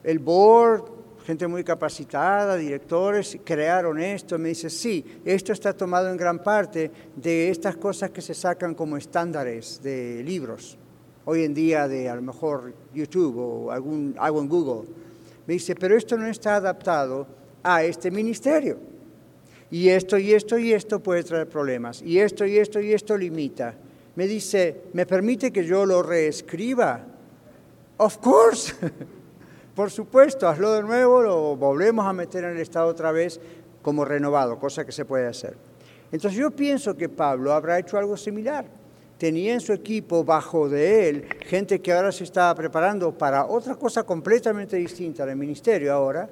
el 0.05 0.19
board, 0.21 0.85
gente 1.27 1.47
muy 1.47 1.63
capacitada, 1.63 2.57
directores, 2.57 3.37
crearon 3.45 4.01
esto. 4.01 4.39
Me 4.39 4.51
dice, 4.51 4.71
sí, 4.71 5.05
esto 5.25 5.53
está 5.53 5.73
tomado 5.73 6.09
en 6.09 6.17
gran 6.17 6.39
parte 6.39 6.91
de 7.17 7.51
estas 7.51 7.77
cosas 7.77 8.11
que 8.11 8.23
se 8.23 8.33
sacan 8.33 8.75
como 8.75 8.97
estándares 8.97 9.83
de 9.83 10.23
libros. 10.25 10.78
Hoy 11.31 11.45
en 11.45 11.53
día 11.53 11.87
de 11.89 12.09
a 12.09 12.15
lo 12.15 12.23
mejor 12.23 12.73
YouTube 12.95 13.37
o 13.37 13.71
algún, 13.71 14.15
algo 14.19 14.41
en 14.41 14.49
Google. 14.49 14.89
Me 15.47 15.53
dice, 15.53 15.75
pero 15.75 15.95
esto 15.95 16.17
no 16.17 16.27
está 16.27 16.57
adaptado 16.57 17.27
a 17.63 17.85
este 17.85 18.11
ministerio. 18.11 18.79
Y 19.71 19.91
esto 19.91 20.17
y 20.17 20.33
esto 20.33 20.57
y 20.57 20.73
esto 20.73 21.01
puede 21.01 21.23
traer 21.25 21.47
problemas. 21.47 22.01
Y 22.01 22.19
esto 22.19 22.47
y 22.47 22.57
esto 22.57 22.81
y 22.81 22.95
esto 22.95 23.15
limita. 23.15 23.75
Me 24.17 24.27
dice, 24.27 24.85
¿me 24.95 25.05
permite 25.05 25.53
que 25.53 25.67
yo 25.67 25.85
lo 25.85 26.03
reescriba? 26.03 27.05
Of 27.99 28.17
course. 28.21 28.75
Por 29.75 29.91
supuesto, 29.91 30.49
hazlo 30.49 30.73
de 30.73 30.83
nuevo, 30.83 31.21
lo 31.21 31.57
volvemos 31.57 32.07
a 32.07 32.15
meter 32.15 32.45
en 32.45 32.53
el 32.53 32.61
estado 32.61 32.87
otra 32.87 33.13
vez 33.13 33.39
como 33.83 34.07
renovado, 34.07 34.59
cosa 34.59 34.87
que 34.87 34.93
se 34.93 35.05
puede 35.05 35.27
hacer. 35.27 35.59
Entonces 36.11 36.41
yo 36.41 36.51
pienso 36.53 36.97
que 36.97 37.11
Pablo 37.11 37.53
habrá 37.53 37.79
hecho 37.79 37.99
algo 37.99 38.17
similar. 38.17 38.78
Tenía 39.19 39.55
en 39.55 39.61
su 39.61 39.73
equipo, 39.73 40.23
bajo 40.23 40.69
de 40.69 41.09
él, 41.09 41.25
gente 41.45 41.81
que 41.81 41.93
ahora 41.93 42.13
se 42.13 42.23
estaba 42.23 42.55
preparando 42.55 43.13
para 43.19 43.47
otra 43.47 43.75
cosa 43.75 44.05
completamente 44.05 44.77
distinta 44.77 45.27
del 45.27 45.37
ministerio 45.37 45.93
ahora, 45.93 46.31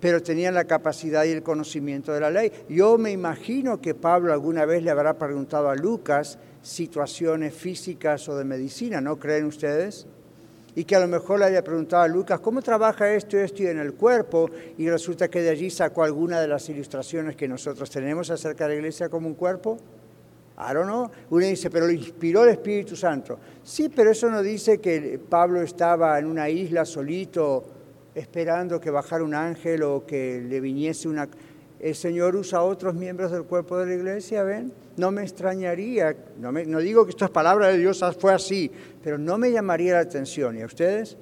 pero 0.00 0.20
tenían 0.20 0.54
la 0.54 0.64
capacidad 0.64 1.24
y 1.24 1.30
el 1.30 1.44
conocimiento 1.44 2.12
de 2.12 2.20
la 2.20 2.30
ley. 2.30 2.52
Yo 2.68 2.98
me 2.98 3.12
imagino 3.12 3.80
que 3.80 3.94
Pablo 3.94 4.32
alguna 4.32 4.64
vez 4.64 4.82
le 4.82 4.90
habrá 4.90 5.14
preguntado 5.14 5.68
a 5.68 5.76
Lucas 5.76 6.38
situaciones 6.62 7.54
físicas 7.54 8.28
o 8.28 8.36
de 8.36 8.44
medicina, 8.44 9.00
¿no 9.00 9.18
creen 9.18 9.44
ustedes? 9.46 10.06
Y 10.74 10.84
que 10.84 10.96
a 10.96 11.00
lo 11.00 11.08
mejor 11.08 11.38
le 11.38 11.46
haya 11.46 11.62
preguntado 11.62 12.02
a 12.02 12.08
Lucas, 12.08 12.40
¿cómo 12.40 12.60
trabaja 12.60 13.12
esto 13.12 13.36
y 13.36 13.40
esto 13.40 13.62
en 13.62 13.78
el 13.78 13.94
cuerpo? 13.94 14.50
Y 14.76 14.88
resulta 14.90 15.28
que 15.28 15.42
de 15.42 15.50
allí 15.50 15.70
sacó 15.70 16.02
alguna 16.02 16.40
de 16.40 16.48
las 16.48 16.68
ilustraciones 16.68 17.36
que 17.36 17.48
nosotros 17.48 17.88
tenemos 17.88 18.30
acerca 18.30 18.64
de 18.64 18.74
la 18.74 18.76
iglesia 18.76 19.08
como 19.08 19.28
un 19.28 19.34
cuerpo. 19.34 19.78
I 20.58 20.74
don't 20.74 20.86
know. 20.86 21.08
Uno 21.30 21.46
dice, 21.46 21.70
pero 21.70 21.86
lo 21.86 21.92
inspiró 21.92 22.42
el 22.42 22.50
Espíritu 22.50 22.96
Santo. 22.96 23.38
Sí, 23.62 23.88
pero 23.94 24.10
eso 24.10 24.28
no 24.28 24.42
dice 24.42 24.80
que 24.80 25.20
Pablo 25.28 25.62
estaba 25.62 26.18
en 26.18 26.26
una 26.26 26.48
isla 26.48 26.84
solito 26.84 27.64
esperando 28.12 28.80
que 28.80 28.90
bajara 28.90 29.22
un 29.22 29.34
ángel 29.34 29.84
o 29.84 30.04
que 30.04 30.44
le 30.46 30.60
viniese 30.60 31.08
una... 31.08 31.28
El 31.78 31.94
Señor 31.94 32.34
usa 32.34 32.58
a 32.58 32.62
otros 32.64 32.94
miembros 32.94 33.30
del 33.30 33.44
cuerpo 33.44 33.78
de 33.78 33.86
la 33.86 33.94
iglesia, 33.94 34.42
¿ven? 34.42 34.72
No 34.96 35.12
me 35.12 35.22
extrañaría, 35.22 36.16
no, 36.40 36.52
digo 36.80 37.04
que 37.04 37.10
estas 37.10 37.30
palabras 37.30 37.70
de 37.70 37.78
Dios 37.78 38.04
fue 38.18 38.34
así, 38.34 38.68
pero 39.00 39.16
no 39.16 39.38
me 39.38 39.52
llamaría 39.52 39.92
la 39.92 40.00
atención, 40.00 40.58
¿y 40.58 40.62
a 40.62 40.66
ustedes? 40.66 41.16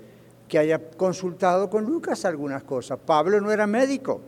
Que 0.49 0.59
haya 0.59 0.80
consultado 0.97 1.68
con 1.68 1.84
Lucas 1.84 2.24
algunas 2.24 2.62
cosas. 2.62 2.99
Pablo 3.05 3.39
no 3.39 3.53
era 3.53 3.66
médico, 3.66 4.22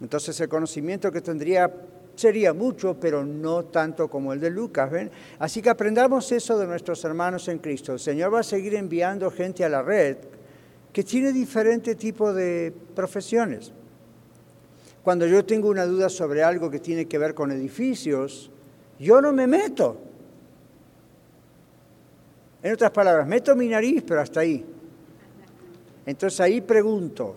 entonces 0.00 0.40
el 0.40 0.48
conocimiento 0.48 1.12
que 1.12 1.20
tendría 1.20 1.70
sería 2.14 2.52
mucho, 2.52 2.96
pero 2.98 3.24
no 3.24 3.64
tanto 3.64 4.08
como 4.08 4.32
el 4.32 4.40
de 4.40 4.50
Lucas, 4.50 4.90
¿ven? 4.90 5.10
Así 5.38 5.62
que 5.62 5.70
aprendamos 5.70 6.30
eso 6.32 6.58
de 6.58 6.66
nuestros 6.66 7.04
hermanos 7.04 7.48
en 7.48 7.58
Cristo. 7.58 7.92
El 7.92 8.00
Señor 8.00 8.32
va 8.32 8.40
a 8.40 8.44
seguir 8.44 8.74
enviando 8.74 9.30
gente 9.30 9.64
a 9.64 9.68
la 9.68 9.82
red 9.82 10.16
que 10.92 11.02
tiene 11.02 11.32
diferente 11.32 11.94
tipo 11.94 12.32
de 12.32 12.72
profesiones. 12.94 13.72
Cuando 15.02 15.26
yo 15.26 15.44
tengo 15.44 15.68
una 15.68 15.86
duda 15.86 16.08
sobre 16.08 16.42
algo 16.42 16.70
que 16.70 16.78
tiene 16.78 17.06
que 17.06 17.18
ver 17.18 17.34
con 17.34 17.50
edificios, 17.50 18.50
yo 18.98 19.20
no 19.20 19.32
me 19.32 19.46
meto. 19.46 19.96
En 22.62 22.74
otras 22.74 22.92
palabras, 22.92 23.26
meto 23.26 23.56
mi 23.56 23.66
nariz, 23.66 24.04
pero 24.06 24.20
hasta 24.20 24.40
ahí. 24.40 24.64
Entonces 26.06 26.40
ahí 26.40 26.60
pregunto, 26.60 27.36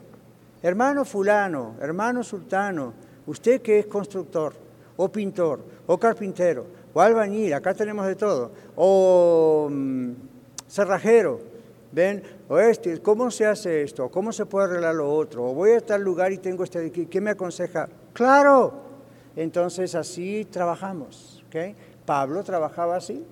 hermano 0.61 1.05
fulano, 1.05 1.76
hermano 1.82 2.23
sultano, 2.23 2.93
usted 3.26 3.61
que 3.61 3.80
es 3.80 3.86
constructor, 3.88 4.64
o 4.97 5.09
pintor, 5.09 5.59
o 5.87 5.97
carpintero, 5.97 6.65
o 6.93 7.01
albañil, 7.01 7.53
acá 7.53 7.73
tenemos 7.73 8.05
de 8.07 8.15
todo, 8.15 8.51
o 8.75 9.67
mm, 9.69 10.11
cerrajero, 10.67 11.39
ven, 11.91 12.23
o 12.49 12.59
este, 12.59 13.01
¿cómo 13.01 13.31
se 13.31 13.45
hace 13.45 13.83
esto? 13.83 14.09
¿Cómo 14.09 14.31
se 14.31 14.45
puede 14.45 14.67
arreglar 14.67 14.95
lo 14.95 15.13
otro? 15.13 15.49
O 15.49 15.53
voy 15.53 15.71
a 15.71 15.81
tal 15.81 16.01
lugar 16.01 16.31
y 16.31 16.37
tengo 16.37 16.63
este, 16.63 16.91
¿qué 16.91 17.21
me 17.21 17.31
aconseja? 17.31 17.87
Claro, 18.13 18.73
entonces 19.35 19.95
así 19.95 20.45
trabajamos, 20.45 21.43
¿ok? 21.47 21.75
Pablo 22.05 22.43
trabajaba 22.43 22.97
así 22.97 23.25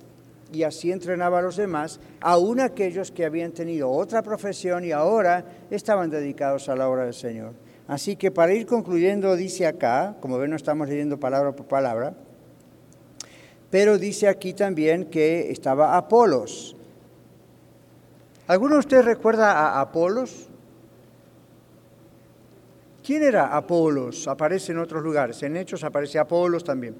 y 0.52 0.62
así 0.62 0.92
entrenaba 0.92 1.38
a 1.38 1.42
los 1.42 1.56
demás, 1.56 2.00
aún 2.20 2.60
aquellos 2.60 3.10
que 3.10 3.24
habían 3.24 3.52
tenido 3.52 3.90
otra 3.90 4.22
profesión 4.22 4.84
y 4.84 4.92
ahora 4.92 5.44
estaban 5.70 6.10
dedicados 6.10 6.68
a 6.68 6.76
la 6.76 6.88
obra 6.88 7.04
del 7.04 7.14
Señor. 7.14 7.52
Así 7.86 8.16
que 8.16 8.30
para 8.30 8.54
ir 8.54 8.66
concluyendo, 8.66 9.36
dice 9.36 9.66
acá, 9.66 10.16
como 10.20 10.38
ven, 10.38 10.50
no 10.50 10.56
estamos 10.56 10.88
leyendo 10.88 11.20
palabra 11.20 11.52
por 11.52 11.66
palabra, 11.66 12.14
pero 13.70 13.98
dice 13.98 14.28
aquí 14.28 14.54
también 14.54 15.06
que 15.10 15.50
estaba 15.50 15.96
Apolos. 15.96 16.76
¿Alguno 18.46 18.74
de 18.74 18.80
ustedes 18.80 19.04
recuerda 19.04 19.52
a 19.52 19.80
Apolos? 19.80 20.48
¿Quién 23.02 23.22
era 23.22 23.54
Apolos? 23.54 24.28
Aparece 24.28 24.72
en 24.72 24.78
otros 24.78 25.02
lugares. 25.02 25.42
En 25.42 25.56
Hechos 25.56 25.84
aparece 25.84 26.18
Apolos 26.18 26.64
también. 26.64 26.94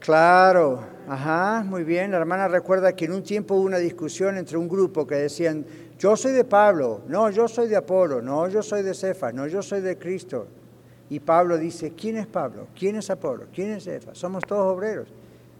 Claro, 0.00 0.80
ajá, 1.08 1.64
muy 1.64 1.84
bien. 1.84 2.10
La 2.10 2.18
hermana 2.18 2.48
recuerda 2.48 2.94
que 2.94 3.06
en 3.06 3.12
un 3.12 3.22
tiempo 3.22 3.54
hubo 3.54 3.64
una 3.64 3.78
discusión 3.78 4.36
entre 4.36 4.56
un 4.56 4.68
grupo 4.68 5.06
que 5.06 5.16
decían, 5.16 5.64
yo 5.98 6.16
soy 6.16 6.32
de 6.32 6.44
Pablo, 6.44 7.02
no, 7.08 7.30
yo 7.30 7.48
soy 7.48 7.68
de 7.68 7.76
Apolo, 7.76 8.22
no, 8.22 8.48
yo 8.48 8.62
soy 8.62 8.82
de 8.82 8.94
Cefas, 8.94 9.34
no, 9.34 9.46
yo 9.46 9.62
soy 9.62 9.80
de 9.80 9.98
Cristo. 9.98 10.46
Y 11.10 11.20
Pablo 11.20 11.56
dice, 11.56 11.92
¿quién 11.96 12.16
es 12.16 12.26
Pablo? 12.26 12.68
¿Quién 12.78 12.96
es 12.96 13.10
Apolo? 13.10 13.46
¿Quién 13.52 13.72
es 13.72 13.84
Cefas? 13.84 14.18
Somos 14.18 14.44
todos 14.44 14.74
obreros. 14.74 15.08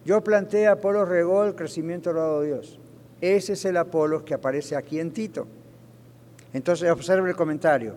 Yo 0.05 0.22
planté, 0.22 0.66
Apolo 0.66 1.05
regó, 1.05 1.44
el 1.44 1.55
crecimiento 1.55 2.12
lo 2.12 2.42
Dios. 2.42 2.78
Ese 3.20 3.55
es 3.55 3.64
el 3.64 3.76
Apolo 3.76 4.24
que 4.24 4.34
aparece 4.34 4.76
aquí 4.76 5.01
en 5.01 5.11
Tito. 5.11 5.46
Entonces 6.53 6.90
observe 6.90 7.28
el 7.30 7.36
comentario. 7.36 7.94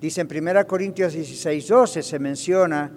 Dice 0.00 0.20
en 0.20 0.28
1 0.30 0.66
Corintios 0.66 1.12
16, 1.12 1.68
12 1.68 2.02
se 2.02 2.18
menciona 2.18 2.90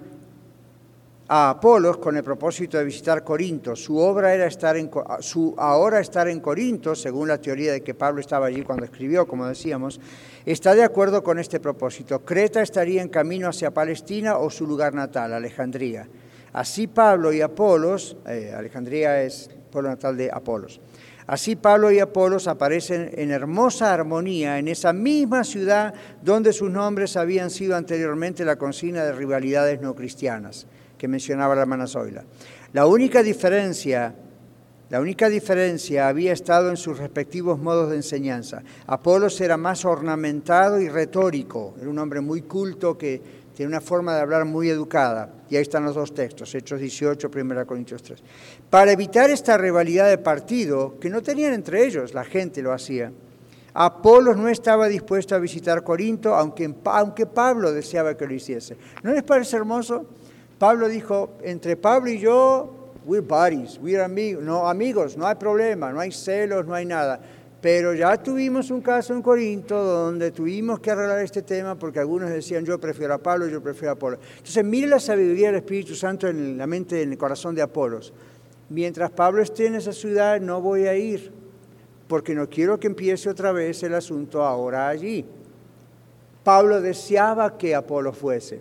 a 1.32 1.50
Apolos 1.50 1.98
con 1.98 2.16
el 2.16 2.24
propósito 2.24 2.76
de 2.76 2.82
visitar 2.82 3.22
Corinto. 3.22 3.76
Su 3.76 3.96
obra 3.98 4.34
era 4.34 4.46
estar 4.46 4.76
en, 4.76 4.90
su 5.20 5.54
ahora 5.56 6.00
estar 6.00 6.26
en 6.26 6.40
Corinto, 6.40 6.96
según 6.96 7.28
la 7.28 7.38
teoría 7.38 7.70
de 7.70 7.82
que 7.82 7.94
Pablo 7.94 8.20
estaba 8.20 8.46
allí 8.46 8.62
cuando 8.62 8.84
escribió, 8.84 9.28
como 9.28 9.46
decíamos, 9.46 10.00
está 10.44 10.74
de 10.74 10.82
acuerdo 10.82 11.22
con 11.22 11.38
este 11.38 11.60
propósito. 11.60 12.24
Creta 12.24 12.62
estaría 12.62 13.00
en 13.00 13.08
camino 13.08 13.48
hacia 13.48 13.70
Palestina 13.70 14.38
o 14.38 14.50
su 14.50 14.66
lugar 14.66 14.92
natal, 14.92 15.32
Alejandría. 15.32 16.08
Así 16.52 16.88
Pablo 16.88 17.32
y 17.32 17.42
Apolos, 17.42 18.16
eh, 18.26 18.52
Alejandría 18.52 19.22
es 19.22 19.50
pueblo 19.70 19.90
natal 19.90 20.16
de 20.16 20.32
Apolos. 20.32 20.80
Así 21.28 21.54
Pablo 21.54 21.92
y 21.92 22.00
Apolos 22.00 22.48
aparecen 22.48 23.08
en 23.14 23.30
hermosa 23.30 23.94
armonía 23.94 24.58
en 24.58 24.66
esa 24.66 24.92
misma 24.92 25.44
ciudad 25.44 25.94
donde 26.22 26.52
sus 26.52 26.72
nombres 26.72 27.16
habían 27.16 27.50
sido 27.50 27.76
anteriormente 27.76 28.44
la 28.44 28.56
consigna 28.56 29.04
de 29.04 29.12
rivalidades 29.12 29.80
no 29.80 29.94
cristianas 29.94 30.66
que 31.00 31.08
mencionaba 31.08 31.54
la 31.54 31.62
hermana 31.62 31.86
Zoila. 31.86 32.22
La 32.74 32.84
única 32.84 33.22
diferencia, 33.22 34.14
la 34.90 35.00
única 35.00 35.30
diferencia 35.30 36.08
había 36.08 36.34
estado 36.34 36.68
en 36.68 36.76
sus 36.76 36.98
respectivos 36.98 37.58
modos 37.58 37.88
de 37.88 37.96
enseñanza. 37.96 38.62
Apolos 38.86 39.40
era 39.40 39.56
más 39.56 39.86
ornamentado 39.86 40.78
y 40.78 40.90
retórico, 40.90 41.74
era 41.80 41.88
un 41.88 41.98
hombre 41.98 42.20
muy 42.20 42.42
culto 42.42 42.98
que 42.98 43.40
tiene 43.54 43.70
una 43.70 43.80
forma 43.80 44.14
de 44.14 44.20
hablar 44.20 44.44
muy 44.44 44.68
educada. 44.68 45.32
Y 45.48 45.56
ahí 45.56 45.62
están 45.62 45.86
los 45.86 45.94
dos 45.94 46.12
textos, 46.12 46.54
Hechos 46.54 46.78
18, 46.78 47.30
1 47.34 47.66
Corintios 47.66 48.02
3. 48.02 48.22
Para 48.68 48.92
evitar 48.92 49.30
esta 49.30 49.56
rivalidad 49.56 50.06
de 50.06 50.18
partido, 50.18 51.00
que 51.00 51.08
no 51.08 51.22
tenían 51.22 51.54
entre 51.54 51.86
ellos, 51.86 52.12
la 52.12 52.24
gente 52.24 52.60
lo 52.60 52.74
hacía, 52.74 53.10
Apolos 53.72 54.36
no 54.36 54.48
estaba 54.48 54.86
dispuesto 54.88 55.34
a 55.34 55.38
visitar 55.38 55.82
Corinto, 55.82 56.34
aunque, 56.34 56.74
aunque 56.84 57.24
Pablo 57.24 57.72
deseaba 57.72 58.18
que 58.18 58.26
lo 58.26 58.34
hiciese. 58.34 58.76
¿No 59.02 59.14
les 59.14 59.22
parece 59.22 59.56
hermoso? 59.56 60.06
Pablo 60.60 60.90
dijo, 60.90 61.38
entre 61.42 61.74
Pablo 61.74 62.10
y 62.10 62.18
yo, 62.18 62.92
we're 63.06 63.26
buddies, 63.26 63.78
we're 63.80 64.02
amigos, 64.02 64.44
no 64.44 64.68
amigos, 64.68 65.16
no 65.16 65.26
hay 65.26 65.36
problema, 65.36 65.90
no 65.90 66.00
hay 66.00 66.12
celos, 66.12 66.66
no 66.66 66.74
hay 66.74 66.84
nada. 66.84 67.18
Pero 67.62 67.94
ya 67.94 68.14
tuvimos 68.22 68.70
un 68.70 68.82
caso 68.82 69.14
en 69.14 69.22
Corinto 69.22 69.82
donde 69.82 70.30
tuvimos 70.32 70.78
que 70.80 70.90
arreglar 70.90 71.20
este 71.20 71.40
tema 71.40 71.76
porque 71.76 71.98
algunos 71.98 72.28
decían 72.28 72.66
yo 72.66 72.78
prefiero 72.78 73.14
a 73.14 73.18
Pablo, 73.18 73.48
yo 73.48 73.62
prefiero 73.62 73.88
a 73.88 73.92
Apolo. 73.94 74.18
Entonces 74.36 74.62
mire 74.62 74.86
la 74.86 75.00
sabiduría 75.00 75.46
del 75.46 75.56
Espíritu 75.56 75.94
Santo 75.94 76.28
en 76.28 76.58
la 76.58 76.66
mente, 76.66 77.00
en 77.00 77.12
el 77.12 77.16
corazón 77.16 77.54
de 77.54 77.62
Apolos. 77.62 78.12
Mientras 78.68 79.10
Pablo 79.12 79.40
esté 79.40 79.66
en 79.66 79.76
esa 79.76 79.94
ciudad 79.94 80.42
no 80.42 80.60
voy 80.60 80.86
a 80.86 80.94
ir 80.94 81.32
porque 82.06 82.34
no 82.34 82.50
quiero 82.50 82.78
que 82.78 82.88
empiece 82.88 83.30
otra 83.30 83.52
vez 83.52 83.82
el 83.82 83.94
asunto 83.94 84.44
ahora 84.44 84.88
allí. 84.88 85.24
Pablo 86.44 86.82
deseaba 86.82 87.56
que 87.56 87.74
Apolo 87.74 88.12
fuese. 88.12 88.60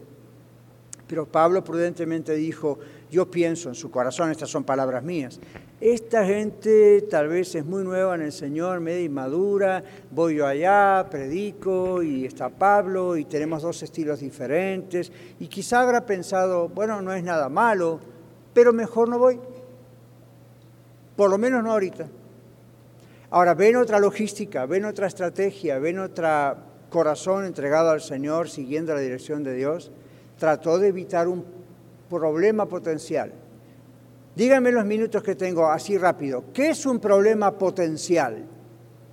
Pero 1.10 1.26
Pablo 1.26 1.64
prudentemente 1.64 2.36
dijo, 2.36 2.78
yo 3.10 3.32
pienso 3.32 3.70
en 3.70 3.74
su 3.74 3.90
corazón, 3.90 4.30
estas 4.30 4.52
son 4.52 4.64
palabras 4.64 5.04
mías, 5.04 5.40
esta 5.82 6.24
gente 6.24 7.02
tal 7.10 7.30
vez 7.30 7.56
es 7.56 7.66
muy 7.66 7.84
nueva 7.84 8.14
en 8.14 8.22
el 8.22 8.32
Señor, 8.32 8.80
media 8.80 9.06
inmadura, 9.06 9.84
voy 10.12 10.36
yo 10.36 10.46
allá, 10.46 11.08
predico 11.10 12.04
y 12.04 12.26
está 12.26 12.50
Pablo 12.50 13.18
y 13.18 13.26
tenemos 13.26 13.64
dos 13.64 13.82
estilos 13.82 14.20
diferentes. 14.20 15.12
Y 15.40 15.48
quizá 15.48 15.82
habrá 15.82 16.06
pensado, 16.06 16.70
bueno, 16.70 17.02
no 17.02 17.12
es 17.12 17.24
nada 17.24 17.50
malo, 17.50 18.00
pero 18.54 18.72
mejor 18.72 19.10
no 19.10 19.18
voy, 19.18 19.40
por 21.16 21.32
lo 21.32 21.40
menos 21.40 21.64
no 21.64 21.72
ahorita. 21.72 22.08
Ahora, 23.32 23.56
ven 23.56 23.78
otra 23.78 24.00
logística, 24.00 24.68
ven 24.68 24.86
otra 24.86 25.08
estrategia, 25.08 25.80
ven 25.80 25.98
otro 25.98 26.56
corazón 26.92 27.46
entregado 27.46 27.90
al 27.90 28.02
Señor, 28.02 28.48
siguiendo 28.48 28.94
la 28.94 29.00
dirección 29.00 29.44
de 29.44 29.56
Dios 29.56 29.92
trató 30.40 30.80
de 30.80 30.88
evitar 30.88 31.28
un 31.28 31.44
problema 32.10 32.66
potencial. 32.66 33.32
Díganme 34.36 34.72
los 34.72 34.86
minutos 34.86 35.22
que 35.22 35.36
tengo 35.36 35.68
así 35.68 35.98
rápido. 35.98 36.46
¿Qué 36.54 36.70
es 36.70 36.86
un 36.86 37.00
problema 37.00 37.52
potencial? 37.58 38.46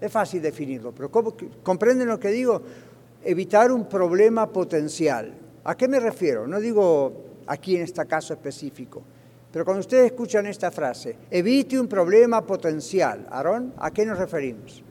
Es 0.00 0.12
fácil 0.12 0.40
definirlo, 0.40 0.92
pero 0.92 1.10
¿comprenden 1.10 2.08
lo 2.08 2.20
que 2.20 2.28
digo? 2.28 2.62
Evitar 3.24 3.72
un 3.72 3.88
problema 3.88 4.46
potencial. 4.50 5.34
¿A 5.64 5.76
qué 5.76 5.88
me 5.88 5.98
refiero? 5.98 6.46
No 6.46 6.60
digo 6.60 7.12
aquí 7.46 7.76
en 7.76 7.82
este 7.82 8.06
caso 8.06 8.34
específico, 8.34 9.02
pero 9.50 9.64
cuando 9.64 9.80
ustedes 9.80 10.06
escuchan 10.06 10.46
esta 10.46 10.70
frase, 10.70 11.16
evite 11.30 11.80
un 11.80 11.88
problema 11.88 12.46
potencial, 12.46 13.26
Aarón, 13.30 13.72
¿a 13.78 13.90
qué 13.90 14.06
nos 14.06 14.18
referimos? 14.18 14.82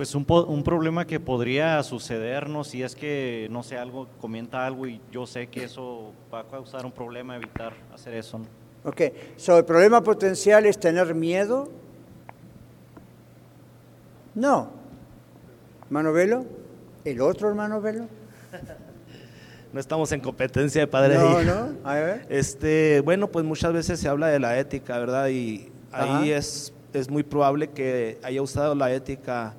Pues 0.00 0.14
un, 0.14 0.24
un, 0.26 0.64
problema 0.64 1.06
que 1.06 1.20
podría 1.20 1.82
sucedernos 1.82 2.68
si 2.68 2.82
es 2.82 2.94
que, 2.94 3.48
no 3.50 3.62
sé, 3.62 3.76
algo, 3.76 4.08
comenta 4.18 4.64
algo 4.64 4.86
y 4.86 4.98
yo 5.12 5.26
sé 5.26 5.48
que 5.48 5.64
eso 5.64 6.14
va 6.32 6.40
a 6.40 6.44
causar 6.44 6.86
un 6.86 6.92
problema, 6.92 7.36
evitar 7.36 7.74
hacer 7.92 8.14
eso. 8.14 8.40
Ok, 8.82 9.02
so, 9.36 9.58
¿el 9.58 9.66
problema 9.66 10.02
potencial 10.02 10.64
es 10.64 10.80
tener 10.80 11.14
miedo? 11.14 11.68
No. 14.34 14.70
¿Hermano 15.84 16.14
Velo? 16.14 16.46
¿El 17.04 17.20
otro 17.20 17.50
hermano 17.50 17.82
Velo? 17.82 18.06
no 19.74 19.80
estamos 19.80 20.10
en 20.12 20.20
competencia 20.22 20.80
de 20.80 20.86
padre 20.86 21.18
no, 21.18 21.42
No, 21.42 21.76
a 21.84 21.94
ver. 21.96 22.26
Este, 22.30 23.02
bueno, 23.02 23.28
pues 23.28 23.44
muchas 23.44 23.74
veces 23.74 24.00
se 24.00 24.08
habla 24.08 24.28
de 24.28 24.40
la 24.40 24.58
ética, 24.58 24.98
¿verdad? 24.98 25.28
Y 25.28 25.70
ahí 25.92 26.30
es, 26.30 26.72
es 26.94 27.10
muy 27.10 27.22
probable 27.22 27.68
que 27.68 28.18
haya 28.22 28.40
usado 28.40 28.74
la 28.74 28.90
ética 28.94 29.56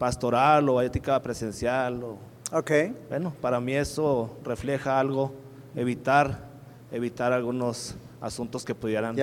pastoral 0.00 0.66
o 0.70 0.80
ética 0.80 1.20
presencial. 1.20 2.02
O, 2.02 2.18
ok. 2.52 2.70
Bueno, 3.10 3.34
para 3.38 3.60
mí 3.60 3.74
eso 3.74 4.38
refleja 4.42 4.98
algo, 4.98 5.34
evitar, 5.76 6.48
evitar 6.90 7.34
algunos 7.34 7.94
asuntos 8.18 8.64
que 8.64 8.74
pudieran 8.74 9.14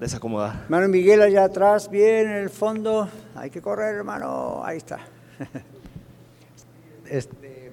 desacomodar. 0.00 0.62
Hermano 0.64 0.88
Miguel 0.88 1.20
allá 1.20 1.44
atrás, 1.44 1.90
bien 1.90 2.26
en 2.26 2.36
el 2.36 2.48
fondo, 2.48 3.06
hay 3.34 3.50
que 3.50 3.60
correr 3.60 3.94
hermano, 3.94 4.62
ahí 4.64 4.78
está. 4.78 5.00
este, 7.06 7.72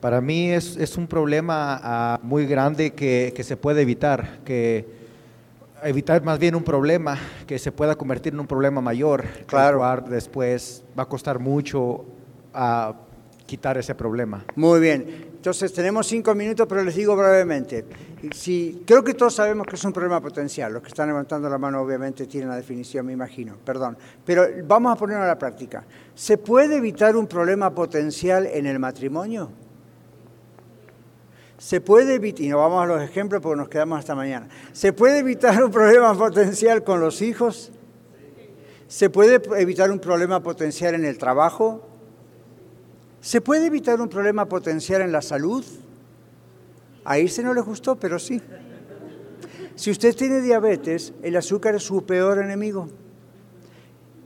para 0.00 0.22
mí 0.22 0.50
es, 0.50 0.74
es 0.78 0.96
un 0.96 1.06
problema 1.06 1.78
ah, 1.82 2.20
muy 2.22 2.46
grande 2.46 2.92
que, 2.94 3.34
que 3.36 3.44
se 3.44 3.58
puede 3.58 3.82
evitar, 3.82 4.38
que 4.42 4.97
evitar 5.82 6.22
más 6.22 6.38
bien 6.38 6.54
un 6.54 6.64
problema 6.64 7.18
que 7.46 7.58
se 7.58 7.72
pueda 7.72 7.94
convertir 7.96 8.32
en 8.32 8.40
un 8.40 8.46
problema 8.46 8.80
mayor. 8.80 9.24
Claro. 9.46 9.82
Después 10.08 10.84
va 10.98 11.04
a 11.04 11.08
costar 11.08 11.38
mucho 11.38 12.04
a 12.52 12.94
quitar 13.46 13.78
ese 13.78 13.94
problema. 13.94 14.44
Muy 14.56 14.80
bien. 14.80 15.28
Entonces 15.38 15.72
tenemos 15.72 16.06
cinco 16.06 16.34
minutos, 16.34 16.66
pero 16.68 16.82
les 16.82 16.96
digo 16.96 17.16
brevemente. 17.16 17.84
Si, 18.32 18.82
creo 18.84 19.04
que 19.04 19.14
todos 19.14 19.34
sabemos 19.34 19.66
que 19.66 19.76
es 19.76 19.84
un 19.84 19.92
problema 19.92 20.20
potencial. 20.20 20.72
Los 20.72 20.82
que 20.82 20.88
están 20.88 21.08
levantando 21.08 21.48
la 21.48 21.58
mano 21.58 21.80
obviamente 21.80 22.26
tienen 22.26 22.48
la 22.48 22.56
definición, 22.56 23.06
me 23.06 23.12
imagino. 23.12 23.56
Perdón. 23.64 23.96
Pero 24.24 24.46
vamos 24.66 24.92
a 24.92 24.96
ponerlo 24.96 25.22
a 25.22 25.28
la 25.28 25.38
práctica. 25.38 25.84
¿Se 26.14 26.38
puede 26.38 26.76
evitar 26.76 27.16
un 27.16 27.26
problema 27.26 27.72
potencial 27.74 28.46
en 28.46 28.66
el 28.66 28.78
matrimonio? 28.78 29.50
Se 31.58 31.80
puede 31.80 32.14
evitar, 32.14 32.42
y 32.42 32.48
no 32.48 32.58
vamos 32.58 32.82
a 32.84 32.86
los 32.86 33.02
ejemplos 33.02 33.42
porque 33.42 33.58
nos 33.58 33.68
quedamos 33.68 33.98
hasta 33.98 34.14
mañana. 34.14 34.48
¿Se 34.72 34.92
puede 34.92 35.18
evitar 35.18 35.62
un 35.62 35.72
problema 35.72 36.16
potencial 36.16 36.84
con 36.84 37.00
los 37.00 37.20
hijos? 37.20 37.72
¿Se 38.86 39.10
puede 39.10 39.42
evitar 39.60 39.90
un 39.90 39.98
problema 39.98 40.40
potencial 40.40 40.94
en 40.94 41.04
el 41.04 41.18
trabajo? 41.18 41.82
¿Se 43.20 43.40
puede 43.40 43.66
evitar 43.66 44.00
un 44.00 44.08
problema 44.08 44.46
potencial 44.46 45.02
en 45.02 45.10
la 45.10 45.20
salud? 45.20 45.64
A 47.04 47.16
se 47.26 47.42
no 47.42 47.52
le 47.52 47.60
gustó, 47.60 47.96
pero 47.96 48.20
sí. 48.20 48.40
Si 49.74 49.90
usted 49.90 50.14
tiene 50.14 50.40
diabetes, 50.40 51.12
el 51.22 51.36
azúcar 51.36 51.74
es 51.74 51.82
su 51.82 52.06
peor 52.06 52.38
enemigo. 52.38 52.88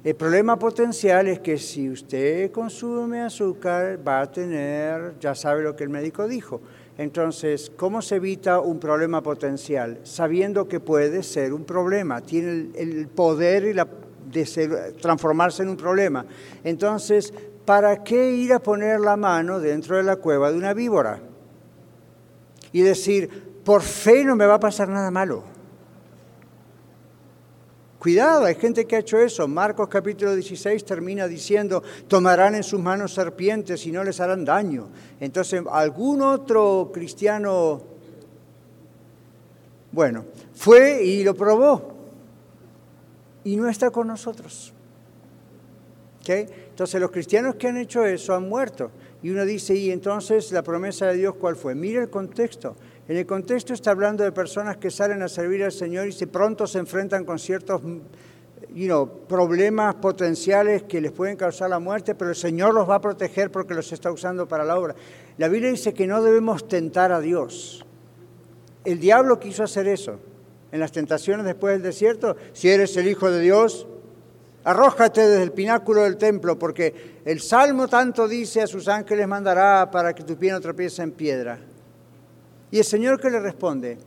El 0.05 0.17
problema 0.17 0.59
potencial 0.59 1.29
es 1.29 1.41
que 1.41 1.59
si 1.59 1.89
usted 1.89 2.51
consume 2.51 3.23
azúcar, 3.23 4.01
va 4.07 4.21
a 4.21 4.31
tener, 4.31 5.15
ya 5.19 5.35
sabe 5.35 5.63
lo 5.63 5.75
que 5.77 5.85
el 5.85 5.91
médico 5.91 6.27
dijo. 6.27 6.61
Entonces, 6.99 7.73
¿cómo 7.77 8.03
se 8.03 8.17
evita 8.17 8.61
un 8.61 8.79
problema 8.79 9.23
potencial? 9.23 10.01
Sabiendo 10.03 10.69
que 10.69 10.79
puede 10.81 11.23
ser 11.23 11.53
un 11.55 11.65
problema, 11.65 12.21
tiene 12.21 12.71
el, 12.77 13.09
poder 13.09 13.75
de 14.27 14.93
transformarse 15.01 15.63
en 15.63 15.71
un 15.71 15.77
problema. 15.77 16.27
Entonces, 16.63 17.33
¿para 17.65 18.05
qué 18.05 18.33
ir 18.33 18.53
a 18.53 18.59
poner 18.59 19.01
la 19.01 19.17
mano 19.17 19.59
dentro 19.59 19.97
de 19.97 20.03
la 20.03 20.17
cueva 20.17 20.53
de 20.53 20.59
una 20.59 20.75
víbora? 20.75 21.21
Y 22.73 22.83
decir, 22.83 23.61
por 23.65 23.83
fe 23.83 24.25
no 24.25 24.37
me 24.37 24.47
va 24.47 24.55
a 24.55 24.61
pasar 24.61 24.89
nada 24.89 25.11
malo. 25.11 25.52
Cuidado, 28.03 28.47
hay 28.47 28.57
gente 28.57 28.85
que 28.85 28.97
ha 28.97 28.99
hecho 28.99 29.17
eso. 29.17 29.47
Marcos 29.47 29.87
capítulo 29.87 30.35
16 30.35 30.85
termina 30.85 31.29
diciendo, 31.29 31.85
tomarán 32.09 32.57
en 32.57 32.65
sus 32.65 32.81
manos 32.81 33.15
serpientes 33.15 33.87
y 33.87 33.93
no 33.93 34.03
les 34.03 34.19
harán 34.19 34.45
daño. 34.45 34.89
Entonces, 35.21 35.63
algún 35.71 36.21
otro 36.21 36.91
cristiano, 36.93 37.81
bueno, 39.93 40.25
fue 40.53 41.05
y 41.05 41.23
lo 41.23 41.37
probó 41.37 41.95
y 43.45 43.55
no 43.55 43.69
está 43.69 43.93
con 43.93 44.09
nosotros. 44.09 44.75
Entonces 46.27 47.01
los 47.01 47.13
cristianos 47.13 47.55
que 47.55 47.69
han 47.69 47.77
hecho 47.77 48.05
eso 48.05 48.35
han 48.35 48.49
muerto. 48.49 48.91
Y 49.23 49.31
uno 49.31 49.45
dice, 49.45 49.77
¿y 49.77 49.93
entonces 49.93 50.51
la 50.51 50.63
promesa 50.63 51.07
de 51.07 51.19
Dios 51.19 51.37
cuál 51.37 51.55
fue? 51.55 51.77
Mira 51.77 52.03
el 52.03 52.11
contexto. 52.11 52.75
En 53.09 53.17
el 53.17 53.27
contexto 53.27 53.75
está 53.75 53.91
hablando 53.91 54.23
de 54.23 54.31
personas 54.31 54.77
que 54.77 54.91
salen 54.91 55.23
a 55.23 55.29
servir 55.29 55.65
al 55.65 55.73
Señor 55.73 56.07
y 56.07 56.13
se 56.13 56.27
pronto 56.27 56.67
se 56.67 56.79
enfrentan 56.79 57.25
con 57.25 57.39
ciertos 57.39 57.83
problemas 59.29 59.97
potenciales 59.97 60.85
que 60.85 61.01
les 61.01 61.11
pueden 61.11 61.37
causar 61.37 61.69
la 61.69 61.81
muerte, 61.81 62.15
pero 62.15 62.31
el 62.31 62.37
Señor 62.37 62.73
los 62.73 62.89
va 62.89 62.97
a 62.97 63.01
proteger 63.01 63.51
porque 63.51 63.75
los 63.75 63.93
está 63.93 64.13
usando 64.13 64.47
para 64.47 64.65
la 64.65 64.79
obra. 64.79 64.95
La 65.37 65.49
Biblia 65.49 65.71
dice 65.71 65.93
que 65.93 66.07
no 66.07 66.23
debemos 66.23 66.69
tentar 66.69 67.11
a 67.11 67.21
Dios. 67.21 67.85
El 68.85 69.01
diablo 69.01 69.41
quiso 69.41 69.65
hacer 69.65 69.89
eso 69.89 70.19
en 70.71 70.81
las 70.81 70.93
tentaciones 70.93 71.45
después 71.45 71.75
del 71.75 71.83
desierto. 71.83 72.37
Si 72.53 72.69
eres 72.71 72.97
el 72.97 73.09
Hijo 73.09 73.31
de 73.31 73.41
Dios, 73.41 73.87
Arrójate 74.65 75.23
desde 75.23 75.43
el 75.43 75.51
pináculo 75.51 76.03
del 76.03 76.17
templo, 76.17 76.57
porque 76.57 77.21
el 77.25 77.41
Salmo 77.41 77.89
tanto 77.89 78.29
dice 78.29 78.63
a 78.63 78.67
sus 78.69 78.87
ángeles 78.87 79.27
mandará 79.27 79.91
para 79.91 80.15
que 80.15 80.23
tu 80.23 80.37
pie 80.37 80.53
no 80.53 80.61
tropiece 80.61 81.03
en 81.03 81.11
piedra. 81.11 81.59
Y 82.73 82.79
el 82.79 82.85
Señor 82.85 83.21
que 83.21 83.31
le 83.31 83.39
responde, 83.39 83.99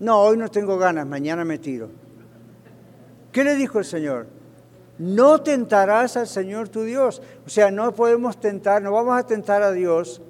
no, 0.00 0.22
hoy 0.22 0.38
no 0.38 0.48
tengo 0.50 0.78
ganas, 0.78 1.06
mañana 1.06 1.44
me 1.44 1.58
tiro. 1.58 1.90
¿Qué 3.30 3.44
le 3.44 3.56
dijo 3.56 3.78
el 3.78 3.84
Señor? 3.84 4.26
No 4.96 5.42
tentarás 5.42 6.16
al 6.16 6.26
Señor 6.26 6.70
tu 6.70 6.82
Dios. 6.82 7.20
O 7.44 7.50
sea, 7.50 7.70
no 7.70 7.92
podemos 7.94 8.40
tentar, 8.40 8.80
no 8.80 8.92
vamos 8.92 9.18
a 9.18 9.26
tentar 9.26 9.62
a 9.62 9.72
Dios 9.72 10.22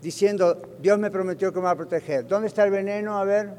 diciendo, 0.00 0.62
Dios 0.80 0.98
me 0.98 1.10
prometió 1.10 1.52
que 1.52 1.58
me 1.58 1.64
va 1.64 1.72
a 1.72 1.76
proteger. 1.76 2.26
¿Dónde 2.26 2.48
está 2.48 2.64
el 2.64 2.70
veneno? 2.70 3.18
A 3.18 3.24
ver. 3.24 3.50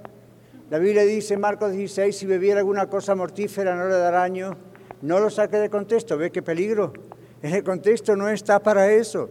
La 0.71 0.79
Biblia 0.79 1.03
dice 1.03 1.37
Marcos 1.37 1.73
16, 1.73 2.17
si 2.17 2.25
bebiera 2.25 2.61
alguna 2.61 2.87
cosa 2.87 3.13
mortífera 3.13 3.75
no 3.75 3.87
le 3.87 3.97
dará 3.97 4.21
daño 4.21 4.57
no 5.03 5.19
lo 5.19 5.29
saque 5.29 5.57
de 5.57 5.69
contexto, 5.69 6.17
ve 6.17 6.31
qué 6.31 6.41
peligro. 6.41 6.93
El 7.41 7.61
contexto 7.63 8.15
no 8.15 8.29
está 8.29 8.59
para 8.59 8.89
eso. 8.89 9.29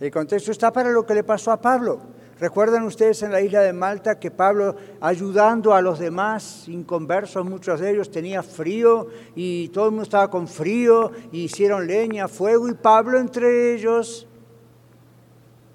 El 0.00 0.10
contexto 0.10 0.50
está 0.50 0.72
para 0.72 0.90
lo 0.90 1.04
que 1.04 1.14
le 1.14 1.22
pasó 1.22 1.52
a 1.52 1.60
Pablo. 1.60 2.00
¿Recuerdan 2.40 2.84
ustedes 2.84 3.22
en 3.22 3.32
la 3.32 3.42
isla 3.42 3.60
de 3.60 3.74
Malta 3.74 4.18
que 4.18 4.30
Pablo, 4.30 4.74
ayudando 5.02 5.74
a 5.74 5.82
los 5.82 5.98
demás 5.98 6.66
inconversos, 6.68 7.44
muchos 7.44 7.80
de 7.80 7.90
ellos 7.90 8.10
tenía 8.10 8.42
frío 8.42 9.08
y 9.36 9.68
todo 9.68 9.84
el 9.84 9.90
mundo 9.90 10.04
estaba 10.04 10.30
con 10.30 10.48
frío, 10.48 11.12
y 11.32 11.44
hicieron 11.44 11.86
leña, 11.86 12.28
fuego, 12.28 12.66
y 12.66 12.72
Pablo 12.72 13.18
entre 13.18 13.74
ellos 13.74 14.26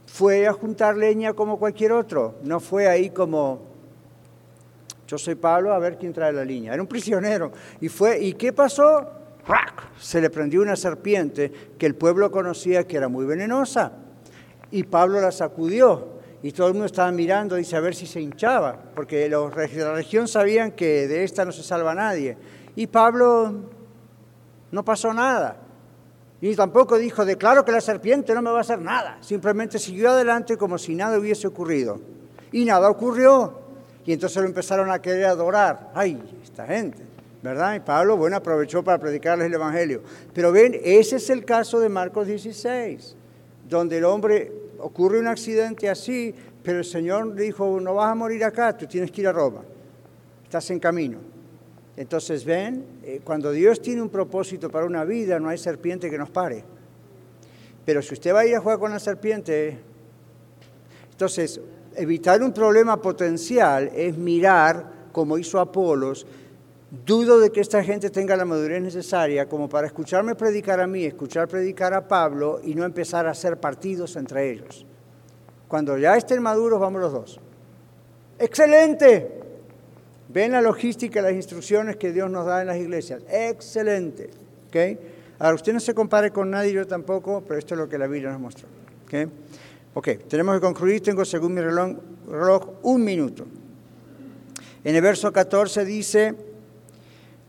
fue 0.07 0.47
a 0.47 0.53
juntar 0.53 0.97
leña 0.97 1.34
como 1.34 1.59
cualquier 1.59 1.91
otro. 1.91 2.34
No 2.41 2.59
fue 2.59 2.88
ahí 2.88 3.11
como, 3.11 3.61
yo 5.07 5.20
soy 5.20 5.36
Pablo, 5.36 5.72
a 5.72 5.78
ver 5.78 5.99
quién 5.99 6.13
trae 6.13 6.34
la 6.34 6.43
leña. 6.43 6.74
Era 6.74 6.82
un 6.82 6.88
prisionero. 6.88 7.51
¿Y, 7.80 7.89
fue, 7.89 8.20
¿y 8.20 8.34
qué 8.34 8.51
pasó? 8.51 9.11
se 9.99 10.20
le 10.20 10.32
prendió 10.32 10.63
una 10.63 10.76
serpiente 10.76 11.51
que 11.78 11.86
el 11.86 11.93
pueblo 11.93 12.32
conocía 12.32 12.88
que 12.88 12.97
era 12.97 13.07
muy 13.07 13.26
venenosa. 13.26 13.91
Y 14.72 14.82
Pablo 14.82 15.22
la 15.22 15.32
sacudió 15.32 16.14
y 16.45 16.51
todo 16.51 16.67
el 16.67 16.73
mundo 16.73 16.85
estaba 16.85 17.11
mirando, 17.11 17.55
dice, 17.55 17.75
a 17.75 17.79
ver 17.79 17.95
si 17.95 18.05
se 18.05 18.21
hinchaba, 18.21 18.77
porque 18.93 19.27
los 19.27 19.51
de 19.55 19.77
la 19.77 19.95
región 19.95 20.27
sabían 20.27 20.73
que 20.73 21.07
de 21.07 21.23
esta 21.23 21.43
no 21.43 21.51
se 21.51 21.63
salva 21.63 21.95
nadie. 21.95 22.37
Y 22.75 22.85
Pablo 22.85 23.51
no 24.69 24.85
pasó 24.85 25.11
nada. 25.11 25.57
Y 26.39 26.55
tampoco 26.55 26.99
dijo, 26.99 27.25
declaro 27.25 27.65
que 27.65 27.71
la 27.71 27.81
serpiente 27.81 28.35
no 28.35 28.43
me 28.43 28.51
va 28.51 28.59
a 28.59 28.61
hacer 28.61 28.79
nada. 28.79 29.17
Simplemente 29.21 29.79
siguió 29.79 30.11
adelante 30.11 30.55
como 30.55 30.77
si 30.77 30.93
nada 30.93 31.17
hubiese 31.17 31.47
ocurrido. 31.47 31.99
Y 32.51 32.63
nada 32.63 32.91
ocurrió. 32.91 33.61
Y 34.05 34.13
entonces 34.13 34.39
lo 34.39 34.47
empezaron 34.47 34.91
a 34.91 35.01
querer 35.01 35.25
adorar. 35.25 35.89
Ay, 35.95 36.21
esta 36.43 36.67
gente. 36.67 37.01
¿verdad? 37.41 37.73
Y 37.73 37.79
Pablo, 37.79 38.17
bueno, 38.17 38.37
aprovechó 38.37 38.83
para 38.83 38.99
predicarles 38.99 39.47
el 39.47 39.55
Evangelio. 39.55 40.03
Pero 40.31 40.51
ven, 40.51 40.79
ese 40.83 41.15
es 41.15 41.27
el 41.31 41.43
caso 41.43 41.79
de 41.79 41.89
Marcos 41.89 42.27
16, 42.27 43.15
donde 43.67 43.97
el 43.97 44.05
hombre 44.05 44.64
ocurre 44.80 45.19
un 45.19 45.28
accidente 45.28 45.89
así, 45.89 46.34
pero 46.63 46.80
el 46.80 46.86
Señor 46.86 47.36
dijo, 47.36 47.80
no 47.80 47.95
vas 47.95 48.11
a 48.11 48.15
morir 48.15 48.43
acá, 48.43 48.76
tú 48.76 48.88
tienes 48.88 49.11
que 49.11 49.21
ir 49.21 49.28
a 49.28 49.32
Roma, 49.32 49.61
estás 50.43 50.69
en 50.71 50.80
camino. 50.80 51.19
Entonces, 51.97 52.43
ven, 52.43 52.84
eh, 53.03 53.21
cuando 53.23 53.51
Dios 53.51 53.82
tiene 53.82 54.01
un 54.01 54.09
propósito 54.09 54.69
para 54.69 54.86
una 54.86 55.05
vida, 55.05 55.39
no 55.39 55.49
hay 55.49 55.57
serpiente 55.57 56.09
que 56.09 56.17
nos 56.17 56.30
pare. 56.30 56.63
Pero 57.86 58.01
si 58.01 58.13
usted 58.15 58.34
va 58.34 58.41
a 58.41 58.45
ir 58.45 58.55
a 58.55 58.59
jugar 58.59 58.80
con 58.80 58.91
la 58.91 58.99
serpiente, 58.99 59.78
entonces, 61.11 61.61
evitar 61.95 62.43
un 62.43 62.51
problema 62.51 63.01
potencial 63.01 63.89
es 63.95 64.17
mirar, 64.17 65.07
como 65.13 65.38
hizo 65.38 65.59
Apolos, 65.59 66.28
Dudo 66.91 67.39
de 67.39 67.51
que 67.51 67.61
esta 67.61 67.83
gente 67.83 68.09
tenga 68.09 68.38
la 68.38 68.45
madurez 68.45 68.81
necesaria 68.81 69.49
como 69.49 69.67
para 69.67 69.88
escucharme 69.88 70.36
predicar 70.36 70.79
a 70.79 70.88
mí, 70.88 71.03
escuchar 71.03 71.47
predicar 71.47 71.93
a 71.93 72.07
Pablo 72.07 72.61
y 72.63 72.75
no 72.75 72.86
empezar 72.86 73.25
a 73.25 73.31
hacer 73.31 73.57
partidos 73.57 74.15
entre 74.15 74.51
ellos. 74.51 74.86
Cuando 75.67 75.97
ya 75.97 76.15
estén 76.15 76.41
maduros, 76.43 76.79
vamos 76.79 77.01
los 77.01 77.11
dos. 77.11 77.39
¡Excelente! 78.38 79.29
Ven 80.29 80.51
la 80.51 80.61
logística, 80.61 81.21
las 81.21 81.33
instrucciones 81.33 81.95
que 81.95 82.11
Dios 82.11 82.29
nos 82.29 82.45
da 82.45 82.61
en 82.61 82.67
las 82.67 82.77
iglesias. 82.77 83.23
¡Excelente! 83.29 84.29
¿Okay? 84.67 84.97
Ahora, 85.39 85.55
usted 85.55 85.73
no 85.73 85.79
se 85.79 85.93
compare 85.93 86.31
con 86.31 86.51
nadie, 86.51 86.71
yo 86.71 86.86
tampoco, 86.86 87.43
pero 87.47 87.59
esto 87.59 87.73
es 87.73 87.79
lo 87.79 87.89
que 87.89 87.97
la 87.97 88.07
Biblia 88.07 88.31
nos 88.31 88.39
mostró. 88.39 88.67
¿Okay? 89.05 89.27
Ok, 89.93 90.09
tenemos 90.27 90.55
que 90.55 90.61
concluir. 90.61 91.01
Tengo, 91.01 91.25
según 91.25 91.53
mi 91.53 91.61
reloj, 91.61 91.97
reloj 92.29 92.69
un 92.83 93.03
minuto. 93.03 93.45
En 94.83 94.95
el 94.95 95.01
verso 95.01 95.33
14 95.33 95.83
dice 95.83 96.36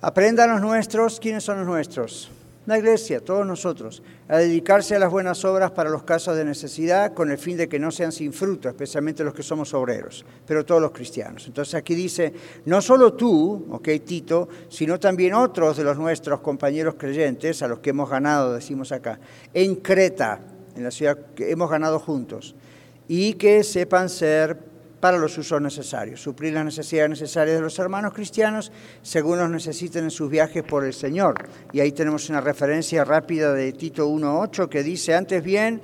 Aprendan 0.02 0.50
los 0.50 0.60
nuestros, 0.60 1.18
¿quiénes 1.18 1.42
son 1.42 1.58
los 1.58 1.66
nuestros? 1.66 2.30
La 2.66 2.76
iglesia, 2.78 3.20
todos 3.20 3.46
nosotros, 3.46 4.02
a 4.28 4.38
dedicarse 4.38 4.94
a 4.94 4.98
las 4.98 5.10
buenas 5.10 5.44
obras 5.44 5.70
para 5.70 5.88
los 5.88 6.02
casos 6.02 6.36
de 6.36 6.44
necesidad 6.44 7.14
con 7.14 7.30
el 7.30 7.38
fin 7.38 7.56
de 7.56 7.68
que 7.68 7.78
no 7.78 7.90
sean 7.90 8.12
sin 8.12 8.32
fruto, 8.32 8.68
especialmente 8.68 9.24
los 9.24 9.32
que 9.32 9.42
somos 9.42 9.72
obreros, 9.72 10.26
pero 10.46 10.66
todos 10.66 10.82
los 10.82 10.90
cristianos. 10.90 11.46
Entonces 11.46 11.76
aquí 11.76 11.94
dice, 11.94 12.34
no 12.66 12.82
solo 12.82 13.14
tú, 13.14 13.68
ok 13.70 13.88
Tito, 14.04 14.48
sino 14.68 15.00
también 15.00 15.32
otros 15.32 15.76
de 15.76 15.84
los 15.84 15.96
nuestros 15.96 16.40
compañeros 16.40 16.96
creyentes, 16.98 17.62
a 17.62 17.68
los 17.68 17.78
que 17.78 17.90
hemos 17.90 18.10
ganado, 18.10 18.52
decimos 18.52 18.92
acá, 18.92 19.18
en 19.54 19.76
Creta, 19.76 20.40
en 20.74 20.84
la 20.84 20.90
ciudad 20.90 21.16
que 21.34 21.52
hemos 21.52 21.70
ganado 21.70 22.00
juntos, 22.00 22.54
y 23.08 23.34
que 23.34 23.62
sepan 23.62 24.08
ser 24.08 24.58
para 25.06 25.18
los 25.18 25.38
usos 25.38 25.62
necesarios, 25.62 26.20
suplir 26.20 26.52
las 26.52 26.64
necesidades 26.64 27.10
necesarias 27.10 27.58
de 27.58 27.62
los 27.62 27.78
hermanos 27.78 28.12
cristianos 28.12 28.72
según 29.02 29.38
los 29.38 29.48
necesiten 29.48 30.02
en 30.02 30.10
sus 30.10 30.28
viajes 30.28 30.64
por 30.64 30.84
el 30.84 30.92
Señor. 30.92 31.46
Y 31.72 31.78
ahí 31.78 31.92
tenemos 31.92 32.28
una 32.28 32.40
referencia 32.40 33.04
rápida 33.04 33.52
de 33.52 33.72
Tito 33.72 34.08
1.8 34.08 34.68
que 34.68 34.82
dice, 34.82 35.14
antes 35.14 35.44
bien, 35.44 35.80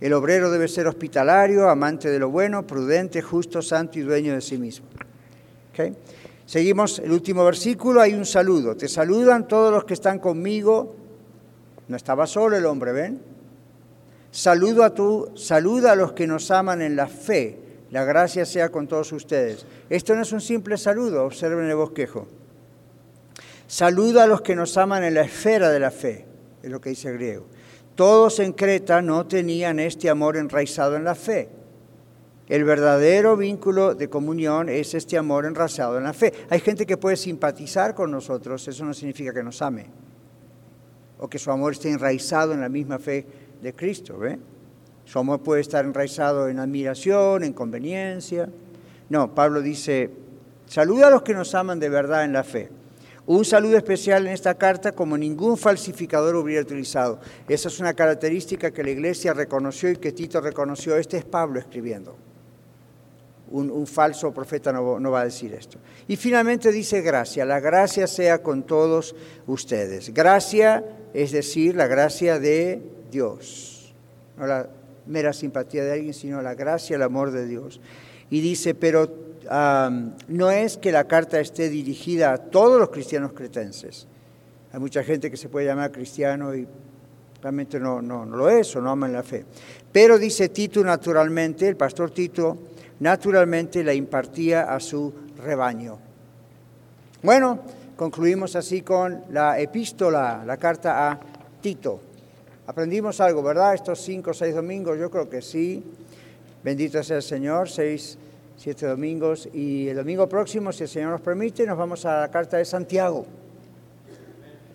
El 0.00 0.12
obrero 0.12 0.50
debe 0.50 0.66
ser 0.66 0.88
hospitalario, 0.88 1.70
amante 1.70 2.10
de 2.10 2.18
lo 2.18 2.30
bueno, 2.30 2.66
prudente, 2.66 3.22
justo, 3.22 3.62
santo 3.62 4.00
y 4.00 4.02
dueño 4.02 4.34
de 4.34 4.40
sí 4.40 4.58
mismo. 4.58 4.86
Seguimos 6.44 6.98
el 6.98 7.12
último 7.12 7.44
versículo, 7.44 8.00
hay 8.00 8.12
un 8.14 8.26
saludo. 8.26 8.74
Te 8.74 8.88
saludan 8.88 9.46
todos 9.46 9.72
los 9.72 9.84
que 9.84 9.94
están 9.94 10.18
conmigo. 10.18 10.96
No 11.86 11.96
estaba 11.96 12.26
solo 12.26 12.56
el 12.56 12.66
hombre, 12.66 12.90
¿ven? 12.90 13.22
Saludo 14.32 14.82
a 14.82 14.92
tu, 14.92 15.30
saluda 15.36 15.92
a 15.92 15.96
los 15.96 16.12
que 16.12 16.26
nos 16.26 16.50
aman 16.50 16.82
en 16.82 16.96
la 16.96 17.06
fe. 17.06 17.63
La 17.90 18.04
gracia 18.04 18.44
sea 18.44 18.70
con 18.70 18.88
todos 18.88 19.12
ustedes. 19.12 19.66
Esto 19.88 20.14
no 20.14 20.22
es 20.22 20.32
un 20.32 20.40
simple 20.40 20.76
saludo, 20.76 21.24
observen 21.24 21.66
el 21.66 21.76
bosquejo. 21.76 22.26
Saluda 23.66 24.24
a 24.24 24.26
los 24.26 24.42
que 24.42 24.56
nos 24.56 24.76
aman 24.76 25.04
en 25.04 25.14
la 25.14 25.22
esfera 25.22 25.70
de 25.70 25.80
la 25.80 25.90
fe, 25.90 26.26
es 26.62 26.70
lo 26.70 26.80
que 26.80 26.90
dice 26.90 27.08
el 27.08 27.14
griego. 27.14 27.46
Todos 27.94 28.40
en 28.40 28.52
Creta 28.52 29.00
no 29.00 29.26
tenían 29.26 29.78
este 29.78 30.10
amor 30.10 30.36
enraizado 30.36 30.96
en 30.96 31.04
la 31.04 31.14
fe. 31.14 31.48
El 32.48 32.64
verdadero 32.64 33.36
vínculo 33.36 33.94
de 33.94 34.10
comunión 34.10 34.68
es 34.68 34.94
este 34.94 35.16
amor 35.16 35.46
enraizado 35.46 35.96
en 35.96 36.04
la 36.04 36.12
fe. 36.12 36.32
Hay 36.50 36.60
gente 36.60 36.84
que 36.84 36.96
puede 36.96 37.16
simpatizar 37.16 37.94
con 37.94 38.10
nosotros, 38.10 38.66
eso 38.68 38.84
no 38.84 38.92
significa 38.92 39.32
que 39.32 39.42
nos 39.42 39.62
ame, 39.62 39.86
o 41.18 41.28
que 41.28 41.38
su 41.38 41.50
amor 41.50 41.72
esté 41.72 41.90
enraizado 41.90 42.52
en 42.52 42.60
la 42.60 42.68
misma 42.68 42.98
fe 42.98 43.26
de 43.62 43.72
Cristo. 43.72 44.18
¿ve? 44.18 44.38
Su 45.04 45.18
amor 45.18 45.40
puede 45.42 45.60
estar 45.60 45.84
enraizado 45.84 46.48
en 46.48 46.58
admiración, 46.58 47.44
en 47.44 47.52
conveniencia. 47.52 48.48
No, 49.08 49.34
Pablo 49.34 49.60
dice, 49.60 50.10
saluda 50.66 51.08
a 51.08 51.10
los 51.10 51.22
que 51.22 51.34
nos 51.34 51.54
aman 51.54 51.78
de 51.78 51.88
verdad 51.88 52.24
en 52.24 52.32
la 52.32 52.44
fe. 52.44 52.70
Un 53.26 53.44
saludo 53.44 53.78
especial 53.78 54.26
en 54.26 54.34
esta 54.34 54.54
carta 54.54 54.92
como 54.92 55.16
ningún 55.16 55.56
falsificador 55.56 56.36
hubiera 56.36 56.62
utilizado. 56.62 57.20
Esa 57.48 57.68
es 57.68 57.80
una 57.80 57.94
característica 57.94 58.70
que 58.70 58.84
la 58.84 58.90
iglesia 58.90 59.32
reconoció 59.32 59.90
y 59.90 59.96
que 59.96 60.12
Tito 60.12 60.40
reconoció. 60.40 60.96
Este 60.96 61.16
es 61.16 61.24
Pablo 61.24 61.58
escribiendo. 61.58 62.16
Un, 63.50 63.86
falso 63.86 64.32
profeta 64.32 64.72
no, 64.72 64.98
no, 64.98 65.10
va 65.12 65.20
a 65.20 65.24
decir 65.24 65.54
esto. 65.54 65.78
Y 66.08 66.16
finalmente 66.16 66.72
dice 66.72 67.02
gracia. 67.02 67.44
La 67.44 67.60
gracia 67.60 68.06
sea 68.06 68.42
con 68.42 68.64
todos 68.64 69.14
ustedes. 69.46 70.12
Gracia 70.12 70.84
es 71.14 71.30
decir, 71.30 71.76
la 71.76 71.86
gracia 71.86 72.40
de 72.40 72.82
Dios. 73.10 73.94
No 74.36 74.46
la 74.46 74.68
mera 75.06 75.32
simpatía 75.32 75.84
de 75.84 75.92
alguien, 75.92 76.14
sino 76.14 76.42
la 76.42 76.54
gracia, 76.54 76.96
el 76.96 77.02
amor 77.02 77.30
de 77.30 77.46
Dios. 77.46 77.80
Y 78.30 78.40
dice, 78.40 78.74
pero 78.74 79.24
no 80.28 80.50
es 80.50 80.76
que 80.76 80.92
la 80.92 81.04
carta 81.04 81.40
esté 81.40 81.68
dirigida 81.68 82.32
a 82.32 82.38
todos 82.38 82.78
los 82.78 82.90
cristianos 82.90 83.32
cretenses. 83.32 84.06
Hay 84.72 84.80
mucha 84.80 85.04
gente 85.04 85.30
que 85.30 85.36
se 85.36 85.48
puede 85.48 85.66
llamar 85.66 85.92
cristiano 85.92 86.54
y 86.54 86.66
realmente 87.42 87.78
no, 87.78 88.00
no, 88.00 88.24
no 88.24 88.36
lo 88.36 88.48
es 88.48 88.74
o 88.74 88.80
no 88.80 88.90
aman 88.90 89.12
la 89.12 89.22
fe. 89.22 89.44
Pero 89.92 90.18
dice 90.18 90.48
Tito 90.48 90.82
naturalmente, 90.82 91.68
el 91.68 91.76
pastor 91.76 92.10
Tito 92.10 92.58
naturalmente 93.00 93.84
la 93.84 93.94
impartía 93.94 94.74
a 94.74 94.80
su 94.80 95.12
rebaño. 95.36 95.98
Bueno, 97.22 97.60
concluimos 97.96 98.56
así 98.56 98.82
con 98.82 99.24
la 99.30 99.60
epístola, 99.60 100.42
la 100.44 100.56
carta 100.56 101.10
a 101.10 101.20
Tito. 101.60 102.00
Aprendimos 102.66 103.20
algo, 103.20 103.42
¿verdad? 103.42 103.74
Estos 103.74 104.00
cinco 104.00 104.30
o 104.30 104.34
seis 104.34 104.54
domingos, 104.54 104.98
yo 104.98 105.10
creo 105.10 105.28
que 105.28 105.42
sí. 105.42 105.84
Bendito 106.62 107.02
sea 107.02 107.16
el 107.16 107.22
Señor, 107.22 107.68
seis 107.68 108.16
siete 108.56 108.86
domingos. 108.86 109.48
Y 109.52 109.88
el 109.88 109.96
domingo 109.96 110.28
próximo, 110.28 110.72
si 110.72 110.84
el 110.84 110.88
Señor 110.88 111.10
nos 111.10 111.20
permite, 111.20 111.66
nos 111.66 111.76
vamos 111.76 112.04
a 112.06 112.20
la 112.20 112.30
carta 112.30 112.56
de 112.56 112.64
Santiago. 112.64 113.26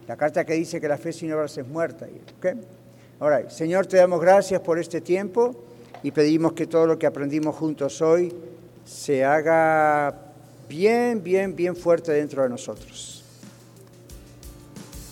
La 0.08 0.16
carta 0.18 0.46
que 0.46 0.54
dice 0.54 0.80
que 0.80 0.88
la 0.88 0.98
fe 0.98 1.14
sin 1.14 1.32
obras 1.34 1.58
es 1.58 1.68
muerta. 1.68 2.08
¿okay? 2.38 2.54
Ahora, 3.20 3.50
Señor, 3.50 3.88
te 3.88 3.98
damos 3.98 4.22
gracias 4.22 4.62
por 4.62 4.80
este 4.80 5.02
tiempo 5.02 5.56
y 6.04 6.12
pedimos 6.12 6.54
que 6.54 6.68
todo 6.68 6.88
lo 6.88 6.98
que 6.98 7.08
aprendimos 7.08 7.56
juntos 7.56 8.02
hoy 8.02 8.34
se 8.86 9.24
haga 9.26 10.16
bien, 10.68 11.24
bien, 11.24 11.56
bien 11.56 11.76
fuerte 11.76 12.12
dentro 12.12 12.44
de 12.44 12.50
nosotros. 12.50 13.19